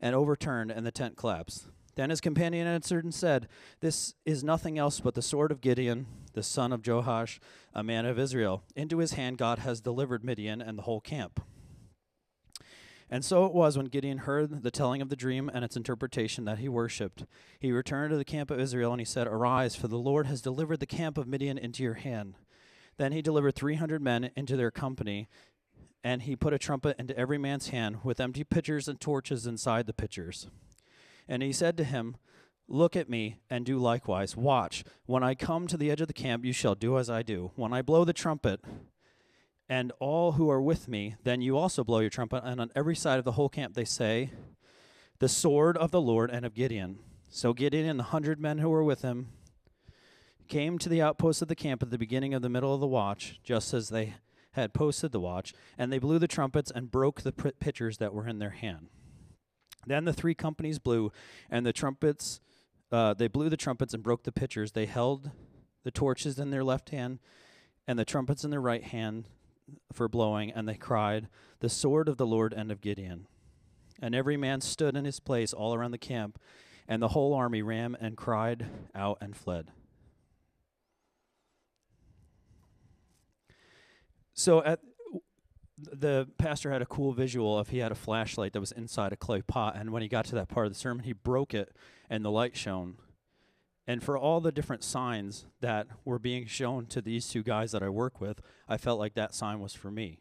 and 0.00 0.14
overturned, 0.14 0.70
and 0.70 0.86
the 0.86 0.90
tent 0.90 1.16
collapsed. 1.16 1.66
Then 1.94 2.10
his 2.10 2.20
companion 2.20 2.66
answered 2.66 3.04
and 3.04 3.14
said, 3.14 3.48
This 3.80 4.14
is 4.24 4.42
nothing 4.42 4.78
else 4.78 4.98
but 5.00 5.14
the 5.14 5.22
sword 5.22 5.52
of 5.52 5.60
Gideon, 5.60 6.06
the 6.32 6.42
son 6.42 6.72
of 6.72 6.84
Joash, 6.86 7.38
a 7.72 7.84
man 7.84 8.04
of 8.06 8.18
Israel. 8.18 8.64
Into 8.74 8.98
his 8.98 9.12
hand 9.12 9.38
God 9.38 9.60
has 9.60 9.80
delivered 9.80 10.24
Midian 10.24 10.60
and 10.60 10.78
the 10.78 10.82
whole 10.82 11.00
camp. 11.00 11.40
And 13.10 13.24
so 13.24 13.44
it 13.44 13.52
was 13.52 13.76
when 13.76 13.86
Gideon 13.86 14.18
heard 14.18 14.62
the 14.62 14.70
telling 14.70 15.02
of 15.02 15.08
the 15.08 15.16
dream 15.16 15.50
and 15.52 15.64
its 15.64 15.76
interpretation 15.76 16.44
that 16.46 16.58
he 16.58 16.68
worshipped. 16.68 17.24
He 17.60 17.70
returned 17.70 18.10
to 18.10 18.16
the 18.16 18.24
camp 18.24 18.50
of 18.50 18.58
Israel 18.58 18.92
and 18.92 19.00
he 19.00 19.04
said, 19.04 19.26
Arise, 19.26 19.76
for 19.76 19.88
the 19.88 19.98
Lord 19.98 20.26
has 20.26 20.40
delivered 20.40 20.80
the 20.80 20.86
camp 20.86 21.18
of 21.18 21.28
Midian 21.28 21.58
into 21.58 21.82
your 21.82 21.94
hand. 21.94 22.34
Then 22.96 23.12
he 23.12 23.22
delivered 23.22 23.54
300 23.54 24.00
men 24.00 24.30
into 24.36 24.56
their 24.56 24.70
company, 24.70 25.28
and 26.02 26.22
he 26.22 26.36
put 26.36 26.52
a 26.52 26.58
trumpet 26.58 26.96
into 26.98 27.16
every 27.18 27.38
man's 27.38 27.68
hand 27.68 27.98
with 28.04 28.20
empty 28.20 28.44
pitchers 28.44 28.88
and 28.88 29.00
torches 29.00 29.46
inside 29.46 29.86
the 29.86 29.92
pitchers. 29.92 30.48
And 31.28 31.42
he 31.42 31.52
said 31.52 31.76
to 31.78 31.84
him, 31.84 32.16
Look 32.66 32.96
at 32.96 33.10
me 33.10 33.36
and 33.50 33.66
do 33.66 33.78
likewise. 33.78 34.36
Watch. 34.36 34.84
When 35.04 35.22
I 35.22 35.34
come 35.34 35.66
to 35.66 35.76
the 35.76 35.90
edge 35.90 36.00
of 36.00 36.06
the 36.06 36.14
camp, 36.14 36.46
you 36.46 36.52
shall 36.52 36.74
do 36.74 36.98
as 36.98 37.10
I 37.10 37.22
do. 37.22 37.50
When 37.56 37.74
I 37.74 37.82
blow 37.82 38.04
the 38.04 38.14
trumpet, 38.14 38.60
and 39.68 39.92
all 39.98 40.32
who 40.32 40.50
are 40.50 40.60
with 40.60 40.88
me, 40.88 41.16
then 41.24 41.40
you 41.40 41.56
also 41.56 41.84
blow 41.84 42.00
your 42.00 42.10
trumpet. 42.10 42.42
And 42.44 42.60
on 42.60 42.70
every 42.74 42.96
side 42.96 43.18
of 43.18 43.24
the 43.24 43.32
whole 43.32 43.48
camp 43.48 43.74
they 43.74 43.84
say, 43.84 44.30
The 45.18 45.28
sword 45.28 45.76
of 45.76 45.90
the 45.90 46.00
Lord 46.00 46.30
and 46.30 46.44
of 46.44 46.54
Gideon. 46.54 46.98
So 47.30 47.52
Gideon 47.52 47.86
and 47.86 47.98
the 47.98 48.04
hundred 48.04 48.40
men 48.40 48.58
who 48.58 48.68
were 48.68 48.84
with 48.84 49.02
him 49.02 49.28
came 50.46 50.78
to 50.78 50.88
the 50.88 51.02
outpost 51.02 51.42
of 51.42 51.48
the 51.48 51.56
camp 51.56 51.82
at 51.82 51.90
the 51.90 51.98
beginning 51.98 52.34
of 52.34 52.42
the 52.42 52.50
middle 52.50 52.74
of 52.74 52.80
the 52.80 52.86
watch, 52.86 53.40
just 53.42 53.72
as 53.72 53.88
they 53.88 54.14
had 54.52 54.74
posted 54.74 55.10
the 55.10 55.20
watch, 55.20 55.52
and 55.78 55.92
they 55.92 55.98
blew 55.98 56.18
the 56.18 56.28
trumpets 56.28 56.70
and 56.70 56.90
broke 56.90 57.22
the 57.22 57.32
pitchers 57.32 57.98
that 57.98 58.14
were 58.14 58.28
in 58.28 58.38
their 58.38 58.50
hand. 58.50 58.88
Then 59.86 60.04
the 60.04 60.12
three 60.12 60.34
companies 60.34 60.78
blew, 60.78 61.10
and 61.50 61.66
the 61.66 61.72
trumpets, 61.72 62.40
uh, 62.92 63.14
they 63.14 63.26
blew 63.26 63.48
the 63.48 63.56
trumpets 63.56 63.94
and 63.94 64.02
broke 64.02 64.22
the 64.22 64.32
pitchers. 64.32 64.72
They 64.72 64.86
held 64.86 65.30
the 65.82 65.90
torches 65.90 66.38
in 66.38 66.50
their 66.50 66.64
left 66.64 66.90
hand 66.90 67.18
and 67.86 67.98
the 67.98 68.04
trumpets 68.04 68.44
in 68.44 68.50
their 68.50 68.60
right 68.60 68.82
hand 68.82 69.28
for 69.92 70.08
blowing, 70.08 70.50
and 70.50 70.68
they 70.68 70.74
cried, 70.74 71.28
The 71.60 71.68
sword 71.68 72.08
of 72.08 72.16
the 72.16 72.26
Lord 72.26 72.52
and 72.52 72.70
of 72.70 72.80
Gideon. 72.80 73.26
And 74.00 74.14
every 74.14 74.36
man 74.36 74.60
stood 74.60 74.96
in 74.96 75.04
his 75.04 75.20
place 75.20 75.52
all 75.52 75.74
around 75.74 75.92
the 75.92 75.98
camp, 75.98 76.38
and 76.88 77.00
the 77.00 77.08
whole 77.08 77.32
army 77.32 77.62
ran 77.62 77.96
and 78.00 78.16
cried 78.16 78.66
out 78.94 79.18
and 79.20 79.36
fled. 79.36 79.70
So 84.34 84.62
at 84.64 84.80
the 85.78 86.28
pastor 86.38 86.70
had 86.70 86.82
a 86.82 86.86
cool 86.86 87.12
visual 87.12 87.58
of 87.58 87.68
he 87.68 87.78
had 87.78 87.92
a 87.92 87.96
flashlight 87.96 88.52
that 88.52 88.60
was 88.60 88.72
inside 88.72 89.12
a 89.12 89.16
clay 89.16 89.42
pot 89.42 89.76
and 89.76 89.90
when 89.90 90.02
he 90.02 90.08
got 90.08 90.24
to 90.24 90.34
that 90.34 90.48
part 90.48 90.66
of 90.66 90.72
the 90.72 90.78
sermon 90.78 91.04
he 91.04 91.12
broke 91.12 91.52
it 91.52 91.74
and 92.08 92.24
the 92.24 92.30
light 92.30 92.56
shone 92.56 92.96
and 93.86 94.02
for 94.02 94.16
all 94.16 94.40
the 94.40 94.52
different 94.52 94.82
signs 94.82 95.46
that 95.60 95.86
were 96.04 96.18
being 96.18 96.46
shown 96.46 96.86
to 96.86 97.02
these 97.02 97.28
two 97.28 97.42
guys 97.42 97.72
that 97.72 97.82
I 97.82 97.88
work 97.88 98.20
with 98.20 98.40
I 98.68 98.76
felt 98.76 98.98
like 98.98 99.14
that 99.14 99.34
sign 99.34 99.60
was 99.60 99.74
for 99.74 99.90
me 99.90 100.20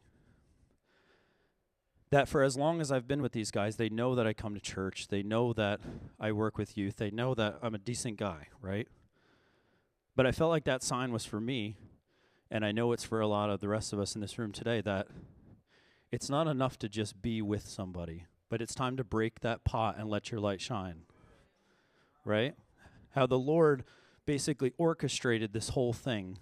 that 2.09 2.27
for 2.27 2.43
as 2.43 2.55
long 2.55 2.79
as 2.79 2.91
I've 2.91 3.07
been 3.07 3.21
with 3.21 3.31
these 3.31 3.51
guys 3.51 3.77
they 3.77 3.89
know 3.89 4.15
that 4.15 4.27
I 4.27 4.33
come 4.33 4.53
to 4.53 4.61
church 4.61 5.07
they 5.07 5.23
know 5.23 5.53
that 5.53 5.79
I 6.19 6.31
work 6.31 6.57
with 6.57 6.77
youth 6.77 6.97
they 6.97 7.11
know 7.11 7.33
that 7.35 7.59
I'm 7.61 7.75
a 7.75 7.79
decent 7.79 8.17
guy 8.17 8.47
right 8.61 8.87
but 10.15 10.25
I 10.25 10.31
felt 10.31 10.51
like 10.51 10.65
that 10.65 10.83
sign 10.83 11.11
was 11.11 11.25
for 11.25 11.41
me 11.41 11.75
and 12.51 12.63
I 12.63 12.71
know 12.71 12.91
it's 12.91 13.03
for 13.03 13.19
a 13.19 13.27
lot 13.27 13.49
of 13.49 13.61
the 13.61 13.67
rest 13.67 13.93
of 13.93 13.99
us 13.99 14.13
in 14.13 14.21
this 14.21 14.37
room 14.37 14.51
today 14.51 14.79
that 14.81 15.07
it's 16.13 16.29
not 16.29 16.45
enough 16.45 16.77
to 16.77 16.87
just 16.87 17.23
be 17.23 17.41
with 17.41 17.67
somebody, 17.67 18.27
but 18.47 18.61
it's 18.61 18.75
time 18.75 18.95
to 18.97 19.03
break 19.03 19.39
that 19.39 19.63
pot 19.63 19.95
and 19.97 20.07
let 20.07 20.29
your 20.29 20.39
light 20.39 20.61
shine. 20.61 21.01
Right? 22.23 22.53
How 23.13 23.25
the 23.25 23.39
Lord 23.39 23.83
basically 24.25 24.73
orchestrated 24.77 25.53
this 25.53 25.69
whole 25.69 25.93
thing 25.93 26.37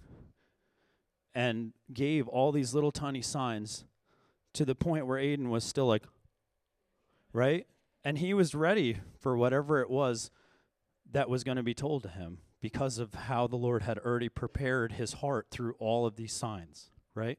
and 1.34 1.72
gave 1.92 2.28
all 2.28 2.52
these 2.52 2.74
little 2.74 2.92
tiny 2.92 3.22
signs 3.22 3.84
to 4.54 4.64
the 4.64 4.74
point 4.74 5.06
where 5.06 5.18
Aiden 5.18 5.48
was 5.48 5.64
still 5.64 5.86
like, 5.86 6.04
right? 7.32 7.66
And 8.04 8.18
he 8.18 8.34
was 8.34 8.54
ready 8.54 8.98
for 9.18 9.36
whatever 9.36 9.80
it 9.80 9.88
was 9.88 10.30
that 11.10 11.28
was 11.28 11.44
going 11.44 11.56
to 11.56 11.62
be 11.62 11.74
told 11.74 12.02
to 12.02 12.08
him 12.08 12.38
because 12.60 12.98
of 12.98 13.14
how 13.14 13.46
the 13.46 13.56
Lord 13.56 13.82
had 13.82 13.98
already 13.98 14.28
prepared 14.28 14.92
his 14.92 15.14
heart 15.14 15.48
through 15.50 15.74
all 15.78 16.06
of 16.06 16.16
these 16.16 16.32
signs, 16.32 16.90
right? 17.14 17.38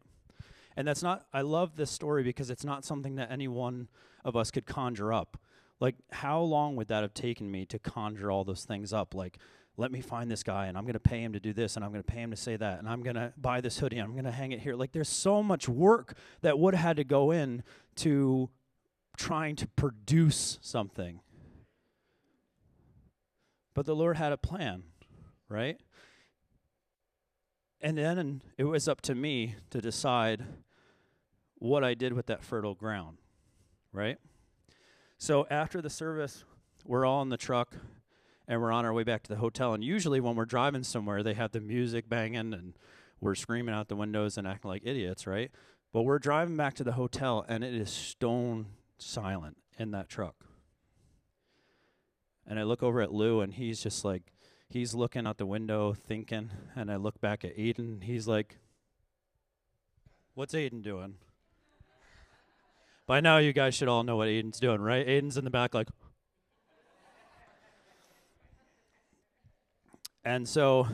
And 0.75 0.87
that's 0.87 1.03
not, 1.03 1.25
I 1.33 1.41
love 1.41 1.75
this 1.75 1.91
story 1.91 2.23
because 2.23 2.49
it's 2.49 2.65
not 2.65 2.83
something 2.83 3.15
that 3.15 3.31
any 3.31 3.47
one 3.47 3.87
of 4.25 4.35
us 4.35 4.51
could 4.51 4.65
conjure 4.65 5.13
up. 5.13 5.37
Like, 5.79 5.95
how 6.11 6.41
long 6.41 6.75
would 6.75 6.87
that 6.87 7.01
have 7.01 7.13
taken 7.13 7.51
me 7.51 7.65
to 7.67 7.79
conjure 7.79 8.31
all 8.31 8.43
those 8.43 8.63
things 8.63 8.93
up? 8.93 9.13
Like, 9.13 9.37
let 9.75 9.91
me 9.91 10.01
find 10.01 10.29
this 10.29 10.43
guy 10.43 10.67
and 10.67 10.77
I'm 10.77 10.83
going 10.83 10.93
to 10.93 10.99
pay 10.99 11.21
him 11.21 11.33
to 11.33 11.39
do 11.39 11.51
this 11.51 11.75
and 11.75 11.83
I'm 11.83 11.91
going 11.91 12.03
to 12.03 12.11
pay 12.11 12.21
him 12.21 12.29
to 12.29 12.37
say 12.37 12.55
that 12.55 12.79
and 12.79 12.87
I'm 12.87 13.01
going 13.01 13.15
to 13.15 13.33
buy 13.37 13.59
this 13.59 13.79
hoodie 13.79 13.97
and 13.97 14.05
I'm 14.05 14.13
going 14.13 14.25
to 14.25 14.31
hang 14.31 14.51
it 14.51 14.59
here. 14.59 14.75
Like 14.75 14.91
there's 14.91 15.09
so 15.09 15.41
much 15.41 15.67
work 15.67 16.15
that 16.41 16.59
would 16.59 16.75
have 16.75 16.83
had 16.83 16.97
to 16.97 17.03
go 17.03 17.31
in 17.31 17.63
to 17.97 18.49
trying 19.17 19.55
to 19.57 19.67
produce 19.67 20.59
something. 20.61 21.21
But 23.73 23.87
the 23.87 23.95
Lord 23.95 24.17
had 24.17 24.31
a 24.31 24.37
plan, 24.37 24.83
right? 25.49 25.79
And 27.81 27.97
then 27.97 28.41
it 28.57 28.65
was 28.65 28.87
up 28.87 29.01
to 29.01 29.15
me 29.15 29.55
to 29.71 29.81
decide 29.81 30.45
what 31.55 31.83
I 31.83 31.95
did 31.95 32.13
with 32.13 32.27
that 32.27 32.43
fertile 32.43 32.75
ground, 32.75 33.17
right? 33.91 34.17
So 35.23 35.47
after 35.49 35.81
the 35.81 35.89
service, 35.89 36.43
we're 36.85 37.05
all 37.05 37.21
in 37.21 37.29
the 37.29 37.37
truck 37.37 37.77
and 38.45 38.61
we're 38.61 38.73
on 38.73 38.83
our 38.83 38.91
way 38.91 39.05
back 39.05 39.23
to 39.23 39.29
the 39.29 39.39
hotel. 39.39 39.73
And 39.73 39.81
usually, 39.81 40.19
when 40.19 40.35
we're 40.35 40.43
driving 40.43 40.83
somewhere, 40.83 41.23
they 41.23 41.33
have 41.33 41.53
the 41.53 41.61
music 41.61 42.09
banging 42.09 42.53
and 42.53 42.73
we're 43.21 43.33
screaming 43.33 43.73
out 43.73 43.87
the 43.87 43.95
windows 43.95 44.37
and 44.37 44.45
acting 44.45 44.69
like 44.69 44.81
idiots, 44.83 45.25
right? 45.25 45.49
But 45.93 46.01
we're 46.01 46.19
driving 46.19 46.57
back 46.57 46.73
to 46.73 46.83
the 46.83 46.91
hotel 46.91 47.45
and 47.47 47.63
it 47.63 47.73
is 47.73 47.89
stone 47.89 48.65
silent 48.97 49.55
in 49.79 49.91
that 49.91 50.09
truck. 50.09 50.35
And 52.45 52.59
I 52.59 52.63
look 52.63 52.83
over 52.83 52.99
at 52.99 53.13
Lou 53.13 53.39
and 53.39 53.53
he's 53.53 53.81
just 53.81 54.03
like, 54.03 54.23
he's 54.67 54.93
looking 54.93 55.25
out 55.25 55.37
the 55.37 55.45
window 55.45 55.93
thinking. 55.93 56.49
And 56.75 56.91
I 56.91 56.97
look 56.97 57.21
back 57.21 57.45
at 57.45 57.55
Aiden. 57.55 58.03
He's 58.03 58.27
like, 58.27 58.57
What's 60.33 60.53
Aiden 60.53 60.83
doing? 60.83 61.15
By 63.05 63.19
now, 63.19 63.37
you 63.37 63.53
guys 63.53 63.75
should 63.75 63.87
all 63.87 64.03
know 64.03 64.15
what 64.15 64.27
Aiden's 64.27 64.59
doing, 64.59 64.81
right? 64.81 65.05
Aiden's 65.05 65.37
in 65.37 65.43
the 65.43 65.49
back, 65.49 65.73
like, 65.73 65.89
And 70.25 70.47
so 70.47 70.87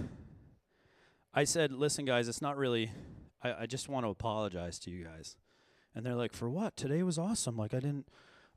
I 1.33 1.43
said, 1.43 1.71
listen, 1.71 2.05
guys, 2.05 2.27
it's 2.27 2.41
not 2.41 2.57
really, 2.57 2.91
I, 3.43 3.61
I 3.61 3.65
just 3.67 3.87
want 3.87 4.05
to 4.05 4.09
apologize 4.09 4.79
to 4.79 4.91
you 4.91 5.03
guys. 5.03 5.35
And 5.93 6.05
they're 6.05 6.15
like, 6.15 6.33
for 6.33 6.49
what? 6.49 6.75
Today 6.75 7.03
was 7.03 7.19
awesome. 7.19 7.55
Like, 7.55 7.73
I 7.73 7.79
didn't, 7.79 8.07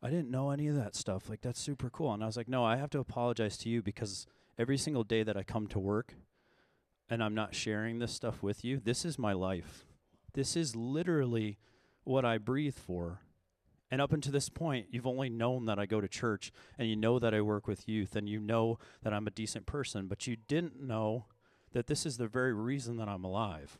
I 0.02 0.08
didn't 0.08 0.30
know 0.30 0.50
any 0.50 0.68
of 0.68 0.76
that 0.76 0.94
stuff. 0.94 1.28
Like, 1.28 1.42
that's 1.42 1.60
super 1.60 1.90
cool. 1.90 2.14
And 2.14 2.22
I 2.22 2.26
was 2.26 2.36
like, 2.36 2.48
no, 2.48 2.64
I 2.64 2.76
have 2.76 2.90
to 2.90 3.00
apologize 3.00 3.58
to 3.58 3.68
you 3.68 3.82
because 3.82 4.26
every 4.58 4.78
single 4.78 5.04
day 5.04 5.22
that 5.22 5.36
I 5.36 5.42
come 5.42 5.66
to 5.68 5.78
work 5.78 6.14
and 7.10 7.22
I'm 7.22 7.34
not 7.34 7.54
sharing 7.54 7.98
this 7.98 8.12
stuff 8.12 8.42
with 8.42 8.64
you, 8.64 8.80
this 8.82 9.04
is 9.04 9.18
my 9.18 9.34
life. 9.34 9.84
This 10.32 10.56
is 10.56 10.74
literally 10.74 11.58
what 12.04 12.24
I 12.24 12.38
breathe 12.38 12.76
for. 12.76 13.20
And 13.92 14.00
up 14.00 14.14
until 14.14 14.32
this 14.32 14.48
point, 14.48 14.86
you've 14.90 15.06
only 15.06 15.28
known 15.28 15.66
that 15.66 15.78
I 15.78 15.84
go 15.84 16.00
to 16.00 16.08
church 16.08 16.50
and 16.78 16.88
you 16.88 16.96
know 16.96 17.18
that 17.18 17.34
I 17.34 17.42
work 17.42 17.66
with 17.68 17.86
youth 17.86 18.16
and 18.16 18.26
you 18.26 18.40
know 18.40 18.78
that 19.02 19.12
I'm 19.12 19.26
a 19.26 19.30
decent 19.30 19.66
person, 19.66 20.06
but 20.06 20.26
you 20.26 20.34
didn't 20.34 20.80
know 20.80 21.26
that 21.74 21.88
this 21.88 22.06
is 22.06 22.16
the 22.16 22.26
very 22.26 22.54
reason 22.54 22.96
that 22.96 23.06
I'm 23.06 23.22
alive. 23.22 23.78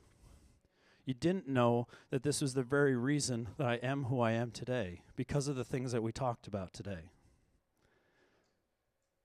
You 1.07 1.15
didn't 1.15 1.49
know 1.49 1.89
that 2.11 2.25
this 2.25 2.43
was 2.43 2.53
the 2.53 2.63
very 2.63 2.95
reason 2.95 3.49
that 3.57 3.67
I 3.67 3.77
am 3.77 4.05
who 4.05 4.21
I 4.21 4.33
am 4.33 4.51
today 4.51 5.01
because 5.17 5.49
of 5.49 5.57
the 5.57 5.65
things 5.65 5.93
that 5.93 6.03
we 6.03 6.13
talked 6.13 6.47
about 6.47 6.75
today. 6.75 7.11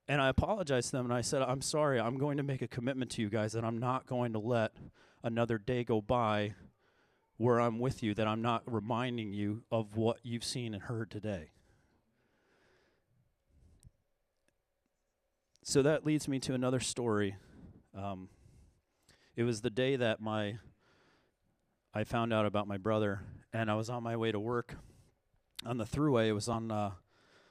And 0.07 0.21
I 0.21 0.29
apologized 0.29 0.91
to 0.91 0.95
them 0.95 1.05
and 1.05 1.13
I 1.13 1.19
said, 1.19 1.41
I'm 1.41 1.61
sorry, 1.61 1.99
I'm 1.99 2.17
going 2.17 2.37
to 2.37 2.43
make 2.43 2.61
a 2.61 2.67
commitment 2.67 3.11
to 3.11 3.21
you 3.21 3.29
guys 3.29 3.51
that 3.51 3.65
I'm 3.65 3.77
not 3.77 4.05
going 4.05 4.31
to 4.31 4.39
let 4.39 4.71
another 5.21 5.57
day 5.57 5.83
go 5.83 5.99
by 5.99 6.53
where 7.37 7.61
I'm 7.61 7.79
with 7.79 8.01
you 8.01 8.13
that 8.15 8.27
I'm 8.27 8.41
not 8.41 8.63
reminding 8.65 9.31
you 9.31 9.63
of 9.71 9.95
what 9.95 10.17
you've 10.23 10.43
seen 10.43 10.73
and 10.73 10.83
heard 10.83 11.11
today. 11.11 11.51
So 15.63 15.81
that 15.83 16.05
leads 16.05 16.27
me 16.27 16.39
to 16.39 16.53
another 16.53 16.79
story. 16.79 17.35
Um, 17.95 18.29
it 19.35 19.43
was 19.43 19.61
the 19.61 19.69
day 19.69 19.95
that 19.97 20.19
my 20.19 20.57
I 21.93 22.03
found 22.03 22.31
out 22.31 22.45
about 22.45 22.67
my 22.67 22.77
brother, 22.77 23.21
and 23.53 23.69
I 23.71 23.75
was 23.75 23.89
on 23.89 24.03
my 24.03 24.15
way 24.15 24.31
to 24.31 24.39
work 24.39 24.75
on 25.65 25.77
the 25.77 25.83
throughway. 25.83 26.27
It 26.27 26.33
was 26.33 26.47
on 26.47 26.71
uh, 26.71 26.91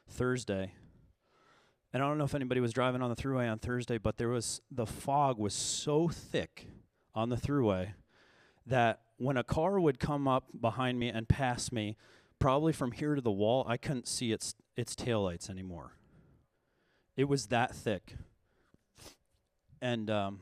Thursday, 0.08 0.72
and 1.92 2.02
I 2.02 2.06
don't 2.08 2.16
know 2.16 2.24
if 2.24 2.34
anybody 2.34 2.60
was 2.60 2.72
driving 2.72 3.02
on 3.02 3.10
the 3.10 3.16
throughway 3.16 3.50
on 3.50 3.58
Thursday, 3.58 3.98
but 3.98 4.16
there 4.16 4.28
was 4.28 4.60
the 4.70 4.86
fog 4.86 5.38
was 5.38 5.54
so 5.54 6.08
thick 6.08 6.68
on 7.14 7.28
the 7.28 7.36
throughway 7.36 7.94
that 8.66 9.00
when 9.18 9.36
a 9.36 9.44
car 9.44 9.80
would 9.80 9.98
come 9.98 10.28
up 10.28 10.44
behind 10.58 10.98
me 10.98 11.08
and 11.08 11.28
pass 11.28 11.72
me, 11.72 11.96
probably 12.38 12.72
from 12.72 12.92
here 12.92 13.14
to 13.14 13.20
the 13.20 13.30
wall, 13.30 13.64
I 13.68 13.76
couldn't 13.76 14.06
see 14.08 14.32
its 14.32 14.54
its 14.76 14.94
taillights 14.94 15.48
anymore. 15.48 15.92
It 17.16 17.24
was 17.24 17.46
that 17.46 17.74
thick. 17.74 18.14
And 19.80 20.10
um, 20.10 20.40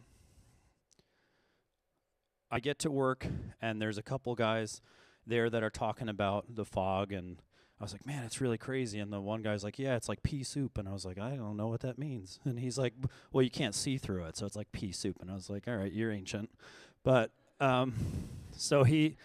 I 2.50 2.60
get 2.60 2.78
to 2.80 2.90
work, 2.90 3.26
and 3.60 3.80
there's 3.80 3.98
a 3.98 4.02
couple 4.02 4.34
guys 4.34 4.80
there 5.26 5.48
that 5.50 5.62
are 5.62 5.70
talking 5.70 6.08
about 6.08 6.54
the 6.54 6.64
fog, 6.64 7.12
and 7.12 7.38
I 7.80 7.84
was 7.84 7.92
like, 7.92 8.06
man, 8.06 8.24
it's 8.24 8.40
really 8.40 8.58
crazy. 8.58 8.98
And 8.98 9.12
the 9.12 9.20
one 9.20 9.42
guy's 9.42 9.64
like, 9.64 9.78
yeah, 9.78 9.96
it's 9.96 10.08
like 10.08 10.22
pea 10.22 10.42
soup. 10.42 10.78
And 10.78 10.88
I 10.88 10.92
was 10.92 11.04
like, 11.04 11.18
I 11.18 11.30
don't 11.30 11.56
know 11.56 11.68
what 11.68 11.80
that 11.80 11.98
means. 11.98 12.38
And 12.44 12.58
he's 12.58 12.78
like, 12.78 12.94
well, 13.32 13.42
you 13.42 13.50
can't 13.50 13.74
see 13.74 13.98
through 13.98 14.24
it, 14.24 14.36
so 14.36 14.46
it's 14.46 14.56
like 14.56 14.70
pea 14.72 14.92
soup. 14.92 15.18
And 15.20 15.30
I 15.30 15.34
was 15.34 15.50
like, 15.50 15.68
all 15.68 15.76
right, 15.76 15.92
you're 15.92 16.12
ancient. 16.12 16.50
But 17.02 17.30
um, 17.60 17.94
so 18.56 18.84
he 18.84 19.16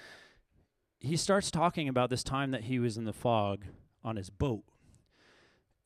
he 1.00 1.16
starts 1.16 1.50
talking 1.50 1.88
about 1.88 2.10
this 2.10 2.24
time 2.24 2.52
that 2.52 2.66
he 2.66 2.80
was 2.80 2.98
in 2.98 3.06
the 3.06 3.14
fog 3.14 3.66
on 4.04 4.16
his 4.18 4.30
boat, 4.30 4.64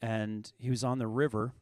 and 0.02 0.52
he 0.58 0.70
was 0.70 0.84
on 0.84 1.00
the 1.00 1.08
river. 1.08 1.54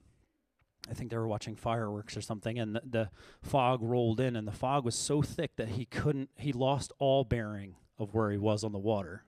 I 0.89 0.93
think 0.93 1.11
they 1.11 1.17
were 1.17 1.27
watching 1.27 1.55
fireworks 1.55 2.17
or 2.17 2.21
something, 2.21 2.57
and 2.57 2.75
the, 2.75 2.81
the 2.89 3.09
fog 3.43 3.81
rolled 3.83 4.19
in, 4.19 4.35
and 4.35 4.47
the 4.47 4.51
fog 4.51 4.83
was 4.83 4.95
so 4.95 5.21
thick 5.21 5.55
that 5.57 5.69
he 5.69 5.85
couldn't. 5.85 6.29
He 6.37 6.51
lost 6.53 6.91
all 6.97 7.23
bearing 7.23 7.75
of 7.99 8.13
where 8.13 8.31
he 8.31 8.37
was 8.37 8.63
on 8.63 8.71
the 8.71 8.79
water. 8.79 9.23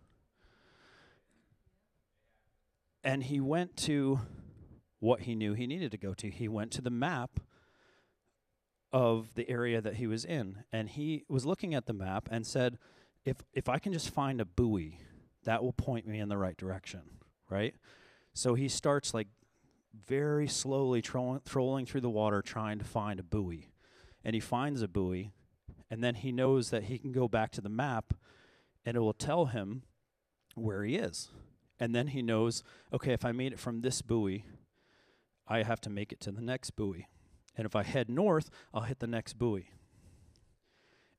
And 3.03 3.23
he 3.23 3.39
went 3.39 3.75
to 3.77 4.21
what 4.99 5.21
he 5.21 5.35
knew 5.35 5.53
he 5.53 5.67
needed 5.67 5.91
to 5.91 5.97
go 5.97 6.13
to. 6.15 6.29
He 6.29 6.47
went 6.47 6.71
to 6.71 6.81
the 6.81 6.89
map 6.89 7.41
of 8.93 9.33
the 9.33 9.49
area 9.49 9.81
that 9.81 9.95
he 9.95 10.07
was 10.07 10.23
in. 10.23 10.63
And 10.71 10.87
he 10.87 11.25
was 11.27 11.45
looking 11.45 11.73
at 11.73 11.87
the 11.87 11.93
map 11.93 12.29
and 12.31 12.45
said, 12.45 12.77
if, 13.25 13.37
if 13.53 13.67
I 13.67 13.79
can 13.79 13.91
just 13.91 14.11
find 14.11 14.39
a 14.39 14.45
buoy, 14.45 14.99
that 15.43 15.63
will 15.63 15.73
point 15.73 16.07
me 16.07 16.19
in 16.19 16.29
the 16.29 16.37
right 16.37 16.55
direction, 16.55 17.01
right? 17.49 17.75
So 18.33 18.53
he 18.53 18.69
starts 18.69 19.13
like 19.13 19.27
very 20.05 20.47
slowly 20.47 21.01
tro- 21.01 21.41
trolling 21.45 21.85
through 21.85 22.01
the 22.01 22.09
water 22.09 22.41
trying 22.41 22.77
to 22.79 22.85
find 22.85 23.19
a 23.19 23.23
buoy. 23.23 23.71
And 24.23 24.35
he 24.35 24.39
finds 24.39 24.81
a 24.81 24.87
buoy, 24.87 25.31
and 25.89 26.03
then 26.03 26.15
he 26.15 26.31
knows 26.31 26.69
that 26.69 26.83
he 26.83 26.97
can 26.97 27.11
go 27.11 27.27
back 27.27 27.51
to 27.51 27.61
the 27.61 27.69
map 27.69 28.13
and 28.85 28.95
it 28.95 28.99
will 28.99 29.13
tell 29.13 29.47
him 29.47 29.83
where 30.55 30.83
he 30.83 30.95
is. 30.95 31.29
And 31.79 31.93
then 31.93 32.07
he 32.07 32.21
knows, 32.21 32.63
okay, 32.93 33.13
if 33.13 33.25
I 33.25 33.31
made 33.31 33.53
it 33.53 33.59
from 33.59 33.81
this 33.81 34.01
buoy, 34.01 34.45
I 35.47 35.63
have 35.63 35.81
to 35.81 35.89
make 35.89 36.11
it 36.11 36.19
to 36.21 36.31
the 36.31 36.41
next 36.41 36.71
buoy. 36.71 37.07
And 37.55 37.65
if 37.65 37.75
I 37.75 37.83
head 37.83 38.09
north, 38.09 38.49
I'll 38.73 38.81
hit 38.81 38.99
the 38.99 39.07
next 39.07 39.33
buoy. 39.33 39.69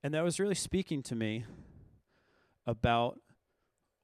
And 0.03 0.13
that 0.15 0.25
was 0.25 0.39
really 0.39 0.55
speaking 0.55 1.03
to 1.05 1.15
me 1.15 1.45
about 2.67 3.21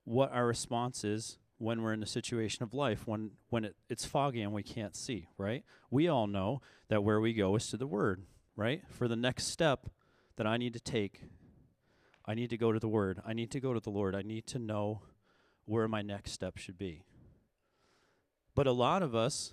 what 0.05 0.33
our 0.33 0.47
response 0.47 1.05
is 1.05 1.39
when 1.59 1.83
we're 1.83 1.93
in 1.93 2.03
a 2.03 2.07
situation 2.07 2.62
of 2.62 2.72
life 2.72 3.07
when 3.07 3.33
when 3.51 3.66
it, 3.66 3.76
it's 3.91 4.07
foggy 4.07 4.41
and 4.41 4.53
we 4.53 4.62
can't 4.62 4.97
see 4.97 5.28
right? 5.37 5.62
We 5.91 6.09
all 6.09 6.26
know 6.26 6.62
that 6.89 7.05
where 7.05 7.20
we 7.20 7.35
go 7.35 7.55
is 7.57 7.68
to 7.68 7.76
the 7.76 7.87
word 7.87 8.22
right? 8.57 8.83
For 8.89 9.09
the 9.09 9.16
next 9.16 9.47
step 9.49 9.89
that 10.37 10.47
i 10.47 10.57
need 10.57 10.72
to 10.72 10.81
take 10.81 11.22
i 12.24 12.35
need 12.35 12.51
to 12.51 12.57
go 12.57 12.72
to 12.72 12.78
the 12.78 12.89
word. 12.89 13.20
I 13.26 13.35
need 13.35 13.51
to 13.53 13.61
go 13.61 13.74
to 13.74 13.81
the 13.81 13.91
lord. 13.91 14.14
I 14.14 14.22
need 14.22 14.47
to 14.49 14.59
know 14.59 15.03
where 15.66 15.87
my 15.87 16.01
next 16.03 16.33
step 16.33 16.57
should 16.57 16.78
be. 16.78 17.05
But 18.55 18.66
a 18.66 18.72
lot 18.72 19.03
of 19.03 19.14
us 19.14 19.53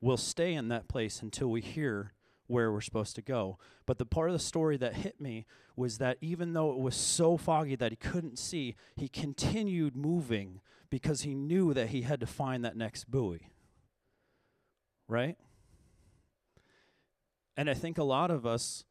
we'll 0.00 0.16
stay 0.16 0.54
in 0.54 0.68
that 0.68 0.88
place 0.88 1.22
until 1.22 1.48
we 1.48 1.60
hear 1.60 2.12
where 2.46 2.72
we're 2.72 2.80
supposed 2.80 3.14
to 3.16 3.22
go. 3.22 3.58
But 3.86 3.98
the 3.98 4.06
part 4.06 4.30
of 4.30 4.32
the 4.32 4.38
story 4.38 4.76
that 4.78 4.94
hit 4.94 5.20
me 5.20 5.46
was 5.76 5.98
that 5.98 6.18
even 6.20 6.54
though 6.54 6.72
it 6.72 6.78
was 6.78 6.96
so 6.96 7.36
foggy 7.36 7.76
that 7.76 7.92
he 7.92 7.96
couldn't 7.96 8.38
see, 8.38 8.74
he 8.96 9.08
continued 9.08 9.94
moving 9.94 10.60
because 10.90 11.22
he 11.22 11.34
knew 11.34 11.74
that 11.74 11.90
he 11.90 12.02
had 12.02 12.20
to 12.20 12.26
find 12.26 12.64
that 12.64 12.76
next 12.76 13.10
buoy. 13.10 13.50
Right? 15.06 15.36
And 17.56 17.68
I 17.68 17.74
think 17.74 17.98
a 17.98 18.04
lot 18.04 18.30
of 18.30 18.46
us 18.46 18.84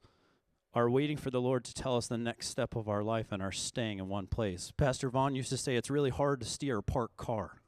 are 0.74 0.90
waiting 0.90 1.18
for 1.18 1.32
the 1.32 1.42
Lord 1.42 1.64
to 1.66 1.74
tell 1.74 1.98
us 1.98 2.08
the 2.08 2.18
next 2.18 2.48
step 2.50 2.76
of 2.76 2.88
our 2.88 3.02
life 3.02 3.32
and 3.32 3.42
are 3.42 3.52
staying 3.52 3.98
in 3.98 4.08
one 4.08 4.28
place. 4.28 4.72
Pastor 4.78 5.10
Vaughn 5.10 5.34
used 5.34 5.50
to 5.50 5.58
say 5.58 5.76
it's 5.76 5.90
really 5.90 6.12
hard 6.12 6.42
to 6.42 6.46
steer 6.46 6.78
a 6.78 6.84
parked 6.84 7.18
car, 7.18 7.62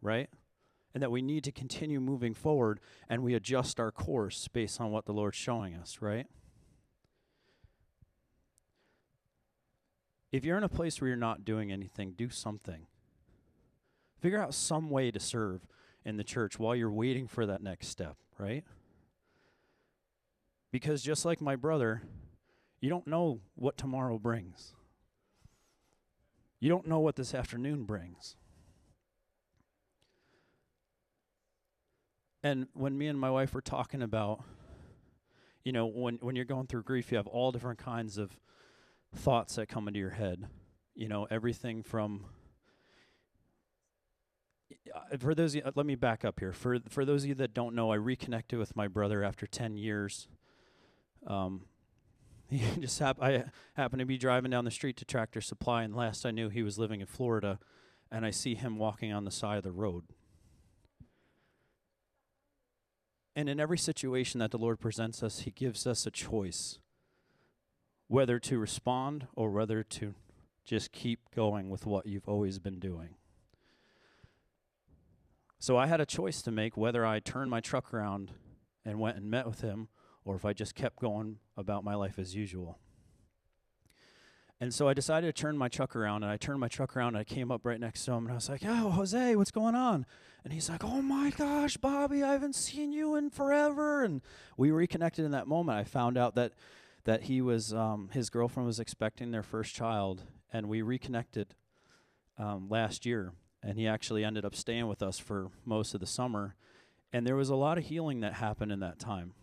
right? 0.00 0.28
And 0.92 1.02
that 1.02 1.10
we 1.10 1.22
need 1.22 1.44
to 1.44 1.52
continue 1.52 2.00
moving 2.00 2.34
forward 2.34 2.80
and 3.08 3.22
we 3.22 3.34
adjust 3.34 3.78
our 3.78 3.90
course 3.90 4.48
based 4.48 4.80
on 4.80 4.90
what 4.90 5.06
the 5.06 5.12
Lord's 5.12 5.36
showing 5.36 5.74
us, 5.74 5.98
right? 6.00 6.26
If 10.32 10.44
you're 10.44 10.58
in 10.58 10.64
a 10.64 10.68
place 10.68 11.00
where 11.00 11.08
you're 11.08 11.16
not 11.16 11.44
doing 11.44 11.72
anything, 11.72 12.12
do 12.12 12.28
something. 12.28 12.86
Figure 14.20 14.40
out 14.40 14.54
some 14.54 14.90
way 14.90 15.10
to 15.10 15.18
serve 15.18 15.66
in 16.04 16.16
the 16.16 16.24
church 16.24 16.58
while 16.58 16.74
you're 16.74 16.90
waiting 16.90 17.26
for 17.26 17.46
that 17.46 17.62
next 17.62 17.88
step, 17.88 18.16
right? 18.38 18.64
Because 20.70 21.02
just 21.02 21.24
like 21.24 21.40
my 21.40 21.56
brother, 21.56 22.02
you 22.80 22.88
don't 22.88 23.06
know 23.06 23.40
what 23.54 23.76
tomorrow 23.76 24.18
brings. 24.18 24.72
You 26.60 26.68
don't 26.68 26.86
know 26.86 27.00
what 27.00 27.16
this 27.16 27.34
afternoon 27.34 27.84
brings. 27.84 28.36
And 32.42 32.68
when 32.72 32.96
me 32.96 33.06
and 33.08 33.18
my 33.18 33.30
wife 33.30 33.54
were 33.54 33.60
talking 33.60 34.02
about, 34.02 34.42
you 35.64 35.72
know, 35.72 35.86
when, 35.86 36.18
when 36.22 36.36
you're 36.36 36.46
going 36.46 36.66
through 36.66 36.84
grief, 36.84 37.10
you 37.10 37.18
have 37.18 37.26
all 37.26 37.52
different 37.52 37.78
kinds 37.78 38.16
of 38.16 38.38
thoughts 39.14 39.56
that 39.56 39.68
come 39.68 39.88
into 39.88 40.00
your 40.00 40.10
head. 40.10 40.46
You 40.94 41.08
know, 41.08 41.26
everything 41.30 41.82
from 41.82 42.24
uh, 44.94 45.16
for 45.18 45.34
those 45.34 45.54
you, 45.54 45.62
uh, 45.64 45.72
let 45.74 45.86
me 45.86 45.94
back 45.94 46.24
up 46.24 46.40
here. 46.40 46.52
For 46.52 46.78
for 46.88 47.04
those 47.04 47.22
of 47.22 47.28
you 47.28 47.34
that 47.36 47.54
don't 47.54 47.74
know, 47.74 47.92
I 47.92 47.96
reconnected 47.96 48.58
with 48.58 48.74
my 48.76 48.88
brother 48.88 49.22
after 49.22 49.46
10 49.46 49.76
years. 49.76 50.28
Um 51.26 51.62
he 52.50 52.58
just 52.80 52.98
hap- 52.98 53.22
I 53.22 53.44
happened 53.74 54.00
to 54.00 54.06
be 54.06 54.18
driving 54.18 54.50
down 54.50 54.64
the 54.64 54.70
street 54.70 54.96
to 54.96 55.04
Tractor 55.04 55.40
Supply 55.40 55.82
and 55.82 55.94
last 55.94 56.26
I 56.26 56.32
knew 56.32 56.48
he 56.48 56.62
was 56.62 56.78
living 56.78 57.00
in 57.00 57.06
Florida 57.06 57.60
and 58.10 58.26
I 58.26 58.30
see 58.30 58.54
him 58.54 58.76
walking 58.76 59.12
on 59.12 59.24
the 59.24 59.30
side 59.30 59.58
of 59.58 59.62
the 59.62 59.70
road. 59.70 60.04
And 63.40 63.48
in 63.48 63.58
every 63.58 63.78
situation 63.78 64.38
that 64.40 64.50
the 64.50 64.58
Lord 64.58 64.80
presents 64.80 65.22
us, 65.22 65.40
he 65.40 65.50
gives 65.50 65.86
us 65.86 66.04
a 66.04 66.10
choice 66.10 66.78
whether 68.06 68.38
to 68.38 68.58
respond 68.58 69.28
or 69.34 69.50
whether 69.50 69.82
to 69.82 70.12
just 70.62 70.92
keep 70.92 71.20
going 71.34 71.70
with 71.70 71.86
what 71.86 72.04
you've 72.04 72.28
always 72.28 72.58
been 72.58 72.78
doing. 72.78 73.14
So 75.58 75.78
I 75.78 75.86
had 75.86 76.02
a 76.02 76.04
choice 76.04 76.42
to 76.42 76.50
make 76.50 76.76
whether 76.76 77.06
I 77.06 77.18
turned 77.18 77.50
my 77.50 77.60
truck 77.60 77.94
around 77.94 78.32
and 78.84 79.00
went 79.00 79.16
and 79.16 79.30
met 79.30 79.46
with 79.46 79.62
him 79.62 79.88
or 80.22 80.36
if 80.36 80.44
I 80.44 80.52
just 80.52 80.74
kept 80.74 81.00
going 81.00 81.38
about 81.56 81.82
my 81.82 81.94
life 81.94 82.18
as 82.18 82.34
usual. 82.34 82.78
And 84.60 84.74
so 84.74 84.88
I 84.88 84.94
decided 84.94 85.34
to 85.34 85.40
turn 85.40 85.56
my 85.56 85.68
truck 85.68 85.96
around, 85.96 86.22
and 86.22 86.30
I 86.30 86.36
turned 86.36 86.60
my 86.60 86.68
truck 86.68 86.94
around, 86.94 87.14
and 87.14 87.18
I 87.18 87.24
came 87.24 87.50
up 87.50 87.64
right 87.64 87.80
next 87.80 88.04
to 88.04 88.12
him, 88.12 88.24
and 88.24 88.32
I 88.32 88.34
was 88.34 88.48
like, 88.50 88.62
"Oh, 88.64 88.90
Jose, 88.90 89.34
what's 89.34 89.50
going 89.50 89.74
on?" 89.74 90.04
And 90.44 90.52
he's 90.52 90.68
like, 90.68 90.84
"Oh 90.84 91.00
my 91.00 91.30
gosh, 91.30 91.78
Bobby, 91.78 92.22
I 92.22 92.32
haven't 92.32 92.54
seen 92.54 92.92
you 92.92 93.16
in 93.16 93.30
forever." 93.30 94.04
And 94.04 94.20
we 94.58 94.70
reconnected 94.70 95.24
in 95.24 95.30
that 95.30 95.46
moment. 95.48 95.78
I 95.78 95.84
found 95.84 96.18
out 96.18 96.34
that 96.34 96.52
that 97.04 97.22
he 97.22 97.40
was 97.40 97.72
um, 97.72 98.10
his 98.12 98.28
girlfriend 98.28 98.66
was 98.66 98.78
expecting 98.78 99.30
their 99.30 99.42
first 99.42 99.74
child, 99.74 100.24
and 100.52 100.68
we 100.68 100.82
reconnected 100.82 101.54
um, 102.36 102.68
last 102.68 103.06
year. 103.06 103.32
And 103.62 103.78
he 103.78 103.86
actually 103.86 104.24
ended 104.24 104.44
up 104.44 104.54
staying 104.54 104.88
with 104.88 105.02
us 105.02 105.18
for 105.18 105.50
most 105.66 105.92
of 105.92 106.00
the 106.00 106.06
summer. 106.06 106.54
And 107.12 107.26
there 107.26 107.36
was 107.36 107.50
a 107.50 107.56
lot 107.56 107.76
of 107.76 107.84
healing 107.84 108.20
that 108.20 108.34
happened 108.34 108.72
in 108.72 108.80
that 108.80 108.98
time. 108.98 109.34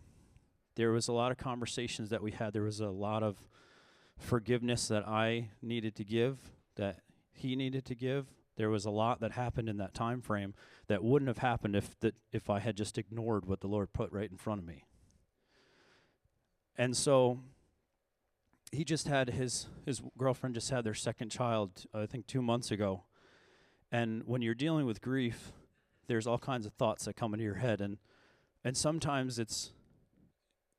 There 0.74 0.90
was 0.90 1.06
a 1.06 1.12
lot 1.12 1.30
of 1.30 1.38
conversations 1.38 2.10
that 2.10 2.22
we 2.22 2.32
had. 2.32 2.52
There 2.52 2.62
was 2.62 2.80
a 2.80 2.88
lot 2.88 3.22
of 3.22 3.36
forgiveness 4.18 4.88
that 4.88 5.06
I 5.06 5.50
needed 5.62 5.94
to 5.96 6.04
give, 6.04 6.38
that 6.76 7.00
he 7.32 7.56
needed 7.56 7.84
to 7.86 7.94
give. 7.94 8.26
There 8.56 8.70
was 8.70 8.84
a 8.84 8.90
lot 8.90 9.20
that 9.20 9.32
happened 9.32 9.68
in 9.68 9.76
that 9.78 9.94
time 9.94 10.20
frame 10.20 10.54
that 10.88 11.04
wouldn't 11.04 11.28
have 11.28 11.38
happened 11.38 11.76
if 11.76 11.98
that 12.00 12.14
if 12.32 12.50
I 12.50 12.58
had 12.58 12.76
just 12.76 12.98
ignored 12.98 13.46
what 13.46 13.60
the 13.60 13.68
Lord 13.68 13.92
put 13.92 14.12
right 14.12 14.30
in 14.30 14.36
front 14.36 14.60
of 14.60 14.66
me. 14.66 14.84
And 16.76 16.96
so 16.96 17.40
he 18.72 18.84
just 18.84 19.06
had 19.06 19.30
his 19.30 19.68
his 19.86 20.02
girlfriend 20.18 20.56
just 20.56 20.70
had 20.70 20.84
their 20.84 20.94
second 20.94 21.30
child 21.30 21.84
I 21.94 22.06
think 22.06 22.26
2 22.26 22.42
months 22.42 22.72
ago. 22.72 23.04
And 23.92 24.24
when 24.26 24.42
you're 24.42 24.54
dealing 24.54 24.86
with 24.86 25.00
grief, 25.00 25.52
there's 26.08 26.26
all 26.26 26.38
kinds 26.38 26.66
of 26.66 26.72
thoughts 26.72 27.04
that 27.04 27.14
come 27.14 27.34
into 27.34 27.44
your 27.44 27.54
head 27.54 27.80
and 27.80 27.98
and 28.64 28.76
sometimes 28.76 29.38
it's 29.38 29.70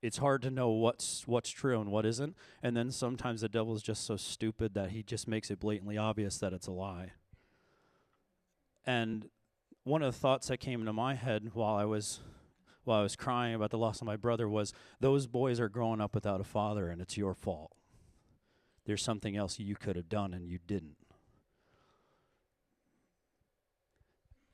it's 0.01 0.17
hard 0.17 0.41
to 0.43 0.49
know 0.49 0.69
what's 0.69 1.27
what's 1.27 1.49
true 1.49 1.79
and 1.79 1.91
what 1.91 2.05
isn't. 2.05 2.35
And 2.63 2.75
then 2.75 2.91
sometimes 2.91 3.41
the 3.41 3.49
devil 3.49 3.75
is 3.75 3.81
just 3.81 4.05
so 4.05 4.15
stupid 4.15 4.73
that 4.73 4.91
he 4.91 5.03
just 5.03 5.27
makes 5.27 5.51
it 5.51 5.59
blatantly 5.59 5.97
obvious 5.97 6.37
that 6.37 6.53
it's 6.53 6.67
a 6.67 6.71
lie. 6.71 7.11
And 8.85 9.29
one 9.83 10.01
of 10.01 10.13
the 10.13 10.19
thoughts 10.19 10.47
that 10.47 10.57
came 10.57 10.79
into 10.79 10.93
my 10.93 11.15
head 11.15 11.51
while 11.53 11.75
I 11.75 11.85
was 11.85 12.21
while 12.85 12.99
I 12.99 13.03
was 13.03 13.15
crying 13.15 13.53
about 13.53 13.71
the 13.71 13.77
loss 13.77 14.01
of 14.01 14.07
my 14.07 14.15
brother 14.15 14.47
was 14.47 14.73
those 14.99 15.27
boys 15.27 15.59
are 15.59 15.69
growing 15.69 16.01
up 16.01 16.15
without 16.15 16.41
a 16.41 16.45
father 16.45 16.89
and 16.89 17.01
it's 17.01 17.17
your 17.17 17.33
fault. 17.33 17.71
There's 18.85 19.03
something 19.03 19.35
else 19.35 19.59
you 19.59 19.75
could 19.75 19.95
have 19.95 20.09
done 20.09 20.33
and 20.33 20.47
you 20.47 20.59
didn't. 20.65 20.95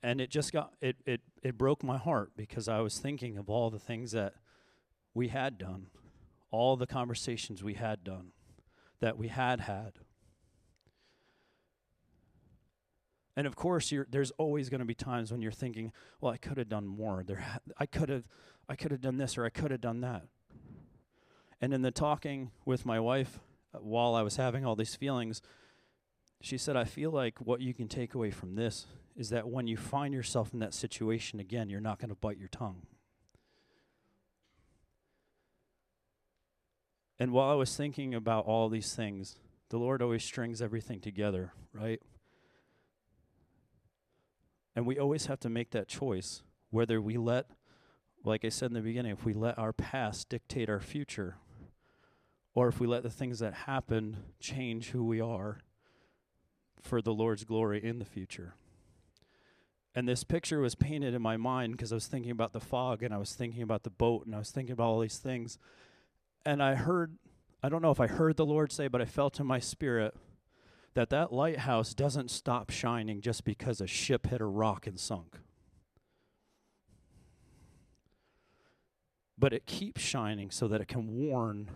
And 0.02 0.20
it 0.20 0.28
just 0.28 0.52
got 0.52 0.74
it 0.80 0.96
it 1.06 1.20
it 1.42 1.56
broke 1.56 1.84
my 1.84 1.98
heart 1.98 2.32
because 2.36 2.68
I 2.68 2.80
was 2.80 2.98
thinking 2.98 3.38
of 3.38 3.48
all 3.48 3.70
the 3.70 3.78
things 3.78 4.10
that 4.12 4.34
we 5.16 5.28
had 5.28 5.56
done, 5.56 5.86
all 6.50 6.76
the 6.76 6.86
conversations 6.86 7.64
we 7.64 7.72
had 7.72 8.04
done, 8.04 8.32
that 9.00 9.16
we 9.16 9.28
had 9.28 9.60
had. 9.60 9.94
And 13.34 13.46
of 13.46 13.56
course, 13.56 13.94
there's 14.10 14.30
always 14.32 14.68
going 14.68 14.80
to 14.80 14.86
be 14.86 14.94
times 14.94 15.32
when 15.32 15.40
you're 15.40 15.52
thinking, 15.52 15.90
"Well, 16.20 16.32
I 16.32 16.36
could 16.36 16.58
have 16.58 16.68
done 16.68 16.86
more. 16.86 17.24
There, 17.24 17.36
ha- 17.36 17.60
I 17.78 17.86
could 17.86 18.10
have, 18.10 18.24
I 18.68 18.76
could 18.76 18.90
have 18.90 19.00
done 19.00 19.16
this, 19.16 19.38
or 19.38 19.46
I 19.46 19.48
could 19.48 19.70
have 19.70 19.80
done 19.80 20.02
that." 20.02 20.28
And 21.62 21.72
in 21.72 21.80
the 21.80 21.90
talking 21.90 22.50
with 22.66 22.84
my 22.84 23.00
wife, 23.00 23.40
uh, 23.72 23.78
while 23.78 24.14
I 24.14 24.20
was 24.20 24.36
having 24.36 24.66
all 24.66 24.76
these 24.76 24.96
feelings, 24.96 25.40
she 26.42 26.58
said, 26.58 26.76
"I 26.76 26.84
feel 26.84 27.10
like 27.10 27.40
what 27.40 27.62
you 27.62 27.72
can 27.72 27.88
take 27.88 28.14
away 28.14 28.30
from 28.30 28.54
this 28.54 28.86
is 29.14 29.30
that 29.30 29.48
when 29.48 29.66
you 29.66 29.78
find 29.78 30.12
yourself 30.12 30.52
in 30.52 30.58
that 30.58 30.74
situation 30.74 31.40
again, 31.40 31.70
you're 31.70 31.80
not 31.80 31.98
going 31.98 32.10
to 32.10 32.14
bite 32.14 32.38
your 32.38 32.48
tongue." 32.48 32.86
And 37.18 37.32
while 37.32 37.50
I 37.50 37.54
was 37.54 37.74
thinking 37.76 38.14
about 38.14 38.44
all 38.46 38.68
these 38.68 38.94
things, 38.94 39.36
the 39.70 39.78
Lord 39.78 40.02
always 40.02 40.22
strings 40.22 40.60
everything 40.60 41.00
together, 41.00 41.52
right? 41.72 42.00
And 44.74 44.86
we 44.86 44.98
always 44.98 45.26
have 45.26 45.40
to 45.40 45.48
make 45.48 45.70
that 45.70 45.88
choice 45.88 46.42
whether 46.70 47.00
we 47.00 47.16
let, 47.16 47.46
like 48.24 48.44
I 48.44 48.50
said 48.50 48.70
in 48.70 48.74
the 48.74 48.80
beginning, 48.80 49.12
if 49.12 49.24
we 49.24 49.32
let 49.32 49.58
our 49.58 49.72
past 49.72 50.28
dictate 50.28 50.68
our 50.68 50.80
future, 50.80 51.36
or 52.54 52.68
if 52.68 52.78
we 52.80 52.86
let 52.86 53.02
the 53.02 53.10
things 53.10 53.38
that 53.38 53.54
happen 53.54 54.18
change 54.40 54.90
who 54.90 55.04
we 55.04 55.20
are 55.20 55.60
for 56.82 57.00
the 57.00 57.12
Lord's 57.12 57.44
glory 57.44 57.82
in 57.82 57.98
the 57.98 58.04
future. 58.04 58.54
And 59.94 60.06
this 60.06 60.24
picture 60.24 60.60
was 60.60 60.74
painted 60.74 61.14
in 61.14 61.22
my 61.22 61.38
mind 61.38 61.72
because 61.72 61.90
I 61.90 61.96
was 61.96 62.06
thinking 62.06 62.30
about 62.30 62.52
the 62.52 62.60
fog 62.60 63.02
and 63.02 63.14
I 63.14 63.18
was 63.18 63.32
thinking 63.32 63.62
about 63.62 63.82
the 63.82 63.90
boat 63.90 64.26
and 64.26 64.34
I 64.34 64.38
was 64.38 64.50
thinking 64.50 64.74
about 64.74 64.88
all 64.88 65.00
these 65.00 65.18
things 65.18 65.58
and 66.46 66.62
I 66.62 66.76
heard, 66.76 67.18
I 67.62 67.68
don't 67.68 67.82
know 67.82 67.90
if 67.90 68.00
I 68.00 68.06
heard 68.06 68.36
the 68.36 68.46
Lord 68.46 68.70
say, 68.70 68.86
but 68.86 69.02
I 69.02 69.04
felt 69.04 69.40
in 69.40 69.46
my 69.46 69.58
spirit 69.58 70.14
that 70.94 71.10
that 71.10 71.32
lighthouse 71.32 71.92
doesn't 71.92 72.30
stop 72.30 72.70
shining 72.70 73.20
just 73.20 73.44
because 73.44 73.80
a 73.80 73.86
ship 73.86 74.28
hit 74.28 74.40
a 74.40 74.46
rock 74.46 74.86
and 74.86 74.98
sunk. 74.98 75.38
But 79.36 79.52
it 79.52 79.66
keeps 79.66 80.00
shining 80.00 80.50
so 80.50 80.68
that 80.68 80.80
it 80.80 80.88
can 80.88 81.08
warn 81.16 81.68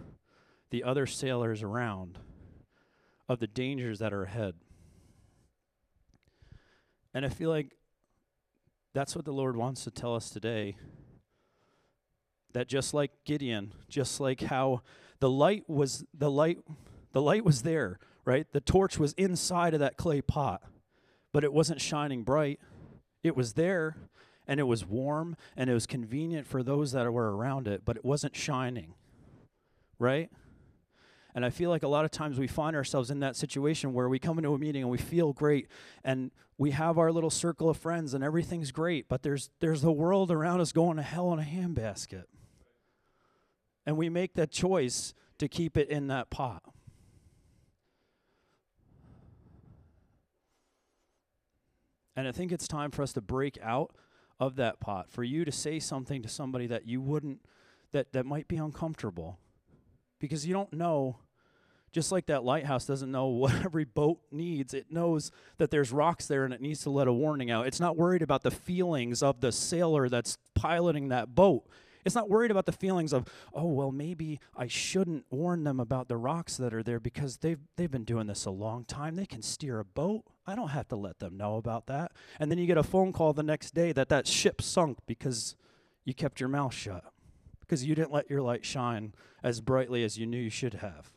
the 0.70 0.84
other 0.84 1.04
sailors 1.04 1.62
around 1.62 2.18
of 3.28 3.40
the 3.40 3.48
dangers 3.48 3.98
that 3.98 4.12
are 4.12 4.22
ahead. 4.22 4.54
And 7.12 7.26
I 7.26 7.28
feel 7.28 7.50
like 7.50 7.76
that's 8.94 9.16
what 9.16 9.24
the 9.24 9.32
Lord 9.32 9.56
wants 9.56 9.82
to 9.84 9.90
tell 9.90 10.14
us 10.14 10.30
today 10.30 10.76
that 12.52 12.68
just 12.68 12.94
like 12.94 13.10
Gideon, 13.24 13.72
just 13.88 14.20
like 14.20 14.40
how 14.40 14.82
the 15.20 15.30
light 15.30 15.64
was 15.68 16.04
the 16.16 16.30
light 16.30 16.58
the 17.12 17.22
light 17.22 17.44
was 17.44 17.62
there, 17.62 17.98
right? 18.24 18.46
The 18.52 18.60
torch 18.60 18.98
was 18.98 19.12
inside 19.14 19.74
of 19.74 19.80
that 19.80 19.96
clay 19.96 20.20
pot, 20.20 20.62
but 21.32 21.44
it 21.44 21.52
wasn't 21.52 21.80
shining 21.80 22.22
bright. 22.22 22.60
It 23.22 23.36
was 23.36 23.54
there 23.54 23.96
and 24.46 24.58
it 24.58 24.64
was 24.64 24.84
warm 24.84 25.36
and 25.56 25.68
it 25.68 25.74
was 25.74 25.86
convenient 25.86 26.46
for 26.46 26.62
those 26.62 26.92
that 26.92 27.10
were 27.12 27.36
around 27.36 27.68
it, 27.68 27.82
but 27.84 27.96
it 27.96 28.04
wasn't 28.04 28.36
shining. 28.36 28.94
Right? 29.98 30.30
And 31.34 31.44
I 31.44 31.50
feel 31.50 31.70
like 31.70 31.84
a 31.84 31.88
lot 31.88 32.04
of 32.04 32.10
times 32.10 32.38
we 32.38 32.48
find 32.48 32.74
ourselves 32.74 33.10
in 33.10 33.20
that 33.20 33.36
situation 33.36 33.92
where 33.92 34.08
we 34.08 34.18
come 34.18 34.38
into 34.38 34.52
a 34.52 34.58
meeting 34.58 34.82
and 34.82 34.90
we 34.90 34.98
feel 34.98 35.32
great 35.32 35.68
and 36.02 36.32
we 36.58 36.72
have 36.72 36.98
our 36.98 37.12
little 37.12 37.30
circle 37.30 37.68
of 37.68 37.76
friends 37.76 38.14
and 38.14 38.24
everything's 38.24 38.72
great, 38.72 39.08
but 39.08 39.22
there's 39.22 39.50
there's 39.60 39.82
the 39.82 39.92
world 39.92 40.30
around 40.30 40.60
us 40.60 40.72
going 40.72 40.96
to 40.96 41.02
hell 41.02 41.32
in 41.32 41.38
a 41.38 41.42
handbasket 41.42 42.24
and 43.86 43.96
we 43.96 44.08
make 44.08 44.34
that 44.34 44.50
choice 44.50 45.14
to 45.38 45.48
keep 45.48 45.76
it 45.76 45.88
in 45.88 46.08
that 46.08 46.30
pot. 46.30 46.62
And 52.16 52.28
I 52.28 52.32
think 52.32 52.52
it's 52.52 52.68
time 52.68 52.90
for 52.90 53.02
us 53.02 53.12
to 53.14 53.20
break 53.20 53.58
out 53.62 53.94
of 54.38 54.56
that 54.56 54.80
pot, 54.80 55.10
for 55.10 55.22
you 55.22 55.44
to 55.44 55.52
say 55.52 55.78
something 55.78 56.22
to 56.22 56.28
somebody 56.28 56.66
that 56.66 56.86
you 56.86 57.00
wouldn't, 57.00 57.40
that, 57.92 58.12
that 58.12 58.26
might 58.26 58.48
be 58.48 58.56
uncomfortable. 58.56 59.38
Because 60.18 60.46
you 60.46 60.52
don't 60.52 60.72
know, 60.72 61.18
just 61.92 62.12
like 62.12 62.26
that 62.26 62.44
lighthouse 62.44 62.84
doesn't 62.84 63.10
know 63.10 63.26
what 63.28 63.54
every 63.64 63.84
boat 63.84 64.20
needs, 64.30 64.74
it 64.74 64.90
knows 64.90 65.30
that 65.58 65.70
there's 65.70 65.92
rocks 65.92 66.26
there 66.26 66.44
and 66.44 66.52
it 66.52 66.60
needs 66.60 66.82
to 66.82 66.90
let 66.90 67.08
a 67.08 67.12
warning 67.12 67.50
out. 67.50 67.66
It's 67.66 67.80
not 67.80 67.96
worried 67.96 68.22
about 68.22 68.42
the 68.42 68.50
feelings 68.50 69.22
of 69.22 69.40
the 69.40 69.52
sailor 69.52 70.08
that's 70.08 70.36
piloting 70.54 71.08
that 71.08 71.34
boat. 71.34 71.66
It's 72.04 72.14
not 72.14 72.28
worried 72.28 72.50
about 72.50 72.66
the 72.66 72.72
feelings 72.72 73.12
of, 73.12 73.26
oh, 73.52 73.66
well, 73.66 73.92
maybe 73.92 74.40
I 74.56 74.66
shouldn't 74.66 75.26
warn 75.30 75.64
them 75.64 75.80
about 75.80 76.08
the 76.08 76.16
rocks 76.16 76.56
that 76.56 76.72
are 76.72 76.82
there 76.82 77.00
because 77.00 77.38
they've, 77.38 77.60
they've 77.76 77.90
been 77.90 78.04
doing 78.04 78.26
this 78.26 78.46
a 78.46 78.50
long 78.50 78.84
time. 78.84 79.16
They 79.16 79.26
can 79.26 79.42
steer 79.42 79.78
a 79.78 79.84
boat. 79.84 80.24
I 80.46 80.54
don't 80.54 80.68
have 80.68 80.88
to 80.88 80.96
let 80.96 81.18
them 81.18 81.36
know 81.36 81.56
about 81.56 81.86
that. 81.86 82.12
And 82.38 82.50
then 82.50 82.58
you 82.58 82.66
get 82.66 82.78
a 82.78 82.82
phone 82.82 83.12
call 83.12 83.32
the 83.32 83.42
next 83.42 83.74
day 83.74 83.92
that 83.92 84.08
that 84.08 84.26
ship 84.26 84.62
sunk 84.62 84.98
because 85.06 85.56
you 86.04 86.14
kept 86.14 86.40
your 86.40 86.48
mouth 86.48 86.74
shut, 86.74 87.04
because 87.60 87.84
you 87.84 87.94
didn't 87.94 88.12
let 88.12 88.30
your 88.30 88.42
light 88.42 88.64
shine 88.64 89.14
as 89.42 89.60
brightly 89.60 90.02
as 90.02 90.18
you 90.18 90.26
knew 90.26 90.40
you 90.40 90.50
should 90.50 90.74
have. 90.74 91.12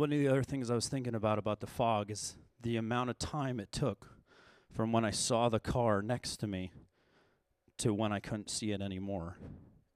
One 0.00 0.14
of 0.14 0.18
the 0.18 0.28
other 0.28 0.42
things 0.42 0.70
I 0.70 0.74
was 0.74 0.88
thinking 0.88 1.14
about 1.14 1.38
about 1.38 1.60
the 1.60 1.66
fog 1.66 2.10
is 2.10 2.34
the 2.62 2.78
amount 2.78 3.10
of 3.10 3.18
time 3.18 3.60
it 3.60 3.70
took 3.70 4.06
from 4.70 4.92
when 4.92 5.04
I 5.04 5.10
saw 5.10 5.50
the 5.50 5.60
car 5.60 6.00
next 6.00 6.38
to 6.38 6.46
me 6.46 6.72
to 7.76 7.92
when 7.92 8.10
I 8.10 8.18
couldn't 8.18 8.48
see 8.48 8.72
it 8.72 8.80
anymore, 8.80 9.36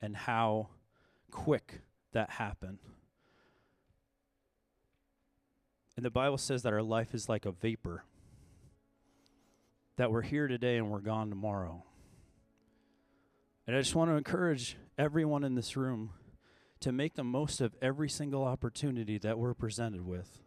and 0.03 0.15
how 0.15 0.69
quick 1.31 1.81
that 2.13 2.29
happened. 2.29 2.81
And 5.97 6.05
the 6.05 6.11
Bible 6.11 6.37
says 6.37 6.65
that 6.65 6.75
our 6.75 6.83
life 6.83 7.15
is 7.15 7.31
like 7.31 7.47
a 7.47 7.53
vapor, 7.53 8.05
that 9.97 10.13
we're 10.13 10.21
here 10.21 10.49
today 10.49 10.77
and 10.77 10.91
we're 10.91 11.01
gone 11.01 11.31
tomorrow. 11.31 11.83
And 13.67 13.75
I 13.75 13.81
just 13.81 13.95
want 13.95 14.11
to 14.11 14.17
encourage 14.17 14.77
everyone 14.99 15.45
in 15.45 15.55
this 15.55 15.79
room 15.79 16.11
to 16.85 16.93
make 16.93 17.15
the 17.15 17.25
most 17.25 17.63
of 17.63 17.75
every 17.81 18.11
single 18.11 18.45
opportunity 18.45 19.17
that 19.17 19.39
we're 19.39 19.55
presented 19.55 20.07
with. 20.07 20.43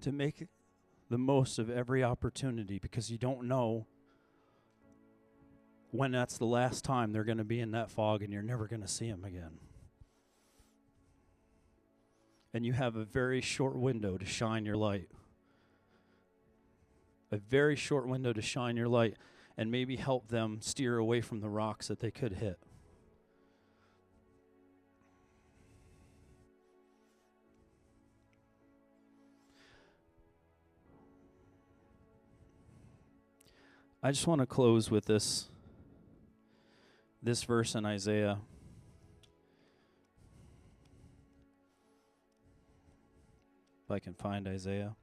To 0.00 0.10
make 0.10 0.46
the 1.10 1.18
most 1.18 1.58
of 1.58 1.68
every 1.68 2.02
opportunity 2.02 2.78
because 2.78 3.10
you 3.10 3.18
don't 3.18 3.46
know 3.46 3.86
when 5.90 6.12
that's 6.12 6.38
the 6.38 6.46
last 6.46 6.82
time 6.82 7.12
they're 7.12 7.24
going 7.24 7.36
to 7.36 7.44
be 7.44 7.60
in 7.60 7.72
that 7.72 7.90
fog 7.90 8.22
and 8.22 8.32
you're 8.32 8.40
never 8.40 8.66
going 8.66 8.80
to 8.80 8.88
see 8.88 9.10
them 9.10 9.26
again. 9.26 9.58
And 12.54 12.64
you 12.64 12.72
have 12.72 12.96
a 12.96 13.04
very 13.04 13.42
short 13.42 13.76
window 13.76 14.16
to 14.16 14.24
shine 14.24 14.64
your 14.64 14.78
light 14.78 15.10
a 17.36 17.38
very 17.50 17.76
short 17.76 18.08
window 18.08 18.32
to 18.32 18.40
shine 18.40 18.76
your 18.76 18.88
light 18.88 19.14
and 19.58 19.70
maybe 19.70 19.96
help 19.96 20.28
them 20.28 20.58
steer 20.62 20.96
away 20.96 21.20
from 21.20 21.40
the 21.40 21.48
rocks 21.48 21.88
that 21.88 22.00
they 22.00 22.10
could 22.10 22.32
hit. 22.32 22.58
I 34.02 34.12
just 34.12 34.26
want 34.26 34.40
to 34.40 34.46
close 34.46 34.90
with 34.90 35.04
this 35.06 35.50
this 37.22 37.42
verse 37.42 37.74
in 37.74 37.84
Isaiah. 37.84 38.38
If 43.84 43.90
I 43.90 43.98
can 43.98 44.14
find 44.14 44.46
Isaiah. 44.48 44.94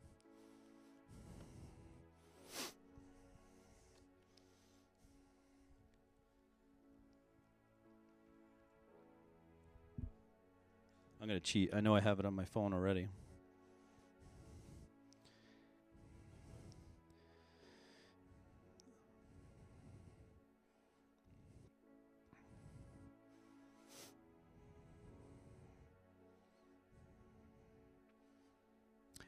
I'm 11.23 11.29
going 11.29 11.39
to 11.39 11.45
cheat. 11.45 11.69
I 11.73 11.79
know 11.79 11.95
I 11.95 12.01
have 12.01 12.19
it 12.19 12.25
on 12.25 12.33
my 12.33 12.43
phone 12.43 12.73
already. 12.73 13.07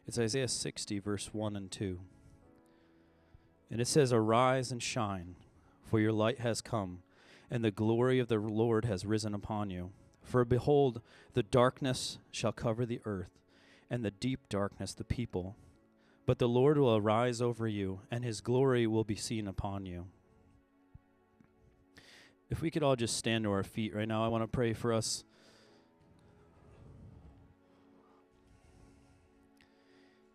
It's 0.05 0.19
Isaiah 0.19 0.49
60, 0.49 0.99
verse 0.99 1.29
1 1.31 1.55
and 1.55 1.71
2. 1.71 2.01
And 3.71 3.79
it 3.79 3.87
says, 3.87 4.11
Arise 4.11 4.69
and 4.69 4.83
shine, 4.83 5.37
for 5.89 6.01
your 6.01 6.11
light 6.11 6.39
has 6.39 6.59
come, 6.59 7.03
and 7.49 7.63
the 7.63 7.71
glory 7.71 8.19
of 8.19 8.27
the 8.27 8.37
Lord 8.37 8.83
has 8.83 9.05
risen 9.05 9.33
upon 9.33 9.69
you. 9.69 9.91
For 10.25 10.43
behold, 10.43 11.01
the 11.33 11.43
darkness 11.43 12.17
shall 12.31 12.51
cover 12.51 12.85
the 12.85 12.99
earth, 13.05 13.39
and 13.89 14.03
the 14.03 14.11
deep 14.11 14.49
darkness 14.49 14.93
the 14.93 15.03
people. 15.03 15.55
But 16.25 16.39
the 16.39 16.47
Lord 16.47 16.77
will 16.79 16.95
arise 16.95 17.41
over 17.41 17.67
you, 17.67 18.01
and 18.09 18.25
his 18.25 18.41
glory 18.41 18.87
will 18.87 19.03
be 19.03 19.15
seen 19.15 19.47
upon 19.47 19.85
you. 19.85 20.07
If 22.49 22.61
we 22.61 22.71
could 22.71 22.83
all 22.83 22.95
just 22.95 23.15
stand 23.15 23.43
to 23.43 23.51
our 23.51 23.63
feet 23.63 23.95
right 23.95 24.07
now, 24.07 24.25
I 24.25 24.27
want 24.27 24.43
to 24.43 24.47
pray 24.47 24.73
for 24.73 24.91
us. 24.91 25.23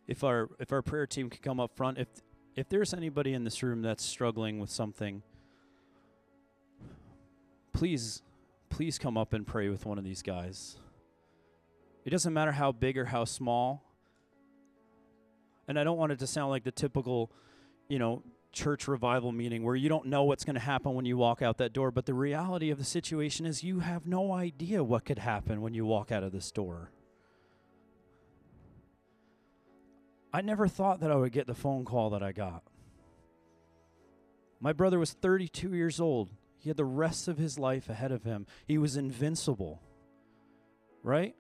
If 0.07 0.24
our 0.24 0.49
if 0.59 0.72
our 0.72 0.82
prayer 0.82 1.07
team 1.07 1.30
could 1.30 1.43
come 1.43 1.61
up 1.61 1.76
front, 1.76 1.99
if 1.99 2.09
if 2.57 2.68
there's 2.68 2.93
anybody 2.93 3.32
in 3.32 3.45
this 3.45 3.62
room 3.62 3.82
that's 3.82 4.05
struggling 4.05 4.59
with 4.59 4.70
something, 4.70 5.22
please 7.72 8.22
please 8.70 8.98
come 8.98 9.18
up 9.18 9.34
and 9.34 9.46
pray 9.46 9.68
with 9.68 9.84
one 9.84 9.98
of 9.98 10.04
these 10.04 10.22
guys. 10.22 10.78
It 12.04 12.10
doesn't 12.10 12.32
matter 12.32 12.52
how 12.52 12.72
big 12.72 12.96
or 12.96 13.04
how 13.04 13.24
small. 13.24 13.84
And 15.68 15.78
I 15.78 15.84
don't 15.84 15.98
want 15.98 16.12
it 16.12 16.18
to 16.20 16.26
sound 16.26 16.50
like 16.50 16.64
the 16.64 16.72
typical, 16.72 17.30
you 17.88 17.98
know, 17.98 18.22
church 18.52 18.88
revival 18.88 19.32
meeting 19.32 19.62
where 19.62 19.76
you 19.76 19.88
don't 19.88 20.06
know 20.06 20.24
what's 20.24 20.44
going 20.44 20.54
to 20.54 20.60
happen 20.60 20.94
when 20.94 21.04
you 21.04 21.16
walk 21.16 21.42
out 21.42 21.58
that 21.58 21.72
door, 21.72 21.90
but 21.90 22.06
the 22.06 22.14
reality 22.14 22.70
of 22.70 22.78
the 22.78 22.84
situation 22.84 23.46
is 23.46 23.62
you 23.62 23.80
have 23.80 24.06
no 24.06 24.32
idea 24.32 24.82
what 24.82 25.04
could 25.04 25.18
happen 25.18 25.60
when 25.60 25.74
you 25.74 25.84
walk 25.84 26.10
out 26.10 26.22
of 26.22 26.32
this 26.32 26.50
door. 26.50 26.90
I 30.32 30.40
never 30.40 30.68
thought 30.68 31.00
that 31.00 31.10
I 31.10 31.16
would 31.16 31.32
get 31.32 31.46
the 31.46 31.54
phone 31.54 31.84
call 31.84 32.10
that 32.10 32.22
I 32.22 32.32
got. 32.32 32.62
My 34.60 34.72
brother 34.72 34.98
was 34.98 35.12
32 35.12 35.74
years 35.74 36.00
old 36.00 36.30
he 36.61 36.68
had 36.68 36.76
the 36.76 36.84
rest 36.84 37.26
of 37.26 37.38
his 37.38 37.58
life 37.58 37.88
ahead 37.88 38.12
of 38.12 38.22
him. 38.22 38.46
He 38.66 38.76
was 38.76 38.94
invincible. 38.94 39.80
Right? 41.02 41.34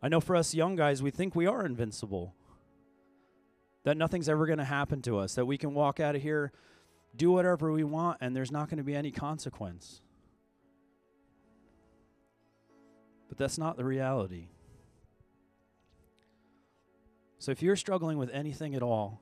I 0.00 0.08
know 0.08 0.20
for 0.20 0.36
us 0.36 0.54
young 0.54 0.76
guys, 0.76 1.02
we 1.02 1.10
think 1.10 1.34
we 1.34 1.46
are 1.46 1.66
invincible. 1.66 2.34
That 3.82 3.96
nothing's 3.96 4.28
ever 4.28 4.46
going 4.46 4.60
to 4.60 4.64
happen 4.64 5.02
to 5.02 5.18
us, 5.18 5.34
that 5.34 5.44
we 5.44 5.58
can 5.58 5.74
walk 5.74 5.98
out 5.98 6.14
of 6.14 6.22
here, 6.22 6.52
do 7.16 7.32
whatever 7.32 7.72
we 7.72 7.82
want, 7.82 8.18
and 8.20 8.34
there's 8.34 8.52
not 8.52 8.68
going 8.68 8.78
to 8.78 8.84
be 8.84 8.94
any 8.94 9.10
consequence. 9.10 10.00
But 13.28 13.38
that's 13.38 13.58
not 13.58 13.76
the 13.76 13.84
reality. 13.84 14.46
So 17.40 17.50
if 17.50 17.60
you're 17.60 17.74
struggling 17.74 18.18
with 18.18 18.30
anything 18.30 18.76
at 18.76 18.84
all, 18.84 19.20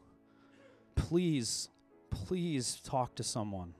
please, 0.94 1.70
please 2.10 2.82
talk 2.84 3.14
to 3.14 3.22
someone 3.22 3.72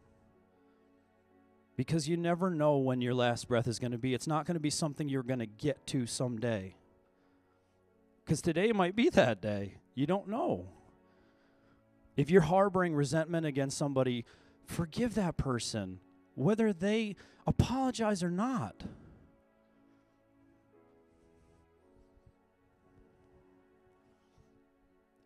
because 1.80 2.06
you 2.06 2.14
never 2.14 2.50
know 2.50 2.76
when 2.76 3.00
your 3.00 3.14
last 3.14 3.48
breath 3.48 3.66
is 3.66 3.78
going 3.78 3.90
to 3.92 3.96
be. 3.96 4.12
It's 4.12 4.26
not 4.26 4.44
going 4.44 4.52
to 4.52 4.60
be 4.60 4.68
something 4.68 5.08
you're 5.08 5.22
going 5.22 5.38
to 5.38 5.46
get 5.46 5.86
to 5.86 6.04
someday. 6.04 6.76
Because 8.22 8.42
today 8.42 8.70
might 8.72 8.94
be 8.94 9.08
that 9.08 9.40
day. 9.40 9.76
You 9.94 10.06
don't 10.06 10.28
know. 10.28 10.66
If 12.18 12.28
you're 12.28 12.42
harboring 12.42 12.94
resentment 12.94 13.46
against 13.46 13.78
somebody, 13.78 14.26
forgive 14.66 15.14
that 15.14 15.38
person, 15.38 16.00
whether 16.34 16.74
they 16.74 17.16
apologize 17.46 18.22
or 18.22 18.30
not. 18.30 18.84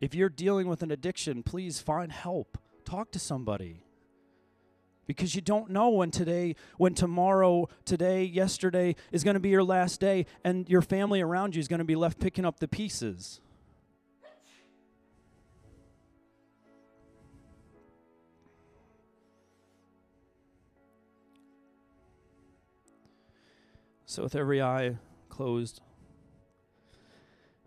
If 0.00 0.14
you're 0.14 0.28
dealing 0.28 0.68
with 0.68 0.84
an 0.84 0.92
addiction, 0.92 1.42
please 1.42 1.80
find 1.80 2.12
help. 2.12 2.58
Talk 2.84 3.10
to 3.10 3.18
somebody 3.18 3.83
because 5.06 5.34
you 5.34 5.40
don't 5.40 5.70
know 5.70 5.90
when 5.90 6.10
today, 6.10 6.56
when 6.76 6.94
tomorrow, 6.94 7.68
today, 7.84 8.24
yesterday 8.24 8.96
is 9.12 9.24
going 9.24 9.34
to 9.34 9.40
be 9.40 9.50
your 9.50 9.64
last 9.64 10.00
day, 10.00 10.26
and 10.44 10.68
your 10.68 10.82
family 10.82 11.20
around 11.20 11.54
you 11.54 11.60
is 11.60 11.68
going 11.68 11.78
to 11.78 11.84
be 11.84 11.96
left 11.96 12.18
picking 12.18 12.44
up 12.44 12.60
the 12.60 12.68
pieces. 12.68 13.40
So, 24.06 24.22
with 24.22 24.36
every 24.36 24.62
eye 24.62 24.96
closed, 25.28 25.80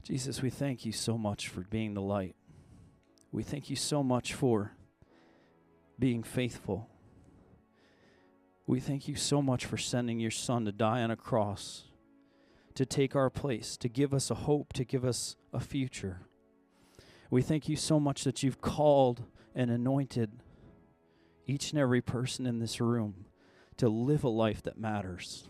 Jesus, 0.01 0.41
we 0.41 0.49
thank 0.49 0.85
you 0.85 0.93
so 0.93 1.17
much 1.17 1.49
for 1.49 1.59
being 1.61 1.93
the 1.93 2.01
light. 2.01 2.37
We 3.33 3.43
thank 3.43 3.69
you 3.69 3.75
so 3.75 4.01
much 4.01 4.33
for 4.33 4.71
being 5.99 6.23
faithful. 6.23 6.89
We 8.67 8.81
thank 8.81 9.07
you 9.07 9.15
so 9.15 9.41
much 9.41 9.65
for 9.65 9.77
sending 9.77 10.19
your 10.19 10.29
son 10.29 10.65
to 10.65 10.73
die 10.73 11.01
on 11.01 11.09
a 11.09 11.15
cross, 11.15 11.85
to 12.75 12.85
take 12.85 13.15
our 13.15 13.29
place, 13.29 13.77
to 13.77 13.87
give 13.87 14.13
us 14.13 14.29
a 14.29 14.35
hope, 14.35 14.73
to 14.73 14.83
give 14.83 15.05
us 15.05 15.37
a 15.53 15.61
future. 15.61 16.27
We 17.31 17.41
thank 17.41 17.69
you 17.69 17.77
so 17.77 17.97
much 17.97 18.25
that 18.25 18.43
you've 18.43 18.59
called 18.59 19.23
and 19.55 19.71
anointed 19.71 20.31
each 21.45 21.71
and 21.71 21.79
every 21.79 22.01
person 22.01 22.45
in 22.45 22.59
this 22.59 22.81
room 22.81 23.25
to 23.77 23.87
live 23.87 24.25
a 24.25 24.29
life 24.29 24.61
that 24.63 24.77
matters, 24.77 25.47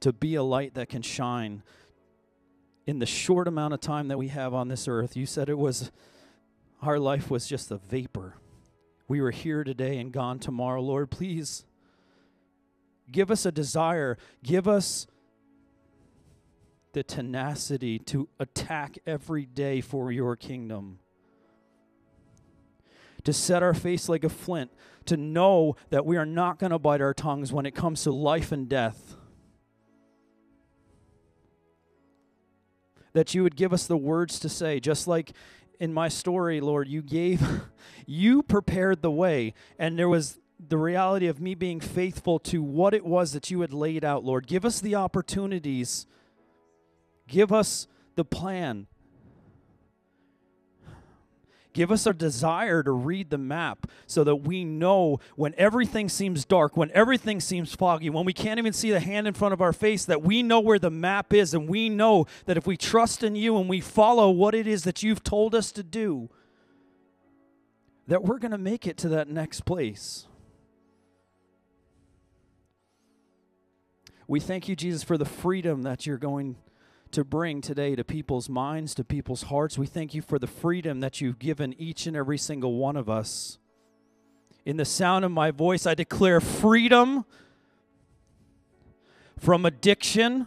to 0.00 0.10
be 0.10 0.34
a 0.34 0.42
light 0.42 0.72
that 0.72 0.88
can 0.88 1.02
shine 1.02 1.62
in 2.86 2.98
the 2.98 3.06
short 3.06 3.46
amount 3.46 3.74
of 3.74 3.80
time 3.80 4.08
that 4.08 4.16
we 4.16 4.28
have 4.28 4.54
on 4.54 4.68
this 4.68 4.88
earth. 4.88 5.18
You 5.18 5.26
said 5.26 5.50
it 5.50 5.58
was, 5.58 5.92
our 6.80 6.98
life 6.98 7.30
was 7.30 7.46
just 7.46 7.70
a 7.70 7.76
vapor. 7.76 8.36
We 9.08 9.20
were 9.20 9.30
here 9.30 9.64
today 9.64 9.98
and 9.98 10.12
gone 10.12 10.38
tomorrow. 10.38 10.80
Lord, 10.80 11.10
please 11.10 11.64
give 13.10 13.30
us 13.30 13.44
a 13.44 13.52
desire, 13.52 14.16
give 14.42 14.66
us 14.66 15.06
the 16.92 17.02
tenacity 17.02 17.98
to 17.98 18.28
attack 18.38 18.98
every 19.06 19.46
day 19.46 19.80
for 19.80 20.12
your 20.12 20.36
kingdom 20.36 20.98
to 23.24 23.32
set 23.32 23.62
our 23.62 23.74
face 23.74 24.08
like 24.08 24.24
a 24.24 24.28
flint, 24.28 24.70
to 25.06 25.16
know 25.16 25.76
that 25.90 26.04
we 26.04 26.16
are 26.16 26.26
not 26.26 26.58
going 26.58 26.70
to 26.70 26.78
bite 26.78 27.00
our 27.00 27.14
tongues 27.14 27.52
when 27.52 27.66
it 27.66 27.74
comes 27.74 28.02
to 28.02 28.12
life 28.12 28.52
and 28.52 28.68
death. 28.68 29.16
That 33.12 33.34
you 33.34 33.42
would 33.42 33.56
give 33.56 33.72
us 33.72 33.86
the 33.86 33.96
words 33.96 34.40
to 34.40 34.48
say, 34.48 34.80
just 34.80 35.06
like 35.06 35.32
in 35.82 35.92
my 35.92 36.06
story, 36.06 36.60
Lord, 36.60 36.86
you 36.86 37.02
gave, 37.02 37.42
you 38.06 38.44
prepared 38.44 39.02
the 39.02 39.10
way, 39.10 39.52
and 39.80 39.98
there 39.98 40.08
was 40.08 40.38
the 40.68 40.78
reality 40.78 41.26
of 41.26 41.40
me 41.40 41.56
being 41.56 41.80
faithful 41.80 42.38
to 42.38 42.62
what 42.62 42.94
it 42.94 43.04
was 43.04 43.32
that 43.32 43.50
you 43.50 43.62
had 43.62 43.74
laid 43.74 44.04
out, 44.04 44.24
Lord. 44.24 44.46
Give 44.46 44.64
us 44.64 44.80
the 44.80 44.94
opportunities, 44.94 46.06
give 47.26 47.52
us 47.52 47.88
the 48.14 48.24
plan, 48.24 48.86
Give 51.72 51.90
us 51.90 52.06
a 52.06 52.12
desire 52.12 52.82
to 52.82 52.92
read 52.92 53.30
the 53.30 53.38
map 53.38 53.86
so 54.06 54.24
that 54.24 54.36
we 54.36 54.62
know 54.64 55.20
when 55.36 55.54
everything 55.56 56.08
seems 56.08 56.44
dark, 56.44 56.76
when 56.76 56.90
everything 56.92 57.40
seems 57.40 57.74
foggy, 57.74 58.10
when 58.10 58.26
we 58.26 58.34
can't 58.34 58.58
even 58.58 58.74
see 58.74 58.90
the 58.90 59.00
hand 59.00 59.26
in 59.26 59.32
front 59.32 59.54
of 59.54 59.62
our 59.62 59.72
face, 59.72 60.04
that 60.04 60.22
we 60.22 60.42
know 60.42 60.60
where 60.60 60.78
the 60.78 60.90
map 60.90 61.32
is 61.32 61.54
and 61.54 61.68
we 61.68 61.88
know 61.88 62.26
that 62.44 62.58
if 62.58 62.66
we 62.66 62.76
trust 62.76 63.22
in 63.22 63.34
you 63.34 63.56
and 63.56 63.68
we 63.68 63.80
follow 63.80 64.30
what 64.30 64.54
it 64.54 64.66
is 64.66 64.84
that 64.84 65.02
you've 65.02 65.24
told 65.24 65.54
us 65.54 65.72
to 65.72 65.82
do, 65.82 66.28
that 68.06 68.22
we're 68.22 68.38
going 68.38 68.52
to 68.52 68.58
make 68.58 68.86
it 68.86 68.98
to 68.98 69.08
that 69.08 69.28
next 69.28 69.62
place. 69.62 70.26
We 74.28 74.40
thank 74.40 74.68
you, 74.68 74.76
Jesus, 74.76 75.02
for 75.02 75.16
the 75.16 75.24
freedom 75.24 75.82
that 75.82 76.06
you're 76.06 76.18
going 76.18 76.56
to 77.12 77.24
bring 77.24 77.60
today 77.60 77.94
to 77.94 78.04
people's 78.04 78.48
minds, 78.48 78.94
to 78.94 79.04
people's 79.04 79.44
hearts. 79.44 79.78
We 79.78 79.86
thank 79.86 80.14
you 80.14 80.22
for 80.22 80.38
the 80.38 80.46
freedom 80.46 81.00
that 81.00 81.20
you've 81.20 81.38
given 81.38 81.74
each 81.78 82.06
and 82.06 82.16
every 82.16 82.38
single 82.38 82.74
one 82.74 82.96
of 82.96 83.08
us. 83.08 83.58
In 84.64 84.76
the 84.76 84.84
sound 84.84 85.24
of 85.24 85.30
my 85.30 85.50
voice, 85.50 85.86
I 85.86 85.94
declare 85.94 86.40
freedom 86.40 87.24
from 89.38 89.66
addiction. 89.66 90.46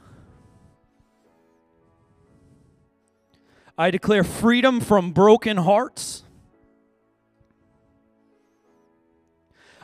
I 3.77 3.91
declare 3.91 4.23
freedom 4.23 4.79
from 4.79 5.11
broken 5.11 5.57
hearts. 5.57 6.23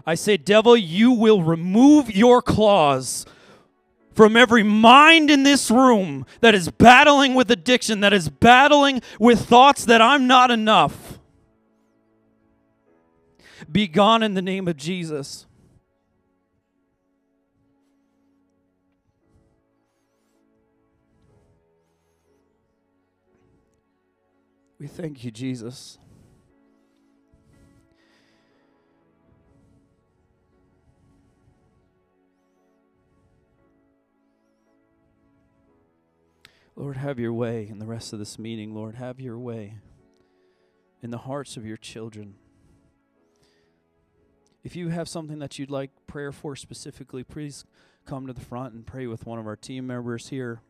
I 0.05 0.15
say, 0.15 0.37
devil, 0.37 0.75
you 0.75 1.11
will 1.11 1.43
remove 1.43 2.09
your 2.15 2.41
claws 2.41 3.25
from 4.13 4.35
every 4.35 4.63
mind 4.63 5.29
in 5.31 5.43
this 5.43 5.71
room 5.71 6.25
that 6.41 6.53
is 6.53 6.69
battling 6.69 7.33
with 7.33 7.49
addiction, 7.49 8.01
that 8.01 8.13
is 8.13 8.29
battling 8.29 9.01
with 9.19 9.45
thoughts 9.45 9.85
that 9.85 10.01
I'm 10.01 10.27
not 10.27 10.51
enough. 10.51 11.19
Be 13.71 13.87
gone 13.87 14.23
in 14.23 14.33
the 14.33 14.41
name 14.41 14.67
of 14.67 14.75
Jesus. 14.75 15.45
We 24.79 24.87
thank 24.87 25.23
you, 25.23 25.29
Jesus. 25.29 25.99
Lord, 36.75 36.97
have 36.97 37.19
your 37.19 37.33
way 37.33 37.67
in 37.69 37.79
the 37.79 37.85
rest 37.85 38.13
of 38.13 38.19
this 38.19 38.39
meeting. 38.39 38.73
Lord, 38.73 38.95
have 38.95 39.19
your 39.19 39.37
way 39.37 39.75
in 41.01 41.11
the 41.11 41.19
hearts 41.19 41.57
of 41.57 41.65
your 41.65 41.77
children. 41.77 42.35
If 44.63 44.75
you 44.75 44.89
have 44.89 45.09
something 45.09 45.39
that 45.39 45.59
you'd 45.59 45.71
like 45.71 45.91
prayer 46.07 46.31
for 46.31 46.55
specifically, 46.55 47.23
please 47.23 47.65
come 48.05 48.27
to 48.27 48.33
the 48.33 48.41
front 48.41 48.73
and 48.73 48.85
pray 48.85 49.07
with 49.07 49.25
one 49.25 49.39
of 49.39 49.47
our 49.47 49.55
team 49.55 49.87
members 49.87 50.29
here. 50.29 50.61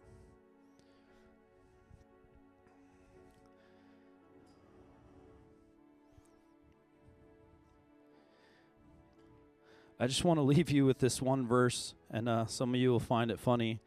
I 10.00 10.08
just 10.08 10.24
want 10.24 10.40
to 10.40 10.42
leave 10.42 10.72
you 10.72 10.86
with 10.86 10.98
this 10.98 11.22
one 11.22 11.46
verse, 11.46 11.94
and 12.10 12.28
uh, 12.28 12.48
some 12.48 12.74
of 12.74 12.80
you 12.80 12.90
will 12.90 13.00
find 13.00 13.30
it 13.30 13.40
funny. 13.40 13.82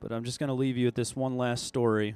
But 0.00 0.12
I'm 0.12 0.24
just 0.24 0.38
going 0.38 0.48
to 0.48 0.54
leave 0.54 0.78
you 0.78 0.86
with 0.86 0.94
this 0.94 1.14
one 1.14 1.36
last 1.36 1.66
story. 1.66 2.14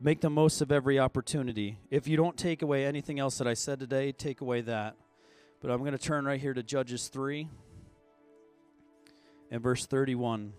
Make 0.00 0.20
the 0.20 0.30
most 0.30 0.60
of 0.60 0.70
every 0.70 0.98
opportunity. 0.98 1.78
If 1.90 2.06
you 2.06 2.16
don't 2.16 2.36
take 2.36 2.62
away 2.62 2.86
anything 2.86 3.18
else 3.18 3.38
that 3.38 3.48
I 3.48 3.54
said 3.54 3.80
today, 3.80 4.12
take 4.12 4.40
away 4.40 4.60
that. 4.62 4.96
But 5.60 5.70
I'm 5.70 5.80
going 5.80 5.92
to 5.92 5.98
turn 5.98 6.24
right 6.24 6.40
here 6.40 6.54
to 6.54 6.62
Judges 6.62 7.08
3 7.08 7.48
and 9.50 9.62
verse 9.62 9.86
31. 9.86 10.52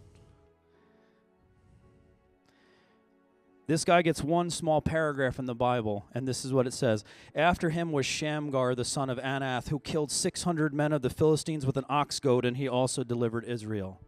This 3.67 3.83
guy 3.83 4.01
gets 4.01 4.23
one 4.23 4.49
small 4.49 4.81
paragraph 4.81 5.39
in 5.39 5.45
the 5.45 5.55
Bible, 5.55 6.05
and 6.13 6.27
this 6.27 6.45
is 6.45 6.53
what 6.53 6.67
it 6.67 6.73
says. 6.73 7.03
After 7.33 7.71
him 7.71 7.91
was 7.91 8.05
Shamgar, 8.05 8.75
the 8.75 8.85
son 8.85 9.09
of 9.09 9.17
Anath, 9.19 9.69
who 9.69 9.79
killed 9.79 10.11
600 10.11 10.73
men 10.73 10.91
of 10.91 11.01
the 11.01 11.09
Philistines 11.09 11.65
with 11.65 11.77
an 11.77 11.85
ox 11.89 12.19
goad, 12.19 12.45
and 12.45 12.57
he 12.57 12.67
also 12.67 13.03
delivered 13.03 13.45
Israel. 13.45 14.01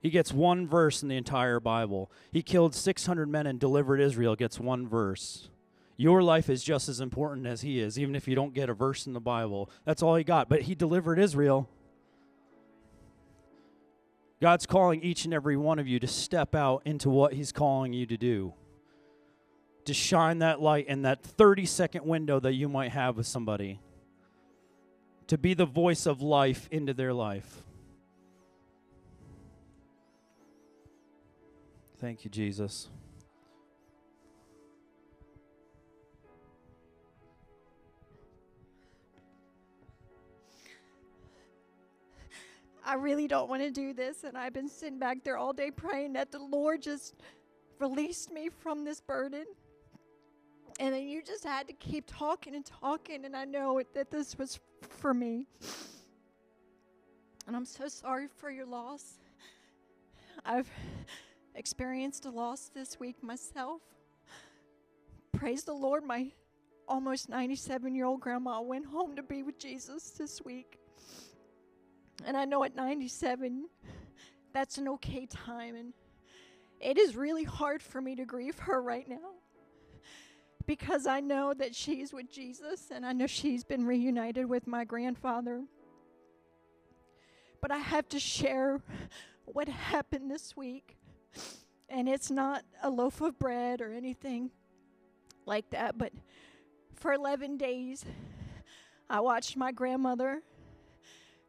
He 0.00 0.10
gets 0.10 0.32
one 0.32 0.66
verse 0.66 1.02
in 1.02 1.08
the 1.08 1.16
entire 1.16 1.58
Bible. 1.58 2.10
He 2.30 2.42
killed 2.42 2.74
600 2.74 3.28
men 3.28 3.46
and 3.46 3.58
delivered 3.58 4.00
Israel, 4.00 4.36
gets 4.36 4.60
one 4.60 4.86
verse. 4.86 5.48
Your 5.96 6.22
life 6.22 6.48
is 6.48 6.62
just 6.62 6.88
as 6.88 7.00
important 7.00 7.46
as 7.46 7.62
he 7.62 7.80
is, 7.80 7.98
even 7.98 8.14
if 8.14 8.28
you 8.28 8.36
don't 8.36 8.54
get 8.54 8.70
a 8.70 8.74
verse 8.74 9.06
in 9.06 9.12
the 9.12 9.20
Bible. 9.20 9.68
That's 9.84 10.00
all 10.00 10.14
he 10.14 10.22
got. 10.22 10.48
But 10.48 10.62
he 10.62 10.76
delivered 10.76 11.18
Israel. 11.18 11.68
God's 14.40 14.66
calling 14.66 15.02
each 15.02 15.24
and 15.24 15.34
every 15.34 15.56
one 15.56 15.80
of 15.80 15.88
you 15.88 15.98
to 15.98 16.06
step 16.06 16.54
out 16.54 16.82
into 16.84 17.10
what 17.10 17.32
he's 17.32 17.50
calling 17.50 17.92
you 17.92 18.06
to 18.06 18.16
do. 18.16 18.54
To 19.86 19.94
shine 19.94 20.38
that 20.38 20.60
light 20.60 20.86
in 20.86 21.02
that 21.02 21.24
30 21.24 21.66
second 21.66 22.04
window 22.04 22.38
that 22.38 22.52
you 22.52 22.68
might 22.68 22.92
have 22.92 23.16
with 23.16 23.26
somebody. 23.26 23.80
To 25.26 25.36
be 25.36 25.54
the 25.54 25.66
voice 25.66 26.06
of 26.06 26.22
life 26.22 26.68
into 26.70 26.94
their 26.94 27.12
life. 27.12 27.64
Thank 32.00 32.24
you, 32.24 32.30
Jesus. 32.30 32.88
I 42.86 42.94
really 42.94 43.26
don't 43.26 43.50
want 43.50 43.62
to 43.62 43.70
do 43.70 43.92
this, 43.92 44.24
and 44.24 44.38
I've 44.38 44.54
been 44.54 44.68
sitting 44.68 44.98
back 44.98 45.24
there 45.24 45.36
all 45.36 45.52
day 45.52 45.70
praying 45.70 46.14
that 46.14 46.30
the 46.30 46.38
Lord 46.38 46.80
just 46.80 47.14
released 47.80 48.32
me 48.32 48.48
from 48.48 48.84
this 48.84 49.00
burden. 49.00 49.44
And 50.80 50.94
then 50.94 51.08
you 51.08 51.22
just 51.22 51.44
had 51.44 51.66
to 51.66 51.72
keep 51.74 52.04
talking 52.06 52.54
and 52.54 52.64
talking, 52.64 53.24
and 53.24 53.36
I 53.36 53.44
know 53.44 53.82
that 53.94 54.10
this 54.10 54.38
was 54.38 54.60
for 54.88 55.12
me. 55.12 55.46
And 57.46 57.56
I'm 57.56 57.66
so 57.66 57.88
sorry 57.88 58.28
for 58.28 58.50
your 58.50 58.66
loss. 58.66 59.18
I've 60.46 60.70
experienced 61.58 62.24
a 62.24 62.30
loss 62.30 62.70
this 62.72 62.98
week 63.00 63.22
myself. 63.22 63.82
Praise 65.32 65.64
the 65.64 65.74
Lord, 65.74 66.04
my 66.04 66.28
almost 66.86 67.28
97 67.28 67.94
year 67.94 68.06
old 68.06 68.20
grandma 68.20 68.60
went 68.60 68.86
home 68.86 69.16
to 69.16 69.22
be 69.22 69.42
with 69.42 69.58
Jesus 69.58 70.10
this 70.10 70.40
week. 70.44 70.78
And 72.24 72.36
I 72.36 72.44
know 72.44 72.64
at 72.64 72.74
97, 72.74 73.68
that's 74.54 74.78
an 74.78 74.88
okay 74.88 75.26
time. 75.26 75.74
And 75.76 75.92
it 76.80 76.96
is 76.96 77.16
really 77.16 77.44
hard 77.44 77.82
for 77.82 78.00
me 78.00 78.14
to 78.16 78.24
grieve 78.24 78.58
her 78.60 78.80
right 78.80 79.08
now. 79.08 79.34
because 80.66 81.06
I 81.06 81.20
know 81.20 81.54
that 81.54 81.74
she's 81.74 82.12
with 82.12 82.30
Jesus 82.30 82.90
and 82.94 83.04
I 83.06 83.12
know 83.12 83.26
she's 83.26 83.64
been 83.64 83.86
reunited 83.86 84.46
with 84.46 84.66
my 84.66 84.84
grandfather. 84.84 85.64
But 87.62 87.72
I 87.72 87.78
have 87.78 88.08
to 88.10 88.20
share 88.20 88.82
what 89.46 89.68
happened 89.68 90.30
this 90.30 90.56
week. 90.56 90.97
And 91.88 92.08
it's 92.08 92.30
not 92.30 92.64
a 92.82 92.90
loaf 92.90 93.20
of 93.20 93.38
bread 93.38 93.80
or 93.80 93.92
anything 93.92 94.50
like 95.46 95.70
that, 95.70 95.96
but 95.96 96.12
for 96.94 97.12
11 97.12 97.56
days, 97.56 98.04
I 99.08 99.20
watched 99.20 99.56
my 99.56 99.72
grandmother, 99.72 100.42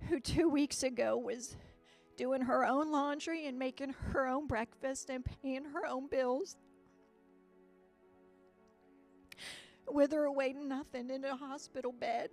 who 0.07 0.19
two 0.19 0.47
weeks 0.47 0.83
ago 0.83 1.17
was 1.17 1.57
doing 2.15 2.41
her 2.41 2.65
own 2.65 2.91
laundry 2.91 3.47
and 3.47 3.59
making 3.59 3.93
her 4.11 4.27
own 4.27 4.47
breakfast 4.47 5.09
and 5.09 5.25
paying 5.25 5.65
her 5.65 5.85
own 5.85 6.07
bills, 6.07 6.57
wither 9.87 10.23
away 10.23 10.53
to 10.53 10.63
nothing 10.63 11.09
in 11.09 11.25
a 11.25 11.35
hospital 11.35 11.91
bed. 11.91 12.29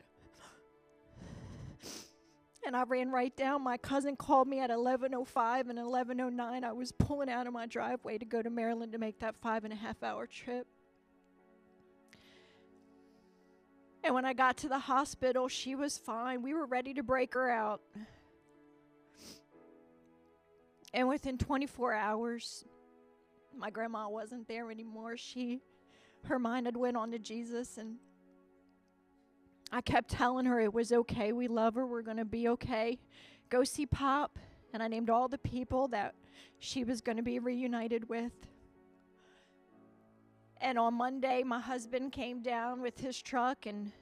And 2.66 2.76
I 2.76 2.82
ran 2.82 3.12
right 3.12 3.34
down. 3.36 3.62
My 3.62 3.76
cousin 3.76 4.16
called 4.16 4.48
me 4.48 4.58
at 4.58 4.70
11:05 4.70 5.68
and 5.70 5.78
11:09. 5.78 6.64
I 6.64 6.72
was 6.72 6.90
pulling 6.90 7.30
out 7.30 7.46
of 7.46 7.52
my 7.52 7.66
driveway 7.66 8.18
to 8.18 8.24
go 8.24 8.42
to 8.42 8.50
Maryland 8.50 8.90
to 8.90 8.98
make 8.98 9.20
that 9.20 9.36
five 9.36 9.62
and 9.62 9.72
a 9.72 9.76
half 9.76 10.02
hour 10.02 10.26
trip. 10.26 10.66
And 14.02 14.16
when 14.16 14.24
I 14.24 14.32
got 14.32 14.56
to 14.58 14.68
the 14.68 14.80
hospital, 14.80 15.46
she 15.46 15.76
was 15.76 15.96
fine. 15.96 16.42
We 16.42 16.54
were 16.54 16.66
ready 16.66 16.92
to 16.94 17.04
break 17.04 17.34
her 17.34 17.48
out. 17.48 17.82
And 20.92 21.06
within 21.08 21.38
24 21.38 21.92
hours, 21.94 22.64
my 23.56 23.70
grandma 23.70 24.08
wasn't 24.08 24.48
there 24.48 24.72
anymore. 24.72 25.16
She 25.16 25.60
her 26.24 26.40
mind 26.40 26.66
had 26.66 26.76
went 26.76 26.96
on 26.96 27.12
to 27.12 27.20
Jesus 27.20 27.78
and 27.78 27.98
I 29.72 29.80
kept 29.80 30.10
telling 30.10 30.46
her 30.46 30.60
it 30.60 30.72
was 30.72 30.92
okay. 30.92 31.32
We 31.32 31.48
love 31.48 31.74
her. 31.74 31.86
We're 31.86 32.02
going 32.02 32.16
to 32.18 32.24
be 32.24 32.48
okay. 32.48 32.98
Go 33.50 33.64
see 33.64 33.86
Pop. 33.86 34.38
And 34.72 34.82
I 34.82 34.88
named 34.88 35.10
all 35.10 35.28
the 35.28 35.38
people 35.38 35.88
that 35.88 36.14
she 36.58 36.84
was 36.84 37.00
going 37.00 37.16
to 37.16 37.22
be 37.22 37.38
reunited 37.38 38.08
with. 38.08 38.32
And 40.60 40.78
on 40.78 40.94
Monday, 40.94 41.42
my 41.42 41.60
husband 41.60 42.12
came 42.12 42.42
down 42.42 42.80
with 42.80 42.98
his 42.98 43.20
truck 43.20 43.66
and 43.66 43.92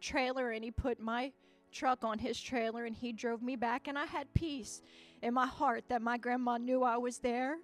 trailer, 0.00 0.50
and 0.50 0.62
he 0.62 0.70
put 0.70 1.00
my 1.00 1.32
truck 1.72 2.04
on 2.04 2.18
his 2.18 2.40
trailer, 2.40 2.84
and 2.84 2.94
he 2.94 3.12
drove 3.12 3.42
me 3.42 3.56
back. 3.56 3.88
And 3.88 3.98
I 3.98 4.06
had 4.06 4.32
peace 4.32 4.82
in 5.22 5.34
my 5.34 5.46
heart 5.46 5.84
that 5.88 6.02
my 6.02 6.16
grandma 6.16 6.56
knew 6.56 6.82
I 6.82 6.96
was 6.96 7.18
there, 7.18 7.56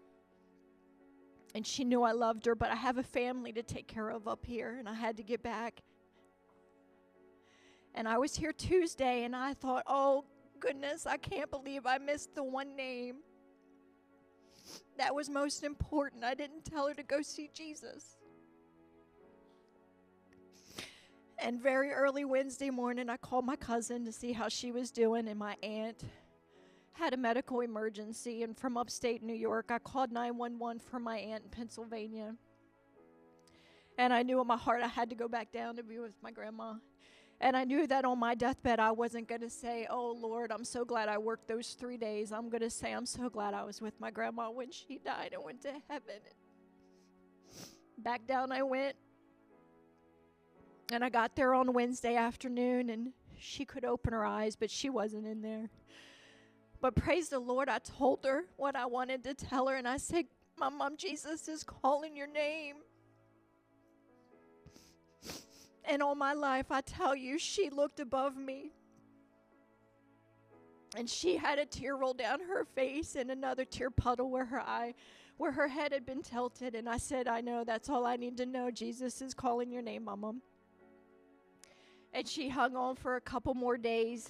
and 1.55 1.67
she 1.67 1.85
knew 1.85 2.03
I 2.03 2.13
loved 2.13 2.47
her. 2.47 2.55
But 2.55 2.71
I 2.71 2.77
have 2.77 2.99
a 2.99 3.03
family 3.03 3.53
to 3.53 3.63
take 3.63 3.87
care 3.87 4.11
of 4.11 4.27
up 4.27 4.45
here, 4.45 4.77
and 4.79 4.89
I 4.89 4.95
had 4.95 5.17
to 5.19 5.23
get 5.23 5.43
back. 5.43 5.81
And 7.95 8.09
I 8.09 8.18
was 8.18 8.36
here 8.36 8.53
Tuesday, 8.53 9.24
and 9.24 9.34
I 9.34 9.55
thought, 9.55 9.84
oh 9.86 10.24
goodness, 10.59 11.07
I 11.07 11.16
can't 11.16 11.51
believe 11.51 11.86
I 11.86 11.99
missed 11.99 12.34
the 12.34 12.45
one 12.45 12.76
name 12.76 13.16
that 15.01 15.14
was 15.14 15.30
most 15.30 15.64
important. 15.64 16.24
I 16.24 16.34
didn't 16.34 16.64
tell 16.64 16.86
her 16.86 16.95
to 16.95 17.03
go 17.03 17.22
see 17.22 17.51
Jesus. 17.55 18.16
And 21.38 21.61
very 21.61 21.91
early 21.91 22.26
Wednesday 22.26 22.68
morning, 22.68 23.09
I 23.09 23.16
called 23.16 23.47
my 23.47 23.57
cousin 23.57 24.05
to 24.05 24.12
see 24.12 24.32
how 24.32 24.49
she 24.49 24.72
was 24.72 24.91
doing, 24.91 25.26
and 25.26 25.38
my 25.38 25.57
aunt 25.62 26.05
had 26.93 27.14
a 27.14 27.16
medical 27.16 27.61
emergency. 27.61 28.43
And 28.43 28.55
from 28.57 28.76
upstate 28.76 29.22
New 29.22 29.34
York, 29.34 29.70
I 29.70 29.78
called 29.78 30.12
911 30.12 30.80
for 30.80 30.99
my 30.99 31.16
aunt 31.16 31.45
in 31.45 31.51
Pennsylvania. 31.51 32.36
And 33.97 34.12
I 34.12 34.22
knew 34.22 34.38
in 34.41 34.47
my 34.47 34.59
heart 34.59 34.82
I 34.82 34.88
had 34.88 35.09
to 35.11 35.16
go 35.16 35.28
back 35.28 35.51
down 35.51 35.76
to 35.76 35.82
be 35.82 35.99
with 35.99 36.12
my 36.22 36.30
grandma. 36.30 36.74
And 37.41 37.57
I 37.57 37.64
knew 37.64 37.86
that 37.86 38.05
on 38.05 38.18
my 38.18 38.34
deathbed, 38.34 38.80
I 38.80 38.91
wasn't 38.91 39.26
going 39.26 39.41
to 39.41 39.49
say, 39.49 39.86
Oh 39.88 40.12
Lord, 40.12 40.53
I'm 40.53 40.64
so 40.64 40.84
glad 40.84 41.09
I 41.09 41.16
worked 41.16 41.49
those 41.49 41.70
three 41.70 41.97
days. 41.97 42.32
I'm 42.32 42.51
going 42.51 42.61
to 42.61 42.70
say, 42.70 42.93
I'm 42.93 43.07
so 43.07 43.30
glad 43.30 43.55
I 43.55 43.64
was 43.64 43.80
with 43.80 43.99
my 43.99 44.11
grandma 44.11 44.51
when 44.51 44.70
she 44.70 44.99
died 44.99 45.30
and 45.32 45.43
went 45.43 45.62
to 45.62 45.72
heaven. 45.88 46.20
Back 47.97 48.26
down 48.26 48.53
I 48.53 48.62
went 48.62 48.97
and 50.93 51.03
I 51.03 51.09
got 51.09 51.34
there 51.34 51.55
on 51.55 51.72
Wednesday 51.72 52.16
afternoon 52.16 52.91
and 52.91 53.12
she 53.38 53.64
could 53.64 53.84
open 53.84 54.12
her 54.12 54.24
eyes, 54.24 54.55
but 54.55 54.70
she 54.70 54.91
wasn't 54.91 55.26
in 55.26 55.41
there. 55.41 55.70
But 56.80 56.95
praise 56.95 57.28
the 57.28 57.38
Lord, 57.38 57.68
I 57.68 57.78
told 57.78 58.24
her 58.24 58.45
what 58.57 58.76
I 58.76 58.86
wanted 58.86 59.22
to 59.24 59.34
tell 59.34 59.68
her, 59.68 59.76
and 59.76 59.86
I 59.86 59.99
said, 59.99 60.26
My 60.59 60.68
mom, 60.68 60.97
Jesus 60.97 61.49
is 61.49 61.62
calling 61.62 62.16
your 62.16 62.26
name. 62.26 62.76
And 65.85 66.03
all 66.03 66.14
my 66.14 66.33
life, 66.33 66.66
I 66.70 66.81
tell 66.83 67.16
you, 67.16 67.39
she 67.39 67.70
looked 67.70 68.01
above 68.01 68.37
me. 68.37 68.72
And 70.97 71.09
she 71.09 71.37
had 71.37 71.59
a 71.59 71.66
tear 71.66 71.97
roll 71.97 72.14
down 72.14 72.41
her 72.41 72.64
face 72.64 73.14
and 73.14 73.31
another 73.31 73.64
tear 73.64 73.91
puddle 73.91 74.31
where 74.31 74.45
her 74.45 74.61
eye, 74.61 74.95
where 75.37 75.53
her 75.53 75.68
head 75.68 75.93
had 75.93 76.05
been 76.05 76.22
tilted. 76.22 76.74
And 76.74 76.89
I 76.89 76.97
said, 76.97 77.28
I 77.28 77.41
know, 77.41 77.64
that's 77.64 77.89
all 77.89 78.07
I 78.07 78.16
need 78.16 78.37
to 78.39 78.47
know. 78.47 78.70
Jesus 78.70 79.22
is 79.22 79.33
calling 79.33 79.70
your 79.70 79.83
name, 79.83 80.05
Mama. 80.05 80.35
And 82.12 82.26
she 82.26 82.49
hung 82.49 82.74
on 82.74 82.97
for 82.97 83.16
a 83.16 83.20
couple 83.20 83.55
more 83.55 83.78
days. 83.78 84.28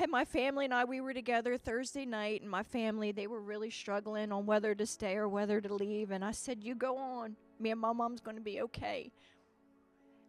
And 0.00 0.10
my 0.10 0.24
family 0.24 0.66
and 0.66 0.74
I, 0.74 0.84
we 0.84 1.00
were 1.00 1.14
together 1.14 1.56
Thursday 1.56 2.06
night, 2.06 2.42
and 2.42 2.50
my 2.50 2.62
family, 2.62 3.12
they 3.12 3.26
were 3.26 3.40
really 3.40 3.70
struggling 3.70 4.32
on 4.32 4.46
whether 4.46 4.74
to 4.74 4.86
stay 4.86 5.16
or 5.16 5.28
whether 5.28 5.60
to 5.60 5.74
leave. 5.74 6.10
And 6.10 6.24
I 6.24 6.32
said, 6.32 6.62
You 6.62 6.74
go 6.74 6.96
on. 6.96 7.36
Me 7.58 7.70
and 7.70 7.80
my 7.80 7.92
mom's 7.92 8.20
going 8.20 8.36
to 8.36 8.42
be 8.42 8.60
okay. 8.62 9.12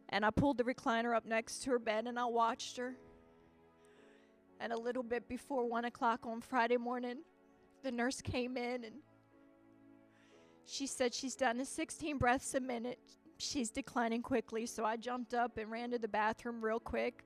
And 0.09 0.25
I 0.25 0.31
pulled 0.31 0.57
the 0.57 0.63
recliner 0.63 1.15
up 1.15 1.25
next 1.25 1.63
to 1.63 1.71
her 1.71 1.79
bed 1.79 2.07
and 2.07 2.17
I 2.17 2.25
watched 2.25 2.77
her. 2.77 2.95
And 4.59 4.73
a 4.73 4.77
little 4.77 5.03
bit 5.03 5.27
before 5.27 5.69
one 5.69 5.85
o'clock 5.85 6.25
on 6.25 6.41
Friday 6.41 6.77
morning, 6.77 7.17
the 7.83 7.91
nurse 7.91 8.21
came 8.21 8.57
in 8.57 8.85
and 8.85 8.95
she 10.65 10.87
said 10.87 11.13
she's 11.13 11.35
done 11.35 11.59
a 11.59 11.65
16 11.65 12.17
breaths 12.17 12.53
a 12.55 12.59
minute 12.59 12.99
she's 13.37 13.69
declining 13.69 14.21
quickly. 14.21 14.65
So 14.65 14.83
I 14.83 14.97
jumped 14.97 15.33
up 15.33 15.57
and 15.57 15.69
ran 15.69 15.91
to 15.91 15.99
the 15.99 16.07
bathroom 16.07 16.63
real 16.63 16.79
quick. 16.79 17.23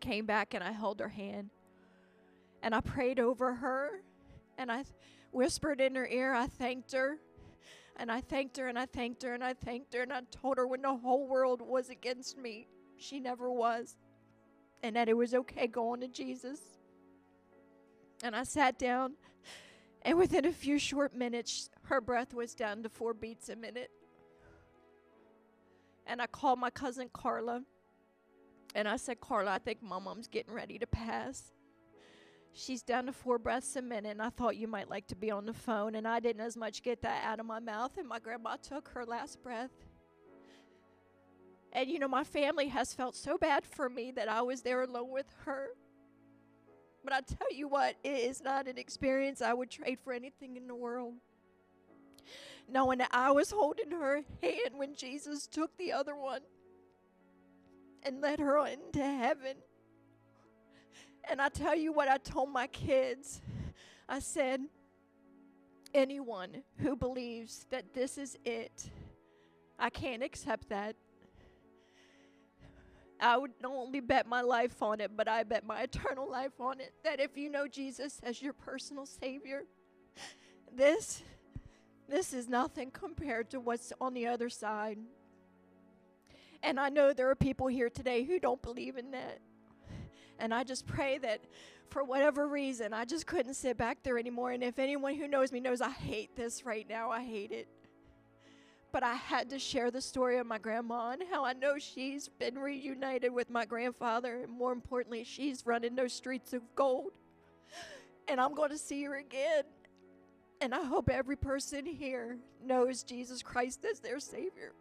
Came 0.00 0.26
back 0.26 0.54
and 0.54 0.64
I 0.64 0.72
held 0.72 1.00
her 1.00 1.08
hand. 1.08 1.50
And 2.62 2.74
I 2.74 2.80
prayed 2.80 3.18
over 3.18 3.54
her. 3.54 4.02
And 4.58 4.70
I 4.70 4.84
whispered 5.30 5.80
in 5.80 5.94
her 5.94 6.06
ear, 6.06 6.34
I 6.34 6.46
thanked 6.46 6.92
her. 6.92 7.18
And 8.00 8.10
I 8.10 8.20
thanked 8.20 8.56
her 8.56 8.66
and 8.66 8.76
I 8.76 8.86
thanked 8.86 9.22
her 9.22 9.34
and 9.34 9.44
I 9.44 9.54
thanked 9.54 9.94
her. 9.94 10.02
And 10.02 10.12
I 10.12 10.22
told 10.32 10.56
her 10.56 10.66
when 10.66 10.82
the 10.82 10.96
whole 10.96 11.28
world 11.28 11.62
was 11.62 11.88
against 11.88 12.36
me, 12.36 12.66
she 12.96 13.20
never 13.20 13.52
was. 13.52 13.96
And 14.82 14.96
that 14.96 15.08
it 15.08 15.16
was 15.16 15.34
okay 15.34 15.68
going 15.68 16.00
to 16.00 16.08
Jesus. 16.08 16.60
And 18.24 18.34
I 18.34 18.42
sat 18.42 18.78
down. 18.78 19.14
And 20.02 20.18
within 20.18 20.46
a 20.46 20.52
few 20.52 20.78
short 20.78 21.14
minutes, 21.14 21.70
her 21.82 22.00
breath 22.00 22.34
was 22.34 22.54
down 22.54 22.82
to 22.82 22.88
four 22.88 23.14
beats 23.14 23.50
a 23.50 23.56
minute 23.56 23.90
and 26.10 26.20
I 26.20 26.26
called 26.26 26.58
my 26.58 26.70
cousin 26.70 27.08
Carla. 27.12 27.62
And 28.74 28.88
I 28.88 28.96
said, 28.96 29.20
Carla, 29.20 29.52
I 29.52 29.58
think 29.58 29.80
my 29.80 29.98
mom's 29.98 30.26
getting 30.26 30.52
ready 30.52 30.78
to 30.78 30.86
pass. 30.86 31.52
She's 32.52 32.82
down 32.82 33.06
to 33.06 33.12
four 33.12 33.38
breaths 33.38 33.76
a 33.76 33.82
minute, 33.82 34.10
and 34.10 34.22
I 34.22 34.30
thought 34.30 34.56
you 34.56 34.66
might 34.66 34.90
like 34.90 35.06
to 35.08 35.16
be 35.16 35.30
on 35.30 35.46
the 35.46 35.54
phone. 35.54 35.94
And 35.94 36.06
I 36.06 36.20
didn't 36.20 36.42
as 36.42 36.56
much 36.56 36.82
get 36.82 37.02
that 37.02 37.24
out 37.24 37.40
of 37.40 37.46
my 37.46 37.60
mouth, 37.60 37.96
and 37.96 38.08
my 38.08 38.18
grandma 38.18 38.56
took 38.56 38.88
her 38.88 39.04
last 39.04 39.42
breath. 39.42 39.70
And 41.72 41.88
you 41.88 41.98
know, 42.00 42.08
my 42.08 42.24
family 42.24 42.68
has 42.68 42.92
felt 42.92 43.14
so 43.14 43.38
bad 43.38 43.64
for 43.64 43.88
me 43.88 44.10
that 44.12 44.28
I 44.28 44.42
was 44.42 44.62
there 44.62 44.82
alone 44.82 45.10
with 45.10 45.32
her. 45.44 45.68
But 47.04 47.12
I 47.12 47.20
tell 47.20 47.52
you 47.54 47.68
what, 47.68 47.94
it 48.02 48.08
is 48.08 48.42
not 48.42 48.66
an 48.66 48.76
experience 48.76 49.40
I 49.40 49.54
would 49.54 49.70
trade 49.70 49.98
for 50.02 50.12
anything 50.12 50.56
in 50.56 50.66
the 50.66 50.74
world 50.74 51.14
knowing 52.72 52.98
that 52.98 53.10
I 53.12 53.30
was 53.30 53.50
holding 53.50 53.90
her 53.90 54.22
hand 54.42 54.74
when 54.76 54.94
Jesus 54.94 55.46
took 55.46 55.76
the 55.76 55.92
other 55.92 56.14
one 56.14 56.42
and 58.02 58.20
led 58.20 58.40
her 58.40 58.66
into 58.66 59.02
heaven. 59.02 59.56
And 61.28 61.40
I 61.40 61.48
tell 61.48 61.74
you 61.74 61.92
what 61.92 62.08
I 62.08 62.18
told 62.18 62.50
my 62.50 62.66
kids 62.66 63.40
I 64.08 64.18
said, 64.18 64.62
anyone 65.94 66.62
who 66.78 66.96
believes 66.96 67.66
that 67.70 67.94
this 67.94 68.18
is 68.18 68.36
it, 68.44 68.90
I 69.78 69.90
can't 69.90 70.22
accept 70.22 70.68
that. 70.68 70.96
I 73.20 73.36
would 73.36 73.52
not 73.60 73.72
only 73.72 74.00
bet 74.00 74.26
my 74.26 74.40
life 74.40 74.82
on 74.82 75.00
it, 75.00 75.12
but 75.16 75.28
I 75.28 75.42
bet 75.42 75.64
my 75.64 75.82
eternal 75.82 76.28
life 76.28 76.58
on 76.58 76.80
it. 76.80 76.94
That 77.04 77.20
if 77.20 77.36
you 77.36 77.50
know 77.50 77.68
Jesus 77.68 78.18
as 78.22 78.40
your 78.40 78.52
personal 78.52 79.06
Savior, 79.06 79.64
this 80.72 81.22
this 82.08 82.32
is 82.32 82.48
nothing 82.48 82.90
compared 82.90 83.50
to 83.50 83.60
what's 83.60 83.92
on 84.00 84.14
the 84.14 84.26
other 84.26 84.48
side. 84.48 84.98
And 86.62 86.80
I 86.80 86.88
know 86.88 87.12
there 87.12 87.30
are 87.30 87.36
people 87.36 87.68
here 87.68 87.88
today 87.88 88.24
who 88.24 88.40
don't 88.40 88.60
believe 88.60 88.96
in 88.96 89.12
that. 89.12 89.38
And 90.40 90.52
I 90.54 90.64
just 90.64 90.86
pray 90.86 91.18
that 91.18 91.42
for 91.90 92.02
whatever 92.02 92.48
reason, 92.48 92.92
I 92.94 93.04
just 93.04 93.26
couldn't 93.26 93.54
sit 93.54 93.76
back 93.76 94.02
there 94.02 94.18
anymore. 94.18 94.52
And 94.52 94.64
if 94.64 94.78
anyone 94.78 95.14
who 95.16 95.28
knows 95.28 95.52
me 95.52 95.60
knows 95.60 95.80
I 95.80 95.90
hate 95.90 96.34
this 96.34 96.64
right 96.64 96.88
now, 96.88 97.10
I 97.10 97.22
hate 97.22 97.52
it. 97.52 97.68
but 98.92 99.02
I 99.02 99.14
had 99.14 99.50
to 99.50 99.58
share 99.58 99.90
the 99.90 100.00
story 100.00 100.38
of 100.38 100.46
my 100.46 100.58
grandma 100.58 101.10
and 101.10 101.22
how 101.30 101.44
I 101.44 101.52
know 101.52 101.78
she's 101.78 102.28
been 102.28 102.58
reunited 102.58 103.32
with 103.32 103.50
my 103.50 103.64
grandfather, 103.64 104.42
and 104.42 104.52
more 104.52 104.72
importantly, 104.72 105.24
she's 105.24 105.64
running 105.64 105.94
those 105.94 106.12
streets 106.12 106.52
of 106.52 106.62
gold. 106.74 107.12
And 108.28 108.40
I'm 108.40 108.54
going 108.54 108.70
to 108.70 108.78
see 108.78 109.02
her 109.04 109.16
again. 109.16 109.64
And 110.60 110.74
I 110.74 110.84
hope 110.84 111.08
every 111.08 111.36
person 111.36 111.86
here 111.86 112.36
knows 112.62 113.02
Jesus 113.02 113.42
Christ 113.42 113.84
as 113.90 114.00
their 114.00 114.20
Savior. 114.20 114.72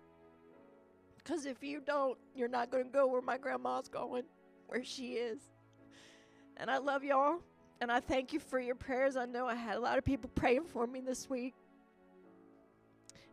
Because 1.18 1.46
if 1.46 1.64
you 1.64 1.80
don't, 1.80 2.18
you're 2.36 2.50
not 2.50 2.72
going 2.72 2.86
to 2.86 2.90
go 2.90 3.08
where 3.08 3.22
my 3.22 3.38
grandma's 3.38 3.88
going, 3.88 4.24
where 4.70 4.84
she 4.84 5.14
is. 5.14 5.40
And 6.58 6.70
I 6.70 6.78
love 6.78 7.04
y'all. 7.04 7.40
And 7.82 7.92
I 7.92 8.00
thank 8.00 8.34
you 8.34 8.40
for 8.40 8.60
your 8.60 8.76
prayers. 8.76 9.16
I 9.16 9.26
know 9.26 9.48
I 9.48 9.56
had 9.56 9.78
a 9.78 9.80
lot 9.80 9.98
of 9.98 10.04
people 10.04 10.30
praying 10.36 10.66
for 10.66 10.86
me 10.86 11.00
this 11.00 11.30
week. 11.30 11.54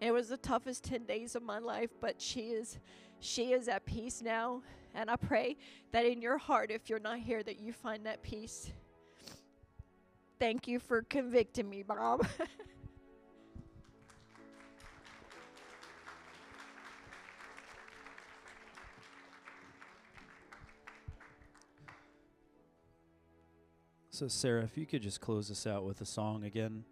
It 0.01 0.12
was 0.12 0.28
the 0.28 0.37
toughest 0.37 0.84
10 0.84 1.05
days 1.05 1.34
of 1.34 1.43
my 1.43 1.59
life, 1.59 1.91
but 2.01 2.20
she 2.20 2.51
is 2.51 2.78
she 3.18 3.53
is 3.53 3.66
at 3.66 3.87
peace 3.87 4.20
now, 4.20 4.61
and 4.95 5.11
I 5.11 5.16
pray 5.16 5.57
that 5.93 6.05
in 6.05 6.20
your 6.20 6.37
heart 6.37 6.70
if 6.70 6.91
you're 6.91 6.99
not 6.99 7.18
here 7.18 7.43
that 7.43 7.59
you 7.59 7.72
find 7.72 8.05
that 8.05 8.22
peace. 8.22 8.70
Thank 10.39 10.68
you 10.68 10.78
for 10.78 11.01
convicting 11.03 11.68
me, 11.68 11.82
Bob. 11.82 12.26
So, 24.17 24.29
Sarah, 24.29 24.62
if 24.62 24.79
you 24.79 24.87
could 24.87 25.03
just 25.03 25.21
close 25.21 25.51
us 25.51 25.67
out 25.67 25.85
with 25.85 26.01
a 26.01 26.07
song 26.07 26.43
again. 26.43 26.85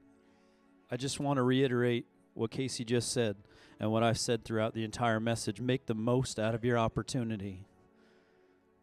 I 0.91 0.99
just 0.99 1.18
want 1.18 1.39
to 1.39 1.43
reiterate 1.43 2.05
what 2.35 2.51
Casey 2.51 2.85
just 2.85 3.14
said 3.14 3.37
and 3.81 3.91
what 3.91 4.03
I've 4.03 4.18
said 4.18 4.45
throughout 4.45 4.75
the 4.75 4.85
entire 4.85 5.20
message. 5.20 5.59
Make 5.59 5.87
the 5.87 5.95
most 5.95 6.39
out 6.39 6.55
of 6.55 6.66
your 6.66 6.77
opportunity. 6.77 7.64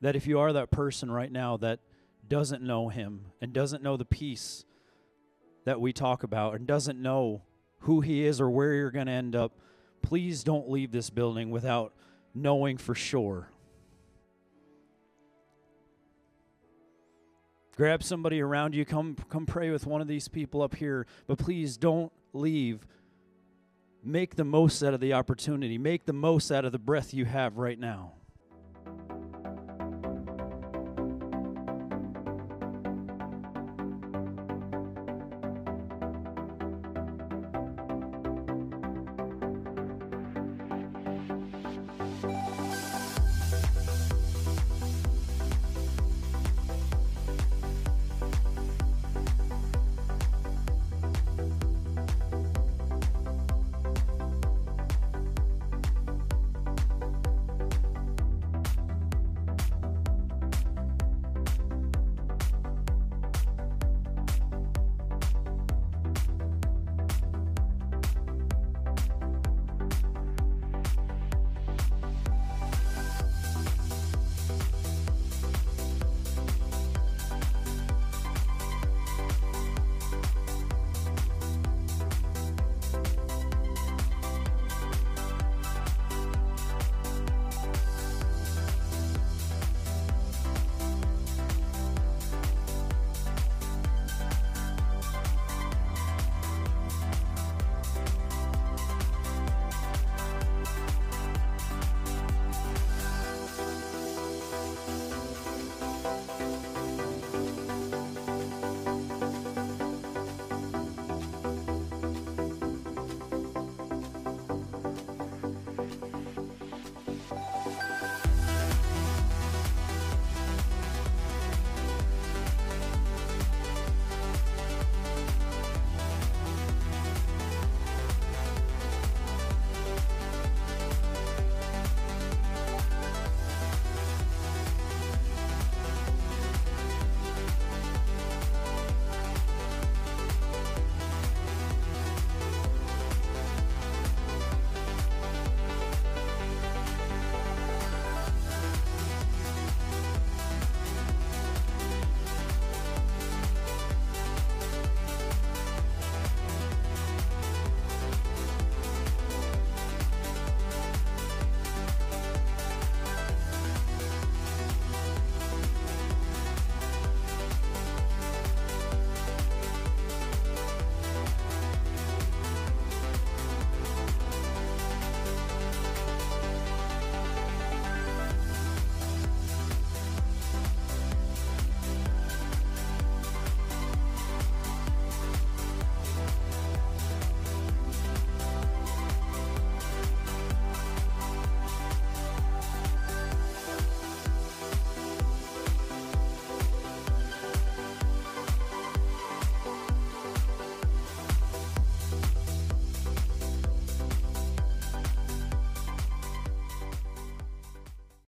That 0.02 0.16
if 0.16 0.26
you 0.26 0.40
are 0.40 0.52
that 0.54 0.72
person 0.72 1.12
right 1.12 1.32
now 1.32 1.56
that 1.58 1.82
doesn't 2.28 2.64
know 2.64 2.90
Him 2.90 3.26
and 3.42 3.54
doesn't 3.54 3.84
know 3.84 3.96
the 3.96 4.06
peace 4.06 4.66
that 5.66 5.80
we 5.80 5.94
talk 5.94 6.24
about 6.24 6.56
and 6.56 6.66
doesn't 6.66 7.00
know 7.00 7.44
who 7.82 8.02
He 8.02 8.26
is 8.26 8.42
or 8.42 8.50
where 8.50 8.74
you're 8.74 8.90
going 8.90 9.06
to 9.06 9.12
end 9.12 9.36
up, 9.36 9.52
please 10.02 10.44
don't 10.44 10.68
leave 10.68 10.92
this 10.92 11.12
building 11.12 11.52
without 11.52 11.94
knowing 12.34 12.78
for 12.78 12.96
sure. 12.96 13.50
Grab 17.76 18.04
somebody 18.04 18.42
around 18.42 18.76
you, 18.76 18.86
come 18.86 19.16
come 19.30 19.46
pray 19.46 19.70
with 19.70 19.86
one 19.86 20.02
of 20.02 20.08
these 20.08 20.28
people 20.28 20.62
up 20.62 20.76
here, 20.76 21.06
but 21.28 21.38
please 21.38 21.78
don't 21.78 22.12
leave. 22.34 22.86
Make 24.04 24.36
the 24.36 24.44
most 24.44 24.84
out 24.84 24.94
of 24.94 25.00
the 25.00 25.14
opportunity. 25.14 25.78
Make 25.78 26.06
the 26.06 26.14
most 26.14 26.52
out 26.52 26.66
of 26.66 26.72
the 26.72 26.80
breath 26.80 27.14
you 27.14 27.26
have 27.26 27.58
right 27.58 27.80
now. 27.80 28.14